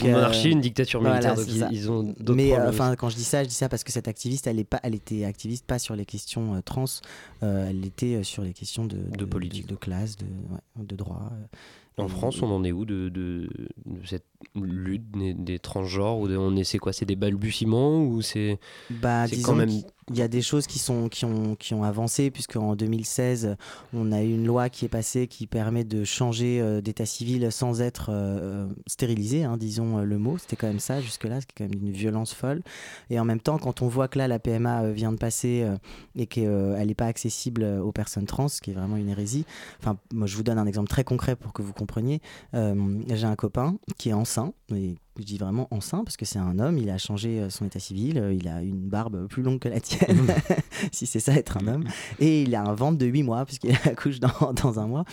une 0.03 0.11
monarchie, 0.11 0.51
une 0.51 0.61
dictature 0.61 1.01
militaire, 1.01 1.35
donc 1.35 1.45
ils, 1.71 1.89
ont 1.91 2.03
d'autres 2.03 2.33
Mais 2.33 2.57
enfin, 2.57 2.95
quand 2.95 3.09
je 3.09 3.15
dis 3.15 3.23
ça, 3.23 3.43
je 3.43 3.49
dis 3.49 3.55
ça 3.55 3.69
parce 3.69 3.83
que 3.83 3.91
cette 3.91 4.07
activiste, 4.07 4.47
elle, 4.47 4.59
est 4.59 4.63
pas, 4.63 4.79
elle 4.83 4.95
était 4.95 5.25
activiste 5.25 5.65
pas 5.65 5.79
sur 5.79 5.95
les 5.95 6.05
questions 6.05 6.61
trans, 6.63 6.85
elle 7.41 7.85
était 7.85 8.23
sur 8.23 8.43
les 8.43 8.53
questions 8.53 8.85
de, 8.85 8.97
de, 8.97 9.25
politique, 9.25 9.67
de, 9.67 9.75
classe, 9.75 10.15
de, 10.15 10.25
de 10.83 10.95
droit. 10.95 11.31
En 11.99 12.07
France, 12.07 12.43
on 12.43 12.51
en 12.51 12.63
est 12.63 12.71
où 12.71 12.85
de, 12.85 13.09
de, 13.09 13.49
cette 14.05 14.25
lutte 14.55 15.09
des, 15.11 15.33
des 15.33 15.57
transgenres 15.57 16.19
ou 16.19 16.27
on 16.27 16.55
essaie 16.55 16.77
quoi 16.77 16.93
C'est 16.93 17.05
des 17.05 17.15
balbutiements 17.15 18.03
ou 18.03 18.21
c'est 18.21 18.59
bah, 18.91 19.25
quand 19.43 19.55
même 19.55 19.81
il 20.09 20.17
y 20.17 20.21
a 20.21 20.29
des 20.29 20.41
choses 20.41 20.67
qui, 20.67 20.79
sont, 20.79 21.09
qui, 21.09 21.25
ont, 21.25 21.55
qui 21.55 21.73
ont 21.73 21.83
avancé, 21.83 22.31
puisqu'en 22.31 22.75
2016, 22.75 23.57
on 23.93 24.11
a 24.13 24.23
eu 24.23 24.33
une 24.33 24.45
loi 24.45 24.69
qui 24.69 24.85
est 24.85 24.89
passée 24.89 25.27
qui 25.27 25.47
permet 25.47 25.83
de 25.83 26.05
changer 26.05 26.61
euh, 26.61 26.79
d'état 26.79 27.05
civil 27.05 27.51
sans 27.51 27.81
être 27.81 28.07
euh, 28.09 28.67
stérilisé, 28.85 29.43
hein, 29.43 29.57
disons 29.57 29.97
euh, 29.97 30.03
le 30.03 30.17
mot. 30.17 30.37
C'était 30.37 30.55
quand 30.55 30.67
même 30.67 30.79
ça 30.79 31.01
jusque-là, 31.01 31.41
c'est 31.41 31.47
quand 31.57 31.65
même 31.65 31.87
une 31.87 31.91
violence 31.91 32.33
folle. 32.33 32.61
Et 33.09 33.19
en 33.19 33.25
même 33.25 33.41
temps, 33.41 33.57
quand 33.57 33.81
on 33.81 33.89
voit 33.89 34.07
que 34.07 34.17
là, 34.17 34.29
la 34.29 34.39
PMA 34.39 34.91
vient 34.91 35.11
de 35.11 35.17
passer 35.17 35.67
et 36.15 36.25
qu'elle 36.25 36.87
n'est 36.87 36.95
pas 36.95 37.07
accessible 37.07 37.63
aux 37.63 37.91
personnes 37.91 38.25
trans, 38.25 38.47
ce 38.47 38.61
qui 38.61 38.71
est 38.71 38.73
vraiment 38.73 38.97
une 38.97 39.09
hérésie, 39.09 39.45
enfin, 39.79 39.97
moi 40.13 40.27
je 40.27 40.35
vous 40.35 40.43
donne 40.43 40.57
un 40.57 40.65
exemple 40.65 40.89
très 40.89 41.03
concret 41.03 41.35
pour 41.35 41.53
que 41.53 41.61
vous 41.61 41.73
compreniez. 41.73 42.21
J'ai 42.53 43.25
un 43.25 43.35
copain 43.35 43.77
qui 43.97 44.09
est 44.09 44.13
enceint, 44.13 44.53
et 44.73 44.95
je 45.19 45.25
dis 45.25 45.37
vraiment 45.37 45.67
enceint 45.71 46.03
parce 46.03 46.17
que 46.17 46.25
c'est 46.25 46.39
un 46.39 46.59
homme, 46.59 46.77
il 46.77 46.89
a 46.89 46.97
changé 46.97 47.39
euh, 47.39 47.49
son 47.49 47.65
état 47.65 47.79
civil, 47.79 48.17
euh, 48.17 48.33
il 48.33 48.47
a 48.47 48.61
une 48.61 48.87
barbe 48.87 49.27
plus 49.27 49.43
longue 49.43 49.59
que 49.59 49.69
la 49.69 49.79
tienne, 49.79 50.27
si 50.91 51.05
c'est 51.05 51.19
ça 51.19 51.33
être 51.33 51.57
un 51.57 51.67
homme, 51.67 51.83
et 52.19 52.43
il 52.43 52.55
a 52.55 52.63
un 52.63 52.73
ventre 52.73 52.97
de 52.97 53.05
8 53.05 53.23
mois 53.23 53.45
puisqu'il 53.45 53.71
accouche 53.85 54.19
dans, 54.19 54.53
dans 54.53 54.79
un 54.79 54.87
mois. 54.87 55.05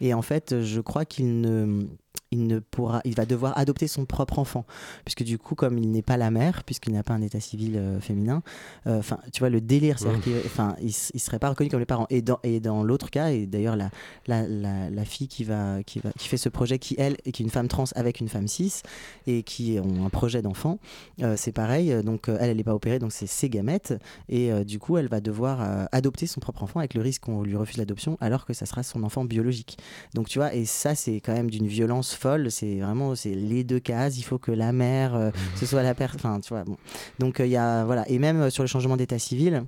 Et 0.00 0.14
en 0.14 0.22
fait, 0.22 0.62
je 0.62 0.80
crois 0.80 1.04
qu'il 1.04 1.40
ne 1.40 1.86
il 2.32 2.46
ne 2.46 2.60
pourra, 2.60 3.00
il 3.04 3.14
va 3.14 3.26
devoir 3.26 3.58
adopter 3.58 3.88
son 3.88 4.04
propre 4.04 4.38
enfant, 4.38 4.64
puisque 5.04 5.24
du 5.24 5.36
coup, 5.36 5.54
comme 5.54 5.78
il 5.78 5.90
n'est 5.90 6.02
pas 6.02 6.16
la 6.16 6.30
mère, 6.30 6.62
puisqu'il 6.64 6.92
n'a 6.92 7.02
pas 7.02 7.14
un 7.14 7.22
état 7.22 7.40
civil 7.40 7.76
euh, 7.76 8.00
féminin, 8.00 8.42
euh, 8.86 9.00
enfin, 9.00 9.18
tu 9.32 9.40
vois 9.40 9.50
le 9.50 9.60
délire, 9.60 9.98
c'est 9.98 10.08
enfin, 10.44 10.76
il, 10.80 10.92
il, 11.14 11.20
serait 11.20 11.40
pas 11.40 11.48
reconnu 11.48 11.70
comme 11.70 11.80
les 11.80 11.86
parents. 11.86 12.06
Et 12.08 12.22
dans 12.22 12.38
et 12.44 12.60
dans 12.60 12.84
l'autre 12.84 13.10
cas, 13.10 13.30
et 13.30 13.46
d'ailleurs 13.46 13.76
la, 13.76 13.90
la, 14.26 14.46
la, 14.46 15.04
fille 15.04 15.26
qui 15.26 15.42
va 15.42 15.82
qui 15.82 15.98
va 15.98 16.10
qui 16.18 16.28
fait 16.28 16.36
ce 16.36 16.48
projet, 16.48 16.78
qui 16.78 16.94
elle 16.98 17.16
est 17.24 17.32
qui 17.32 17.42
est 17.42 17.46
une 17.46 17.50
femme 17.50 17.68
trans 17.68 17.84
avec 17.96 18.20
une 18.20 18.28
femme 18.28 18.46
cis 18.46 18.82
et 19.26 19.42
qui 19.42 19.78
ont 19.80 20.06
un 20.06 20.10
projet 20.10 20.40
d'enfant, 20.40 20.78
euh, 21.22 21.34
c'est 21.36 21.52
pareil. 21.52 21.92
Donc 22.04 22.28
elle, 22.28 22.50
elle 22.50 22.56
n'est 22.56 22.64
pas 22.64 22.74
opérée, 22.74 23.00
donc 23.00 23.12
c'est 23.12 23.26
ses 23.26 23.48
gamètes, 23.48 23.94
et 24.28 24.52
du 24.64 24.78
coup, 24.78 24.98
elle 24.98 25.08
va 25.08 25.20
devoir 25.20 25.88
adopter 25.92 26.26
son 26.26 26.40
propre 26.40 26.62
enfant 26.62 26.78
avec 26.78 26.94
le 26.94 27.00
risque 27.00 27.22
qu'on 27.22 27.42
lui 27.42 27.56
refuse 27.56 27.76
l'adoption, 27.76 28.16
alors 28.20 28.46
que 28.46 28.52
ça 28.52 28.66
sera 28.66 28.82
son 28.82 29.02
enfant 29.02 29.24
biologique. 29.24 29.78
Donc 30.14 30.28
tu 30.28 30.38
vois, 30.38 30.54
et 30.54 30.64
ça, 30.64 30.94
c'est 30.94 31.16
quand 31.16 31.32
même 31.32 31.50
d'une 31.50 31.66
violence 31.66 32.09
folle. 32.14 32.50
C'est 32.50 32.80
vraiment 32.80 33.14
c'est 33.14 33.34
les 33.34 33.64
deux 33.64 33.80
cases. 33.80 34.18
Il 34.18 34.22
faut 34.22 34.38
que 34.38 34.52
la 34.52 34.72
mère, 34.72 35.14
euh, 35.14 35.30
ce 35.56 35.66
soit 35.66 35.82
la 35.82 35.94
personne. 35.94 36.20
Enfin, 36.20 36.40
tu 36.40 36.50
vois. 36.50 36.64
Bon. 36.64 36.76
Donc 37.18 37.40
euh, 37.40 37.46
il 37.46 37.52
y 37.52 37.56
a 37.56 37.84
voilà. 37.84 38.08
Et 38.08 38.18
même 38.18 38.40
euh, 38.40 38.50
sur 38.50 38.62
le 38.62 38.68
changement 38.68 38.96
d'état 38.96 39.18
civil 39.18 39.64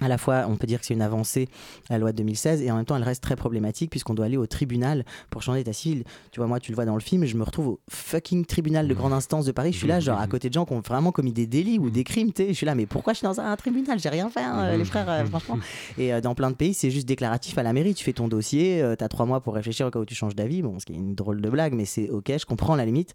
à 0.00 0.08
la 0.08 0.18
fois, 0.18 0.46
on 0.48 0.56
peut 0.56 0.66
dire 0.66 0.80
que 0.80 0.86
c'est 0.86 0.94
une 0.94 1.02
avancée, 1.02 1.48
la 1.88 1.98
loi 1.98 2.12
de 2.12 2.16
2016, 2.18 2.62
et 2.62 2.70
en 2.70 2.76
même 2.76 2.84
temps, 2.84 2.96
elle 2.96 3.02
reste 3.02 3.22
très 3.22 3.36
problématique 3.36 3.90
puisqu'on 3.90 4.14
doit 4.14 4.26
aller 4.26 4.36
au 4.36 4.46
tribunal 4.46 5.04
pour 5.30 5.42
changer 5.42 5.60
d'état 5.60 5.72
civil. 5.72 6.04
Tu 6.32 6.40
vois, 6.40 6.46
moi, 6.46 6.60
tu 6.60 6.70
le 6.70 6.76
vois 6.76 6.84
dans 6.84 6.94
le 6.94 7.00
film, 7.00 7.24
je 7.24 7.36
me 7.36 7.42
retrouve 7.42 7.68
au 7.68 7.80
fucking 7.88 8.44
tribunal 8.44 8.88
de 8.88 8.94
grande 8.94 9.12
instance 9.12 9.44
de 9.44 9.52
Paris. 9.52 9.72
Je 9.72 9.78
suis 9.78 9.86
là, 9.86 10.00
genre, 10.00 10.18
à 10.18 10.26
côté 10.26 10.48
de 10.48 10.54
gens 10.54 10.64
qui 10.64 10.72
ont 10.72 10.80
vraiment 10.80 11.12
commis 11.12 11.32
des 11.32 11.46
délits 11.46 11.78
ou 11.78 11.90
des 11.90 12.04
crimes, 12.04 12.32
tu. 12.32 12.48
Je 12.48 12.52
suis 12.52 12.66
là, 12.66 12.74
mais 12.74 12.86
pourquoi 12.86 13.12
je 13.12 13.18
suis 13.18 13.26
dans 13.26 13.40
un 13.40 13.54
tribunal? 13.56 13.98
J'ai 13.98 14.08
rien 14.08 14.28
fait, 14.30 14.42
hein, 14.42 14.76
les 14.76 14.84
frères, 14.84 15.08
euh, 15.08 15.24
franchement. 15.24 15.58
Et 15.98 16.12
euh, 16.12 16.20
dans 16.20 16.34
plein 16.34 16.50
de 16.50 16.56
pays, 16.56 16.74
c'est 16.74 16.90
juste 16.90 17.06
déclaratif 17.06 17.56
à 17.58 17.62
la 17.62 17.72
mairie. 17.72 17.94
Tu 17.94 18.04
fais 18.04 18.12
ton 18.12 18.28
dossier, 18.28 18.82
euh, 18.82 18.96
tu 18.96 19.04
as 19.04 19.08
trois 19.08 19.26
mois 19.26 19.40
pour 19.40 19.54
réfléchir 19.54 19.86
au 19.86 19.90
cas 19.90 19.98
où 19.98 20.04
tu 20.04 20.14
changes 20.14 20.34
d'avis. 20.34 20.62
Bon, 20.62 20.78
ce 20.78 20.86
qui 20.86 20.92
est 20.92 20.96
une 20.96 21.14
drôle 21.14 21.40
de 21.40 21.50
blague, 21.50 21.74
mais 21.74 21.84
c'est 21.84 22.08
ok, 22.10 22.32
je 22.38 22.46
comprends 22.46 22.76
la 22.76 22.84
limite. 22.84 23.12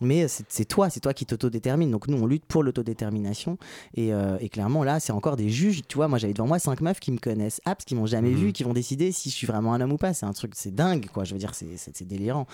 Mais 0.00 0.26
c'est 0.28 0.64
toi, 0.64 0.90
c'est 0.90 1.00
toi 1.00 1.14
qui 1.14 1.26
t'autodétermine. 1.26 1.90
Donc 1.90 2.08
nous, 2.08 2.20
on 2.20 2.26
lutte 2.26 2.44
pour 2.44 2.62
l'autodétermination. 2.62 3.58
Et, 3.96 4.10
et 4.40 4.48
clairement, 4.48 4.84
là, 4.84 5.00
c'est 5.00 5.12
encore 5.12 5.36
des 5.36 5.48
juges. 5.48 5.82
Tu 5.88 5.96
vois, 5.96 6.08
moi, 6.08 6.18
j'avais 6.24 6.34
devant 6.34 6.46
moi 6.46 6.58
cinq 6.58 6.80
meufs 6.80 7.00
qui 7.00 7.12
me 7.12 7.18
connaissent 7.18 7.60
apps, 7.64 7.84
qui 7.84 7.94
m'ont 7.94 8.06
jamais 8.06 8.32
vu, 8.32 8.46
mhm. 8.46 8.52
qui 8.52 8.64
vont 8.64 8.72
décider 8.72 9.12
si 9.12 9.30
je 9.30 9.34
suis 9.34 9.46
vraiment 9.46 9.74
un 9.74 9.80
homme 9.80 9.92
ou 9.92 9.96
pas. 9.96 10.14
C'est 10.14 10.26
un 10.26 10.32
truc, 10.32 10.52
c'est 10.54 10.74
dingue, 10.74 11.06
quoi. 11.12 11.24
Je 11.24 11.34
veux 11.34 11.38
dire, 11.38 11.52
c'est 11.54 12.06
délirant. 12.06 12.46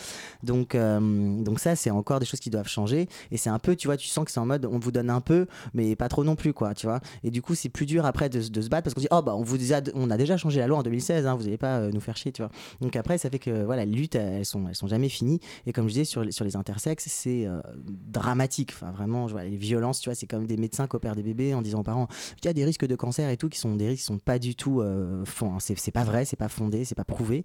Donc, 0.42 0.74
euh, 0.74 1.42
donc 1.42 1.60
ça, 1.60 1.76
c'est 1.76 1.90
encore 1.90 2.20
des 2.20 2.26
choses 2.26 2.40
qui 2.40 2.50
doivent 2.50 2.68
changer. 2.68 3.08
Et 3.30 3.36
c'est 3.36 3.50
un 3.50 3.58
peu, 3.58 3.76
tu 3.76 3.88
vois, 3.88 3.96
tu 3.96 4.08
sens 4.08 4.24
que 4.24 4.30
c'est 4.30 4.40
en 4.40 4.46
mode, 4.46 4.66
on 4.66 4.78
vous 4.78 4.92
donne 4.92 5.10
un 5.10 5.20
peu, 5.20 5.46
mais 5.74 5.94
pas 5.96 6.08
trop 6.08 6.24
non 6.24 6.36
plus, 6.36 6.52
quoi, 6.52 6.74
tu 6.74 6.86
vois. 6.86 7.00
Et 7.22 7.30
du 7.30 7.42
coup, 7.42 7.54
c'est 7.54 7.68
plus 7.68 7.86
dur 7.86 8.04
après 8.04 8.28
de, 8.28 8.40
se 8.40 8.50
battre 8.68 8.84
parce 8.84 8.94
qu'on 8.94 9.00
dit, 9.00 9.08
oh 9.10 9.22
bah, 9.22 9.34
on 9.36 9.42
vous 9.42 9.72
a, 9.72 9.80
on 9.94 10.10
a 10.10 10.16
déjà 10.16 10.36
changé 10.36 10.60
la 10.60 10.66
loi 10.66 10.78
en 10.78 10.82
2016, 10.82 11.26
hein, 11.26 11.34
vous 11.36 11.44
n'allez 11.44 11.56
pas 11.56 11.78
euh, 11.78 11.90
nous 11.92 12.00
faire 12.00 12.16
chier, 12.16 12.32
tu 12.32 12.42
vois. 12.42 12.50
Donc 12.80 12.96
après, 12.96 13.18
ça 13.18 13.30
fait 13.30 13.38
que 13.38 13.64
voilà, 13.64 13.84
les 13.84 13.92
luttes, 13.92 14.16
elles 14.16 14.44
sont, 14.44 14.66
elles 14.68 14.74
sont 14.74 14.88
jamais 14.88 15.08
finies. 15.08 15.40
Et 15.66 15.72
comme 15.72 15.86
je 15.86 15.92
disais 15.92 16.04
sur, 16.04 16.24
sur 16.32 16.44
les 16.44 16.56
intersexes, 16.56 17.06
c'est 17.08 17.46
euh, 17.46 17.60
dramatique. 17.86 18.72
Enfin, 18.74 18.90
vraiment, 18.90 19.28
je 19.28 19.32
vois, 19.32 19.44
les 19.44 19.56
violences, 19.56 20.00
tu 20.00 20.08
vois, 20.08 20.14
c'est 20.14 20.26
comme 20.26 20.46
des 20.46 20.56
médecins 20.56 20.86
qui 20.86 20.96
opèrent 20.96 21.16
des 21.16 21.22
bébés 21.22 21.54
en 21.54 21.62
disant 21.62 21.80
aux 21.80 21.84
parents, 21.84 22.08
il 22.42 22.46
y 22.46 22.48
a 22.48 22.52
des 22.52 22.64
risques 22.64 22.86
de 22.86 22.96
cancer 22.96 23.28
et 23.30 23.36
tout, 23.36 23.48
qui 23.48 23.58
sont 23.60 23.76
des 23.76 23.88
risques 23.88 24.00
qui 24.00 24.06
sont 24.06 24.18
pas 24.18 24.38
du 24.38 24.54
tout 24.54 24.80
euh, 24.80 25.24
font. 25.24 25.54
Hein. 25.54 25.58
C'est 25.60 25.90
pas 25.90 26.04
vrai, 26.04 26.24
c'est 26.24 26.36
pas 26.36 26.48
fondé, 26.48 26.84
c'est 26.84 26.94
pas 26.94 27.04
prouvé. 27.04 27.44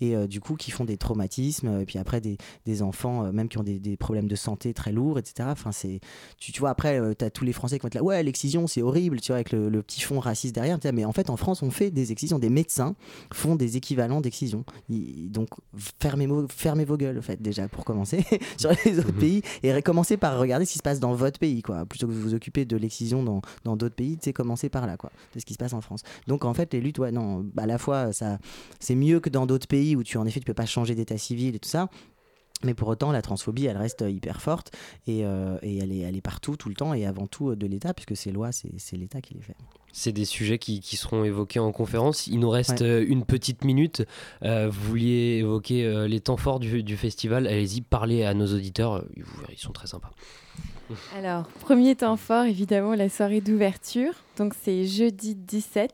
Et 0.00 0.16
euh, 0.16 0.26
du 0.26 0.40
coup, 0.40 0.54
qui 0.56 0.70
font 0.70 0.84
des 0.84 0.96
traumatismes, 0.96 1.80
et 1.80 1.84
puis 1.84 1.98
après 1.98 2.20
des, 2.20 2.38
des 2.64 2.82
enfants, 2.82 3.24
euh, 3.24 3.32
même 3.32 3.48
qui 3.48 3.58
ont 3.58 3.62
des, 3.62 3.78
des, 3.78 3.96
problèmes 3.96 4.28
de 4.28 4.36
santé 4.36 4.72
très 4.74 4.92
lourds, 4.92 5.18
etc. 5.18 5.48
Enfin, 5.50 5.72
c'est, 5.72 6.00
tu, 6.38 6.52
tu 6.52 6.60
vois, 6.60 6.70
après, 6.70 7.00
tu 7.16 7.24
as 7.24 7.30
tous 7.30 7.44
les 7.44 7.52
Français 7.52 7.78
qui 7.78 7.82
vont 7.82 7.88
être 7.88 7.94
là, 7.94 8.02
ouais, 8.02 8.22
l'excision, 8.22 8.66
c'est 8.66 8.82
horrible, 8.82 9.20
tu 9.20 9.28
vois, 9.28 9.36
avec 9.36 9.52
le, 9.52 9.82
petit 9.82 10.00
fond 10.00 10.20
raciste 10.20 10.54
derrière. 10.54 10.78
Mais 10.92 11.04
en 11.04 11.12
fait, 11.12 11.30
en 11.30 11.36
France, 11.36 11.62
on 11.62 11.70
fait 11.70 11.90
des 11.90 12.12
excisions, 12.12 12.38
des 12.38 12.50
médecins 12.50 12.94
font 13.32 13.56
des 13.56 13.76
équivalents 13.76 14.20
d'excision. 14.20 14.64
Donc, 14.88 15.48
fermez, 16.00 16.28
fermez 16.48 16.84
vos 16.84 16.96
gueules, 16.96 17.18
en 17.18 17.22
fait, 17.22 17.40
déjà, 17.40 17.68
pour 17.68 17.84
commencer, 17.84 18.24
sur 18.58 18.70
les 18.84 18.98
autres 18.98 19.12
mhm. 19.12 19.18
pays, 19.18 19.42
et 19.62 19.82
commencez 19.82 20.16
par 20.16 20.38
regarder 20.38 20.64
ce 20.64 20.72
qui 20.72 20.78
se 20.78 20.82
passe 20.82 21.00
dans 21.00 21.14
votre 21.14 21.38
pays, 21.38 21.62
quoi. 21.62 21.84
Plutôt 21.86 22.06
que 22.06 22.12
de 22.12 22.18
vous 22.18 22.34
occuper 22.34 22.64
de 22.64 22.76
l'excision 22.76 23.22
dans 23.22 23.76
d'autres 23.76 23.94
pays, 23.94 24.16
tu 24.16 24.24
sais, 24.24 24.32
commencez 24.32 24.68
par 24.68 24.86
là, 24.86 24.96
quoi. 24.96 25.10
C'est 25.32 25.40
ce 25.40 25.46
qui 25.46 25.54
se 25.56 25.58
passe 25.58 25.72
en 25.72 25.80
France. 25.80 26.02
Donc, 26.26 26.44
en 26.44 26.54
fait, 26.54 26.72
les 26.72 26.80
luttes, 26.80 26.98
ouais, 26.98 27.10
non, 27.12 27.44
à 27.56 27.66
la 27.66 27.78
fois, 27.78 28.12
ça, 28.12 28.38
c'est 28.80 28.94
mieux 28.94 29.18
que 29.20 29.28
dans 29.30 29.46
d'autres 29.46 29.66
pays 29.68 29.96
où 29.96 30.02
tu, 30.04 30.18
en 30.18 30.26
effet, 30.26 30.40
tu 30.40 30.46
peux 30.46 30.54
pas 30.54 30.66
changer 30.66 30.94
d'état 30.94 31.18
civil 31.18 31.54
et 31.56 31.58
tout 31.58 31.68
ça. 31.68 31.88
Mais 32.64 32.72
pour 32.72 32.88
autant, 32.88 33.12
la 33.12 33.20
transphobie, 33.20 33.66
elle 33.66 33.76
reste 33.76 34.02
hyper 34.08 34.40
forte 34.40 34.72
et, 35.06 35.26
euh, 35.26 35.58
et 35.60 35.76
elle, 35.76 35.92
est, 35.92 35.98
elle 35.98 36.16
est 36.16 36.22
partout, 36.22 36.56
tout 36.56 36.70
le 36.70 36.74
temps 36.74 36.94
et 36.94 37.04
avant 37.04 37.26
tout 37.26 37.54
de 37.54 37.66
l'État, 37.66 37.92
puisque 37.92 38.16
ces 38.16 38.32
lois, 38.32 38.50
c'est 38.50 38.96
l'État 38.96 39.20
qui 39.20 39.34
les 39.34 39.42
fait. 39.42 39.54
c'est 39.92 40.12
des 40.12 40.24
sujets 40.24 40.56
qui, 40.58 40.80
qui, 40.80 40.96
seront 40.96 41.22
évoqués 41.24 41.58
en 41.60 41.70
conférence. 41.70 42.26
Il 42.28 42.38
nous 42.40 42.48
reste 42.48 42.80
Ouais. 42.80 42.86
euh, 42.86 43.04
une 43.06 43.24
petite 43.26 43.62
minute. 43.62 44.04
Euh, 44.42 44.70
vous 44.70 44.88
vouliez 44.88 45.36
évoquer 45.40 45.84
euh, 45.84 46.08
les 46.08 46.20
temps 46.20 46.38
forts 46.38 46.58
du, 46.58 46.82
du 46.82 46.96
festival. 46.96 47.46
Allez-y, 47.46 47.82
parlez 47.82 48.24
à 48.24 48.32
nos 48.32 48.46
auditeurs. 48.46 48.94
euh, 48.94 49.02
ils 49.52 49.58
sont 49.58 49.72
très 49.72 49.86
sympas. 49.88 50.10
Alors, 51.16 51.46
premier 51.48 51.96
temps 51.96 52.16
fort, 52.16 52.44
évidemment, 52.44 52.94
la 52.94 53.08
soirée 53.08 53.40
d'ouverture. 53.40 54.12
Donc, 54.36 54.54
c'est 54.62 54.84
jeudi 54.84 55.34
17. 55.34 55.92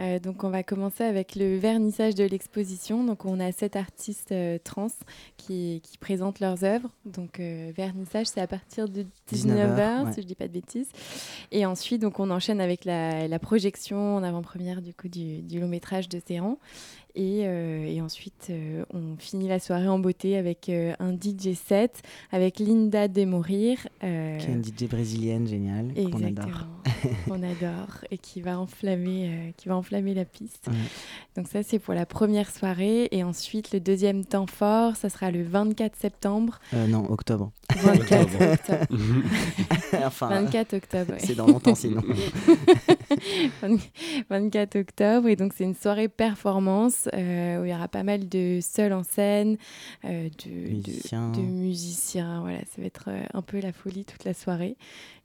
Euh, 0.00 0.18
donc, 0.18 0.44
on 0.44 0.50
va 0.50 0.62
commencer 0.62 1.04
avec 1.04 1.34
le 1.34 1.56
vernissage 1.56 2.14
de 2.14 2.24
l'exposition. 2.24 3.04
Donc, 3.04 3.24
on 3.24 3.40
a 3.40 3.52
sept 3.52 3.76
artistes 3.76 4.32
euh, 4.32 4.58
trans 4.62 4.88
qui, 5.36 5.80
qui 5.82 5.96
présentent 5.98 6.40
leurs 6.40 6.64
œuvres. 6.64 6.90
Donc, 7.04 7.40
euh, 7.40 7.72
vernissage, 7.76 8.26
c'est 8.26 8.40
à 8.40 8.46
partir 8.46 8.88
de 8.88 9.02
19h, 9.32 9.76
19h, 9.76 10.04
ouais. 10.04 10.12
si 10.12 10.22
je 10.22 10.26
dis 10.26 10.34
pas 10.34 10.48
de 10.48 10.52
bêtises. 10.52 10.90
Et 11.50 11.64
ensuite, 11.64 12.02
donc, 12.02 12.20
on 12.20 12.30
enchaîne 12.30 12.60
avec 12.60 12.84
la, 12.84 13.28
la 13.28 13.38
projection 13.38 14.16
en 14.16 14.22
avant-première 14.22 14.82
du 14.82 14.92
coup 14.92 15.08
du, 15.08 15.40
du 15.42 15.60
long 15.60 15.68
métrage 15.68 16.08
de 16.08 16.20
Théran. 16.20 16.58
Et, 17.14 17.42
euh, 17.44 17.84
et 17.84 18.00
ensuite, 18.00 18.48
euh, 18.50 18.84
on 18.92 19.16
finit 19.18 19.48
la 19.48 19.58
soirée 19.58 19.88
en 19.88 19.98
beauté 19.98 20.36
avec 20.36 20.68
euh, 20.68 20.92
un 20.98 21.12
DJ 21.12 21.54
set 21.54 22.02
avec 22.30 22.58
Linda 22.58 23.08
Demorir. 23.08 23.78
Qui 24.00 24.06
est 24.06 24.46
une 24.46 24.62
DJ 24.62 24.88
brésilienne 24.88 25.46
géniale, 25.46 25.92
qu'on 25.94 26.22
adore. 26.22 26.66
Qu'on 27.26 27.42
adore 27.42 28.04
et 28.10 28.18
qui 28.18 28.40
va 28.40 28.58
enflammer, 28.58 29.54
qui 29.56 29.68
va 29.68 29.76
enflammer 29.76 30.14
la 30.14 30.24
piste. 30.24 30.68
Ouais. 30.68 30.74
Donc 31.36 31.48
ça 31.48 31.62
c'est 31.62 31.78
pour 31.78 31.94
la 31.94 32.06
première 32.06 32.50
soirée 32.50 33.08
et 33.10 33.24
ensuite 33.24 33.72
le 33.72 33.80
deuxième 33.80 34.24
temps 34.24 34.46
fort, 34.46 34.96
ça 34.96 35.08
sera 35.08 35.30
le 35.30 35.42
24 35.42 35.96
septembre. 35.96 36.60
Non, 36.88 37.10
octobre. 37.10 37.52
24 37.76 38.52
octobre. 38.52 38.86
enfin, 40.06 40.28
24 40.28 40.74
octobre. 40.74 41.12
ouais. 41.12 41.18
C'est 41.20 41.34
dans 41.34 41.46
longtemps 41.46 41.74
sinon. 41.74 42.02
24 44.30 44.76
octobre 44.76 45.28
et 45.28 45.36
donc 45.36 45.52
c'est 45.56 45.64
une 45.64 45.74
soirée 45.74 46.08
performance 46.08 46.97
euh, 47.14 47.60
où 47.60 47.64
il 47.64 47.70
y 47.70 47.74
aura 47.74 47.88
pas 47.88 48.02
mal 48.02 48.28
de 48.28 48.58
seuls 48.60 48.92
en 48.92 49.02
scène, 49.02 49.56
euh, 50.04 50.28
de, 50.44 50.50
Musiciens. 50.50 51.32
de, 51.32 51.40
musiciens. 51.40 52.40
Voilà, 52.40 52.58
ça 52.60 52.80
va 52.80 52.86
être 52.86 53.04
euh, 53.08 53.22
un 53.34 53.42
peu 53.42 53.60
la 53.60 53.72
folie 53.72 54.04
toute 54.04 54.24
la 54.24 54.34
soirée. 54.34 54.76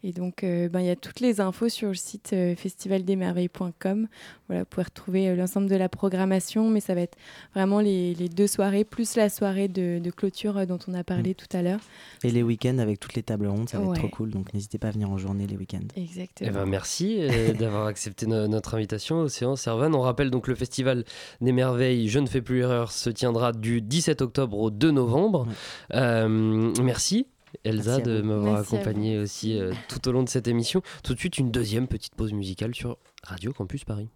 Et 0.06 0.12
donc 0.12 0.43
euh, 0.43 0.68
ben, 0.68 0.82
il 0.82 0.88
y 0.88 0.89
a 0.89 0.95
toutes 0.97 1.20
les 1.22 1.39
infos 1.39 1.70
sur 1.70 1.88
le 1.88 1.93
site 1.93 2.32
euh, 2.34 2.56
festivaldesmerveilles.com. 2.56 4.08
Voilà, 4.49 4.62
vous 4.64 4.68
pouvez 4.70 4.84
retrouver 4.84 5.30
euh, 5.30 5.36
l'ensemble 5.36 5.70
de 5.70 5.76
la 5.76 5.88
programmation, 5.89 6.70
mais 6.70 6.80
ça 6.82 6.93
va 6.93 7.01
être 7.01 7.18
vraiment 7.56 7.80
les, 7.80 8.14
les 8.16 8.28
deux 8.30 8.47
soirées 8.47 8.84
plus 8.84 9.16
la 9.16 9.30
soirée 9.30 9.68
de, 9.68 9.99
de 9.99 10.12
clôture 10.12 10.58
euh, 10.58 10.66
dont 10.66 10.80
on 10.88 10.93
a 10.93 11.04
parlé 11.04 11.34
tout 11.36 11.47
à 11.56 11.62
l'heure. 11.62 11.80
Et 12.24 12.32
les 12.32 12.43
week-ends 12.43 12.78
avec 12.80 12.99
toutes 12.99 13.14
les 13.14 13.24
tables 13.24 13.47
rondes, 13.47 13.70
ça 13.70 13.78
va 13.80 13.86
Ouais. 13.86 13.91
être 13.91 13.99
trop 13.99 14.10
cool. 14.10 14.32
Donc 14.32 14.54
n'hésitez 14.54 14.78
pas 14.78 14.89
à 14.89 14.91
venir 14.91 15.10
en 15.10 15.18
journée 15.18 15.47
les 15.47 15.56
week-ends. 15.58 15.80
Exactement. 15.95 16.49
Eh 16.49 16.54
ben, 16.54 16.66
merci 16.66 17.18
euh, 17.22 17.54
d'avoir 17.60 17.88
accepté 17.88 18.26
no- 18.28 18.47
notre 18.47 18.76
invitation, 18.76 19.20
Océan 19.22 19.56
Servan. 19.56 19.93
On 19.95 20.01
rappelle 20.01 20.32
donc 20.32 20.47
le 20.47 20.56
Festival 20.56 21.06
des 21.41 21.51
Merveilles 21.54 22.10
Je 22.10 22.20
ne 22.20 22.28
fais 22.28 22.41
plus 22.41 22.60
erreur 22.60 22.91
se 22.91 23.10
tiendra 23.10 23.54
du 23.54 23.82
17 23.82 24.22
octobre 24.22 24.58
au 24.60 24.70
2 24.70 24.91
novembre. 24.91 25.47
Euh, 25.93 26.74
merci. 26.82 27.28
Elsa 27.64 27.99
de 27.99 28.22
m'avoir 28.22 28.58
accompagné 28.58 29.18
aussi 29.18 29.58
euh, 29.58 29.74
tout 29.88 30.08
au 30.08 30.12
long 30.12 30.24
de 30.24 30.30
cette 30.30 30.47
émission. 30.47 30.82
Tout 31.04 31.14
de 31.14 31.20
suite, 31.20 31.38
une 31.38 31.51
deuxième 31.51 31.88
petite 31.88 32.16
pause 32.16 32.34
musicale 32.34 32.74
sur 32.74 32.97
Radio 33.24 33.54
Campus 33.54 33.84
Paris. 33.84 34.10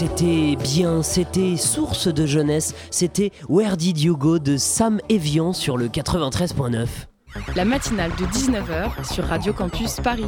C'était 0.00 0.56
bien, 0.56 1.02
c'était 1.02 1.58
source 1.58 2.08
de 2.08 2.24
jeunesse, 2.24 2.74
c'était 2.90 3.32
Where 3.50 3.76
Did 3.76 4.00
You 4.00 4.16
Go 4.16 4.38
de 4.38 4.56
Sam 4.56 4.98
Evian 5.10 5.52
sur 5.52 5.76
le 5.76 5.88
93.9. 5.88 6.86
La 7.54 7.66
matinale 7.66 8.10
de 8.12 8.24
19h 8.24 9.12
sur 9.12 9.24
Radio 9.24 9.52
Campus 9.52 9.96
Paris. 10.02 10.24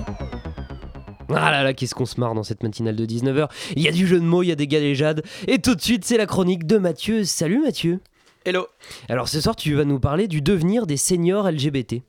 Ah 1.30 1.50
là 1.50 1.62
là, 1.62 1.72
qu'est-ce 1.72 1.94
qu'on 1.94 2.04
se 2.04 2.20
marre 2.20 2.34
dans 2.34 2.42
cette 2.42 2.62
matinale 2.62 2.96
de 2.96 3.06
19h. 3.06 3.48
Il 3.74 3.82
y 3.82 3.88
a 3.88 3.92
du 3.92 4.06
jeu 4.06 4.20
de 4.20 4.26
mots, 4.26 4.42
il 4.42 4.48
y 4.48 4.52
a 4.52 4.56
des 4.56 4.66
galéjades. 4.66 5.22
Et 5.48 5.58
tout 5.58 5.74
de 5.74 5.80
suite, 5.80 6.04
c'est 6.04 6.18
la 6.18 6.26
chronique 6.26 6.66
de 6.66 6.76
Mathieu. 6.76 7.24
Salut 7.24 7.62
Mathieu. 7.62 8.00
Hello. 8.44 8.66
Alors 9.08 9.28
ce 9.28 9.40
soir, 9.40 9.56
tu 9.56 9.72
vas 9.72 9.86
nous 9.86 10.00
parler 10.00 10.28
du 10.28 10.42
devenir 10.42 10.86
des 10.86 10.98
seniors 10.98 11.50
LGBT. 11.50 12.02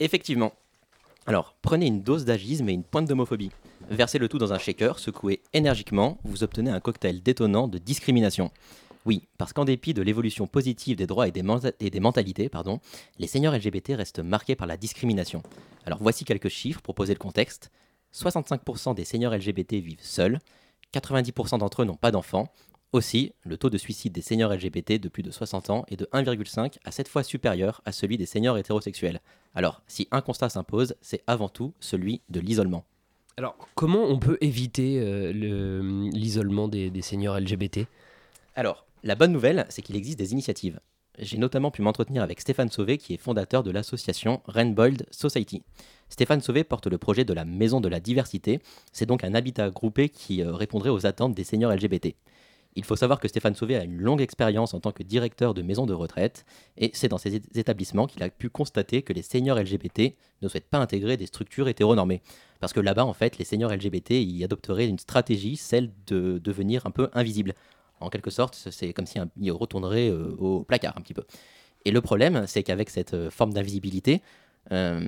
Effectivement. 0.00 0.52
Alors, 1.28 1.54
prenez 1.62 1.86
une 1.86 2.02
dose 2.02 2.24
d'agisme 2.24 2.68
et 2.68 2.72
une 2.72 2.82
pointe 2.82 3.06
d'homophobie. 3.06 3.52
Versez 3.90 4.18
le 4.18 4.28
tout 4.28 4.36
dans 4.36 4.52
un 4.52 4.58
shaker, 4.58 4.98
secouez 4.98 5.40
énergiquement, 5.54 6.18
vous 6.22 6.44
obtenez 6.44 6.70
un 6.70 6.78
cocktail 6.78 7.22
détonnant 7.22 7.68
de 7.68 7.78
discrimination. 7.78 8.50
Oui, 9.06 9.28
parce 9.38 9.54
qu'en 9.54 9.64
dépit 9.64 9.94
de 9.94 10.02
l'évolution 10.02 10.46
positive 10.46 10.96
des 10.96 11.06
droits 11.06 11.26
et 11.26 11.30
des, 11.30 11.42
mentalités, 11.42 12.50
les 13.18 13.26
seniors 13.26 13.54
LGBT 13.54 13.94
restent 13.94 14.18
marqués 14.18 14.56
par 14.56 14.66
la 14.66 14.76
discrimination. 14.76 15.42
Alors 15.86 16.00
voici 16.02 16.26
quelques 16.26 16.50
chiffres 16.50 16.82
pour 16.82 16.94
poser 16.94 17.14
le 17.14 17.18
contexte. 17.18 17.70
65% 18.12 18.94
des 18.94 19.06
seniors 19.06 19.34
LGBT 19.34 19.74
vivent 19.74 20.02
seuls, 20.02 20.38
90% 20.92 21.58
d'entre 21.58 21.80
eux 21.80 21.84
n'ont 21.86 21.96
pas 21.96 22.10
d'enfants. 22.10 22.52
Aussi, 22.92 23.32
le 23.42 23.56
taux 23.56 23.70
de 23.70 23.78
suicide 23.78 24.12
des 24.12 24.20
seniors 24.20 24.52
LGBT 24.52 25.00
de 25.00 25.08
plus 25.08 25.22
de 25.22 25.30
60 25.30 25.70
ans 25.70 25.84
est 25.88 25.96
de 25.96 26.06
1,5 26.12 26.76
à 26.84 26.90
7 26.90 27.08
fois 27.08 27.22
supérieur 27.22 27.80
à 27.86 27.92
celui 27.92 28.18
des 28.18 28.26
seniors 28.26 28.58
hétérosexuels. 28.58 29.20
Alors, 29.54 29.82
si 29.86 30.08
un 30.10 30.20
constat 30.20 30.50
s'impose, 30.50 30.94
c'est 31.00 31.22
avant 31.26 31.48
tout 31.48 31.72
celui 31.80 32.20
de 32.28 32.40
l'isolement. 32.40 32.84
Alors, 33.38 33.56
comment 33.76 34.02
on 34.02 34.18
peut 34.18 34.36
éviter 34.40 34.98
euh, 34.98 35.32
le- 35.32 36.08
l'isolement 36.10 36.66
des, 36.66 36.90
des 36.90 37.02
seniors 37.02 37.38
LGBT 37.38 37.86
Alors, 38.56 38.84
la 39.04 39.14
bonne 39.14 39.30
nouvelle, 39.30 39.64
c'est 39.68 39.80
qu'il 39.80 39.94
existe 39.94 40.18
des 40.18 40.32
initiatives. 40.32 40.80
J'ai 41.20 41.38
notamment 41.38 41.70
pu 41.70 41.80
m'entretenir 41.80 42.24
avec 42.24 42.40
Stéphane 42.40 42.68
Sauvé, 42.68 42.98
qui 42.98 43.14
est 43.14 43.16
fondateur 43.16 43.62
de 43.62 43.70
l'association 43.70 44.40
Rainbold 44.46 45.06
Society. 45.12 45.62
Stéphane 46.08 46.40
Sauvé 46.40 46.64
porte 46.64 46.88
le 46.88 46.98
projet 46.98 47.24
de 47.24 47.32
la 47.32 47.44
Maison 47.44 47.80
de 47.80 47.88
la 47.88 48.00
Diversité. 48.00 48.58
C'est 48.92 49.06
donc 49.06 49.22
un 49.22 49.34
habitat 49.34 49.70
groupé 49.70 50.08
qui 50.08 50.42
euh, 50.42 50.52
répondrait 50.52 50.90
aux 50.90 51.06
attentes 51.06 51.34
des 51.36 51.44
seniors 51.44 51.72
LGBT. 51.72 52.16
Il 52.76 52.84
faut 52.84 52.96
savoir 52.96 53.18
que 53.18 53.26
Stéphane 53.28 53.54
Sauvé 53.54 53.76
a 53.76 53.84
une 53.84 53.98
longue 53.98 54.20
expérience 54.20 54.72
en 54.72 54.80
tant 54.80 54.92
que 54.92 55.02
directeur 55.02 55.52
de 55.52 55.62
maison 55.62 55.86
de 55.86 55.94
retraite, 55.94 56.44
et 56.76 56.90
c'est 56.94 57.08
dans 57.08 57.18
ces 57.18 57.34
établissements 57.54 58.06
qu'il 58.06 58.22
a 58.22 58.30
pu 58.30 58.50
constater 58.50 59.02
que 59.02 59.12
les 59.12 59.22
seniors 59.22 59.58
LGBT 59.58 60.14
ne 60.42 60.48
souhaitent 60.48 60.68
pas 60.68 60.78
intégrer 60.78 61.16
des 61.16 61.26
structures 61.26 61.68
hétéronormées. 61.68 62.22
Parce 62.60 62.72
que 62.72 62.80
là-bas, 62.80 63.04
en 63.04 63.14
fait, 63.14 63.38
les 63.38 63.44
seniors 63.44 63.72
LGBT 63.72 64.12
y 64.12 64.44
adopteraient 64.44 64.86
une 64.86 64.98
stratégie, 64.98 65.56
celle 65.56 65.90
de 66.06 66.38
devenir 66.38 66.86
un 66.86 66.90
peu 66.90 67.08
invisible. 67.14 67.54
En 68.00 68.10
quelque 68.10 68.30
sorte, 68.30 68.68
c'est 68.70 68.92
comme 68.92 69.06
si 69.06 69.18
retourneraient 69.50 70.10
euh, 70.10 70.36
au 70.38 70.62
placard 70.62 70.96
un 70.96 71.00
petit 71.00 71.14
peu. 71.14 71.24
Et 71.84 71.90
le 71.90 72.00
problème, 72.00 72.46
c'est 72.46 72.62
qu'avec 72.62 72.90
cette 72.90 73.14
euh, 73.14 73.30
forme 73.30 73.52
d'invisibilité, 73.52 74.22
euh, 74.70 75.00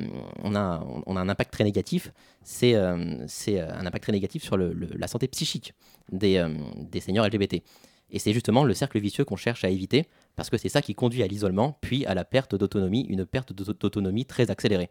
on, 0.42 0.54
a, 0.54 0.84
on 1.06 1.16
a 1.16 1.20
un 1.20 1.28
impact 1.28 1.52
très 1.52 1.64
négatif. 1.64 2.12
C'est 2.42 2.74
un 2.74 3.26
impact 3.86 4.04
très 4.04 4.12
négatif 4.12 4.42
sur 4.42 4.56
la 4.56 5.06
santé 5.06 5.28
psychique 5.28 5.74
des, 6.12 6.36
euh, 6.36 6.48
des 6.76 7.00
seniors 7.00 7.26
LGBT. 7.26 7.62
Et 8.12 8.18
c'est 8.18 8.32
justement 8.32 8.64
le 8.64 8.74
cercle 8.74 8.98
vicieux 8.98 9.24
qu'on 9.24 9.36
cherche 9.36 9.64
à 9.64 9.70
éviter, 9.70 10.06
parce 10.36 10.50
que 10.50 10.58
c'est 10.58 10.68
ça 10.68 10.82
qui 10.82 10.94
conduit 10.94 11.22
à 11.22 11.26
l'isolement, 11.26 11.78
puis 11.80 12.04
à 12.06 12.14
la 12.14 12.24
perte 12.24 12.54
d'autonomie, 12.56 13.02
une 13.08 13.24
perte 13.24 13.52
d'auto- 13.52 13.72
d'autonomie 13.74 14.24
très 14.24 14.50
accélérée. 14.50 14.90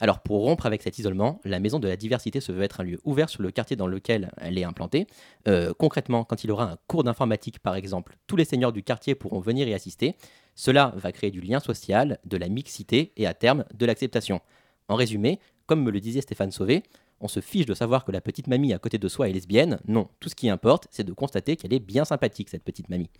Alors 0.00 0.20
pour 0.20 0.42
rompre 0.42 0.66
avec 0.66 0.82
cet 0.82 0.98
isolement, 0.98 1.40
la 1.44 1.58
Maison 1.58 1.80
de 1.80 1.88
la 1.88 1.96
Diversité 1.96 2.40
se 2.40 2.52
veut 2.52 2.62
être 2.62 2.80
un 2.80 2.84
lieu 2.84 3.00
ouvert 3.04 3.28
sur 3.28 3.42
le 3.42 3.50
quartier 3.50 3.74
dans 3.74 3.88
lequel 3.88 4.30
elle 4.36 4.56
est 4.56 4.62
implantée. 4.64 5.06
Euh, 5.48 5.72
concrètement, 5.76 6.22
quand 6.22 6.44
il 6.44 6.52
aura 6.52 6.70
un 6.70 6.76
cours 6.86 7.02
d'informatique 7.02 7.58
par 7.58 7.74
exemple, 7.74 8.16
tous 8.28 8.36
les 8.36 8.44
seniors 8.44 8.72
du 8.72 8.82
quartier 8.84 9.16
pourront 9.16 9.40
venir 9.40 9.66
y 9.66 9.74
assister. 9.74 10.14
Cela 10.54 10.92
va 10.96 11.10
créer 11.10 11.30
du 11.32 11.40
lien 11.40 11.58
social, 11.58 12.18
de 12.24 12.36
la 12.36 12.48
mixité 12.48 13.12
et 13.16 13.26
à 13.26 13.34
terme 13.34 13.64
de 13.74 13.86
l'acceptation. 13.86 14.40
En 14.88 14.94
résumé, 14.94 15.40
comme 15.66 15.82
me 15.82 15.90
le 15.90 16.00
disait 16.00 16.20
Stéphane 16.20 16.52
Sauvé, 16.52 16.84
on 17.20 17.28
se 17.28 17.40
fiche 17.40 17.66
de 17.66 17.74
savoir 17.74 18.04
que 18.04 18.12
la 18.12 18.20
petite 18.20 18.46
mamie 18.46 18.72
à 18.72 18.78
côté 18.78 18.98
de 18.98 19.08
soi 19.08 19.28
est 19.28 19.32
lesbienne. 19.32 19.78
Non, 19.86 20.08
tout 20.20 20.28
ce 20.28 20.34
qui 20.34 20.48
importe, 20.48 20.88
c'est 20.90 21.04
de 21.04 21.12
constater 21.12 21.56
qu'elle 21.56 21.72
est 21.72 21.80
bien 21.80 22.04
sympathique, 22.04 22.48
cette 22.48 22.64
petite 22.64 22.88
mamie. 22.88 23.10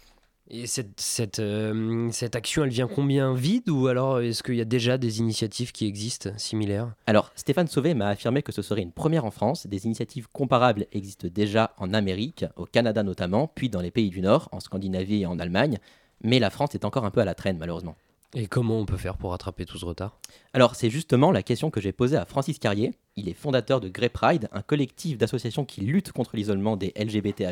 Et 0.51 0.67
cette, 0.67 0.99
cette, 0.99 1.41
euh, 1.41 2.09
cette 2.11 2.35
action, 2.35 2.65
elle 2.65 2.71
vient 2.71 2.89
combien 2.89 3.35
vide 3.35 3.69
ou 3.69 3.87
alors 3.87 4.21
est-ce 4.21 4.43
qu'il 4.43 4.55
y 4.55 4.63
a 4.63 4.65
déjà 4.65 4.97
des 4.97 5.19
initiatives 5.19 5.73
qui 5.73 5.87
existent 5.87 6.31
similaires? 6.39 6.95
Alors, 7.07 7.33
Stéphane 7.35 7.67
Sauvé 7.67 7.93
m'a 7.93 8.09
affirmé 8.09 8.43
que 8.43 8.53
ce 8.53 8.63
serait 8.63 8.81
une 8.81 8.93
première 8.93 9.27
en 9.27 9.31
France. 9.31 9.67
Des 9.67 9.85
initiatives 9.85 10.29
comparables 10.33 10.87
existent 10.93 11.29
déjà 11.31 11.75
en 11.77 11.93
Amérique, 11.93 12.47
au 12.57 12.65
Canada 12.65 13.03
notamment, 13.03 13.47
puis 13.47 13.69
dans 13.69 13.83
les 13.83 13.91
pays 13.91 14.09
du 14.09 14.23
Nord, 14.23 14.49
en 14.51 14.61
Scandinavie 14.61 15.21
et 15.21 15.27
en 15.27 15.39
Allemagne. 15.39 15.79
Mais 16.23 16.39
la 16.39 16.49
France 16.49 16.75
est 16.75 16.87
encore 16.87 17.05
un 17.05 17.11
peu 17.11 17.21
à 17.21 17.27
la 17.27 17.35
traîne, 17.35 17.59
malheureusement. 17.59 17.97
Et 18.35 18.47
comment 18.47 18.79
on 18.79 18.85
peut 18.85 18.99
faire 18.99 19.17
pour 19.17 19.31
rattraper 19.31 19.65
tout 19.65 19.79
ce 19.79 19.87
retard? 19.87 20.19
Alors, 20.53 20.75
c'est 20.75 20.91
justement 20.91 21.33
la 21.33 21.43
question 21.43 21.71
que 21.71 21.81
j'ai 21.81 21.93
posée 21.93 22.17
à 22.17 22.27
Francis 22.27 22.59
Carrier. 22.59 22.93
Il 23.17 23.29
est 23.29 23.35
fondateur 23.35 23.81
de 23.81 23.89
Grey 23.89 24.11
Pride, 24.11 24.49
un 24.53 24.61
collectif 24.61 25.17
d'associations 25.17 25.65
qui 25.65 25.81
lutte 25.81 26.13
contre 26.13 26.37
l'isolement 26.37 26.77
des 26.77 26.93
LGBT. 26.97 27.45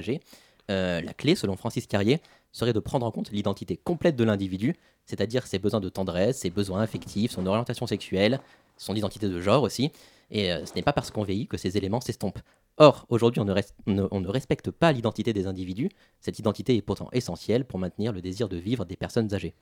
Euh, 0.71 1.01
la 1.01 1.15
clé, 1.15 1.35
selon 1.35 1.57
Francis 1.57 1.87
Carrier, 1.87 2.21
serait 2.53 2.75
de 2.75 2.81
prendre 2.81 3.07
en 3.07 3.11
compte 3.11 3.31
l'identité 3.31 3.79
complète 3.79 4.17
de 4.17 4.25
l'individu, 4.25 4.75
c'est-à-dire 5.07 5.47
ses 5.47 5.59
besoins 5.59 5.81
de 5.81 5.89
tendresse, 5.89 6.41
ses 6.41 6.51
besoins 6.51 6.83
affectifs, 6.83 7.31
son 7.31 7.47
orientation 7.47 7.87
sexuelle, 7.87 8.41
son 8.77 8.95
identité 8.95 9.29
de 9.29 9.41
genre 9.41 9.63
aussi. 9.63 9.93
Et 10.31 10.53
euh, 10.53 10.67
ce 10.67 10.75
n'est 10.75 10.83
pas 10.83 10.93
parce 10.93 11.11
qu'on 11.11 11.23
vieillit 11.23 11.47
que 11.47 11.57
ces 11.57 11.79
éléments 11.79 12.03
s'estompent. 12.03 12.41
Or, 12.77 13.07
aujourd'hui, 13.09 13.41
on 13.41 13.47
ne 13.47 14.29
respecte 14.29 14.71
pas 14.71 14.93
l'identité 14.93 15.33
des 15.33 15.47
individus. 15.47 15.89
Cette 16.21 16.39
identité 16.39 16.77
est 16.77 16.83
pourtant 16.83 17.09
essentielle 17.13 17.65
pour 17.65 17.79
maintenir 17.79 18.13
le 18.13 18.21
désir 18.21 18.51
de 18.51 18.59
vivre 18.59 18.85
des 18.85 18.97
personnes 18.97 19.33
âgées. 19.33 19.55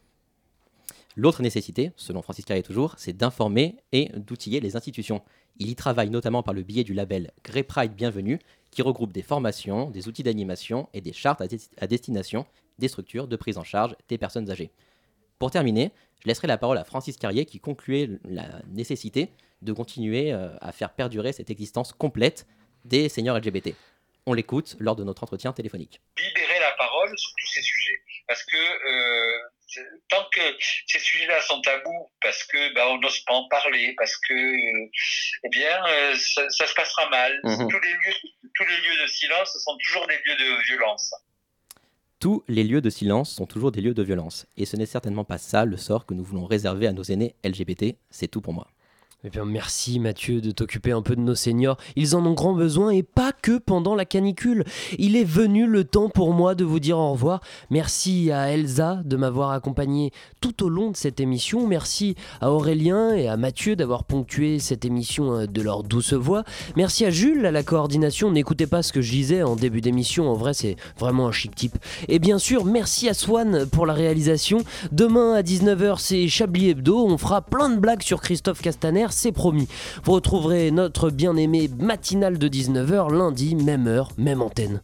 L'autre 1.17 1.43
nécessité, 1.43 1.93
selon 1.97 2.23
Francis 2.23 2.45
Carrier 2.45 2.63
toujours, 2.65 2.95
c'est 2.99 3.13
d'informer 3.13 3.77
et 3.93 4.07
d'outiller 4.17 4.61
les 4.61 4.75
institutions. 4.77 5.23
Il 5.59 5.71
y 5.71 5.77
travaille 5.77 6.11
notamment 6.11 6.43
par 6.43 6.55
le 6.55 6.63
biais 6.63 6.83
du 6.83 6.93
label 6.93 7.31
Grey 7.45 7.63
Pride 7.63 7.95
Bienvenue, 7.95 8.41
qui 8.73 8.83
regroupe 8.83 9.13
des 9.13 9.23
formations, 9.23 9.91
des 9.91 10.09
outils 10.09 10.25
d'animation 10.25 10.89
et 10.93 11.01
des 11.01 11.13
chartes 11.13 11.41
à, 11.41 11.47
des- 11.47 11.61
à 11.79 11.87
destination 11.87 12.47
des 12.81 12.89
structures 12.89 13.29
de 13.29 13.37
prise 13.37 13.59
en 13.59 13.63
charge 13.63 13.95
des 14.09 14.19
personnes 14.19 14.51
âgées. 14.51 14.73
Pour 15.39 15.53
terminer, 15.53 15.93
je 16.21 16.27
laisserai 16.29 16.49
la 16.49 16.59
parole 16.59 16.79
à 16.79 16.85
Francis 16.85 17.17
Carrier 17.17 17.45
qui 17.45 17.61
concluait 17.61 18.09
la 18.25 18.49
nécessité 18.67 19.31
de 19.63 19.73
continuer 19.73 20.33
euh, 20.33 20.49
à 20.61 20.73
faire 20.73 20.93
perdurer 20.93 21.33
cette 21.33 21.51
existence 21.51 21.93
complète 21.93 22.47
des 22.85 23.09
seniors 23.09 23.39
LGBT. 23.39 23.75
On 24.27 24.33
l'écoute 24.33 24.75
lors 24.81 24.97
de 24.97 25.05
notre 25.05 25.23
entretien 25.23 25.53
téléphonique. 25.53 26.01
libérer 26.19 26.59
la 26.59 26.73
parole 26.77 27.17
sur 27.17 27.31
tous 27.39 27.47
ces 27.55 27.63
sujets. 27.63 28.01
Parce 28.27 28.43
que 28.45 28.57
euh, 28.57 29.39
tant 30.09 30.25
que 30.33 30.41
ces 30.87 30.99
sujets-là 30.99 31.41
sont 31.43 31.61
tabous, 31.61 32.11
parce 32.21 32.45
que 32.45 32.75
bah, 32.75 32.89
on 32.89 32.99
n'ose 32.99 33.21
pas 33.21 33.35
en 33.35 33.49
parler, 33.49 33.95
parce 33.97 34.17
que 34.17 34.35
euh, 34.35 34.91
eh 35.45 35.49
bien 35.49 35.85
euh, 35.87 36.15
ça, 36.17 36.49
ça 36.51 36.67
se 36.67 36.75
passera 36.75 37.09
mal. 37.09 37.41
Mhm. 37.45 37.69
Tous 37.69 37.81
les 37.81 37.93
lieux, 37.93 38.15
tous 38.55 38.65
les 38.65 38.77
lieux 38.77 39.03
de 39.03 39.07
silence 39.07 39.57
sont 39.65 39.77
toujours 39.79 40.07
des 40.07 40.19
lieux 40.25 40.37
de 40.37 40.63
violence. 40.67 41.15
Tous 42.21 42.43
les 42.49 42.65
lieux 42.65 42.81
de 42.81 42.91
silence 42.91 43.35
sont 43.35 43.47
toujours 43.47 43.71
des 43.71 43.83
lieux 43.83 43.95
de 43.95 44.03
violence. 44.03 44.47
Et 44.57 44.65
ce 44.65 44.77
n'est 44.77 44.87
certainement 44.87 45.25
pas 45.25 45.39
ça 45.39 45.65
le 45.65 45.77
sort 45.77 46.07
que 46.07 46.15
nous 46.15 46.25
voulons 46.25 46.47
réserver 46.47 46.87
à 46.87 46.93
nos 46.93 47.03
aînés 47.03 47.35
LGBT. 47.45 47.97
C'est 48.11 48.29
tout 48.29 48.41
pour 48.41 48.55
moi. 48.55 48.69
Eh 49.27 49.31
bien, 49.31 49.47
merci 49.47 50.01
Mathieu 50.01 50.43
de 50.43 50.51
t'occuper 50.51 50.93
un 50.93 51.01
peu 51.01 51.17
de 51.17 51.21
nos 51.23 51.35
seniors. 51.35 51.79
Ils 51.97 52.15
en 52.15 52.27
ont 52.27 52.35
grand 52.35 52.53
besoin 52.53 52.91
et 52.91 53.03
pas 53.03 53.33
que 53.33 53.57
pendant 53.57 53.95
la 53.95 54.05
canicule. 54.05 54.65
Il 54.99 55.17
est 55.17 55.25
venu 55.25 55.67
le 55.67 55.85
temps 55.85 56.11
pour 56.11 56.35
moi 56.35 56.55
de 56.55 56.63
vous 56.63 56.79
dire 56.79 56.99
au 56.99 57.13
revoir. 57.13 57.41
Merci 57.71 58.31
à 58.31 58.53
Elsa 58.53 59.01
de 59.03 59.17
m'avoir 59.17 59.53
accompagné 59.53 60.13
tout 60.43 60.63
au 60.63 60.69
long 60.69 60.91
de 60.91 60.97
cette 60.99 61.21
émission. 61.21 61.67
Merci 61.67 62.17
à 62.43 62.53
Aurélien 62.53 63.15
et 63.15 63.27
à 63.27 63.39
Mathieu 63.39 63.77
d'avoir 63.77 64.05
ponctué 64.05 64.59
cette 64.59 64.85
émission 64.85 65.39
euh, 65.39 65.47
de 65.47 65.63
leur 65.63 65.85
douce 65.85 66.13
voix. 66.13 66.45
Merci 66.77 67.07
à 67.07 67.11
Jules 67.11 67.47
à 67.47 67.51
la 67.51 67.63
coordination. 67.63 68.31
N'écoutez 68.31 68.67
pas 68.67 68.83
ce 68.83 68.93
que 68.93 69.01
je 69.01 69.11
disais 69.11 69.43
en 69.43 69.57
début 69.57 69.81
d'émission. 69.81 70.29
En 70.29 70.35
vrai, 70.35 70.53
c'est 70.53 70.77
vraiment 70.99 71.29
un 71.29 71.33
chic 71.33 71.55
type. 71.55 71.79
Et 72.09 72.19
bien 72.19 72.39
sûr, 72.39 72.67
merci 72.67 73.09
à 73.09 73.15
Swan 73.15 73.65
pour 73.73 73.87
la 73.87 73.95
réalisation. 73.95 74.59
Demain 74.93 75.33
à 75.33 75.41
19h, 75.41 75.97
c'est 75.97 76.29
Chablis 76.29 76.69
Hebdo. 76.69 77.07
On 77.07 77.17
fera 77.17 77.41
plein 77.41 77.71
de 77.71 77.79
blagues 77.79 78.03
sur 78.03 78.21
Christophe 78.21 78.61
Castaner, 78.61 79.07
c'est 79.15 79.33
promis. 79.33 79.69
Vous 80.05 80.13
retrouverez 80.13 80.71
notre 80.71 81.11
bien-aimé 81.11 81.71
matinal 81.79 82.39
de 82.39 82.49
19h 82.49 83.13
lundi, 83.13 83.55
même 83.55 83.87
heure, 83.87 84.11
même 84.19 84.43
antenne. 84.43 84.81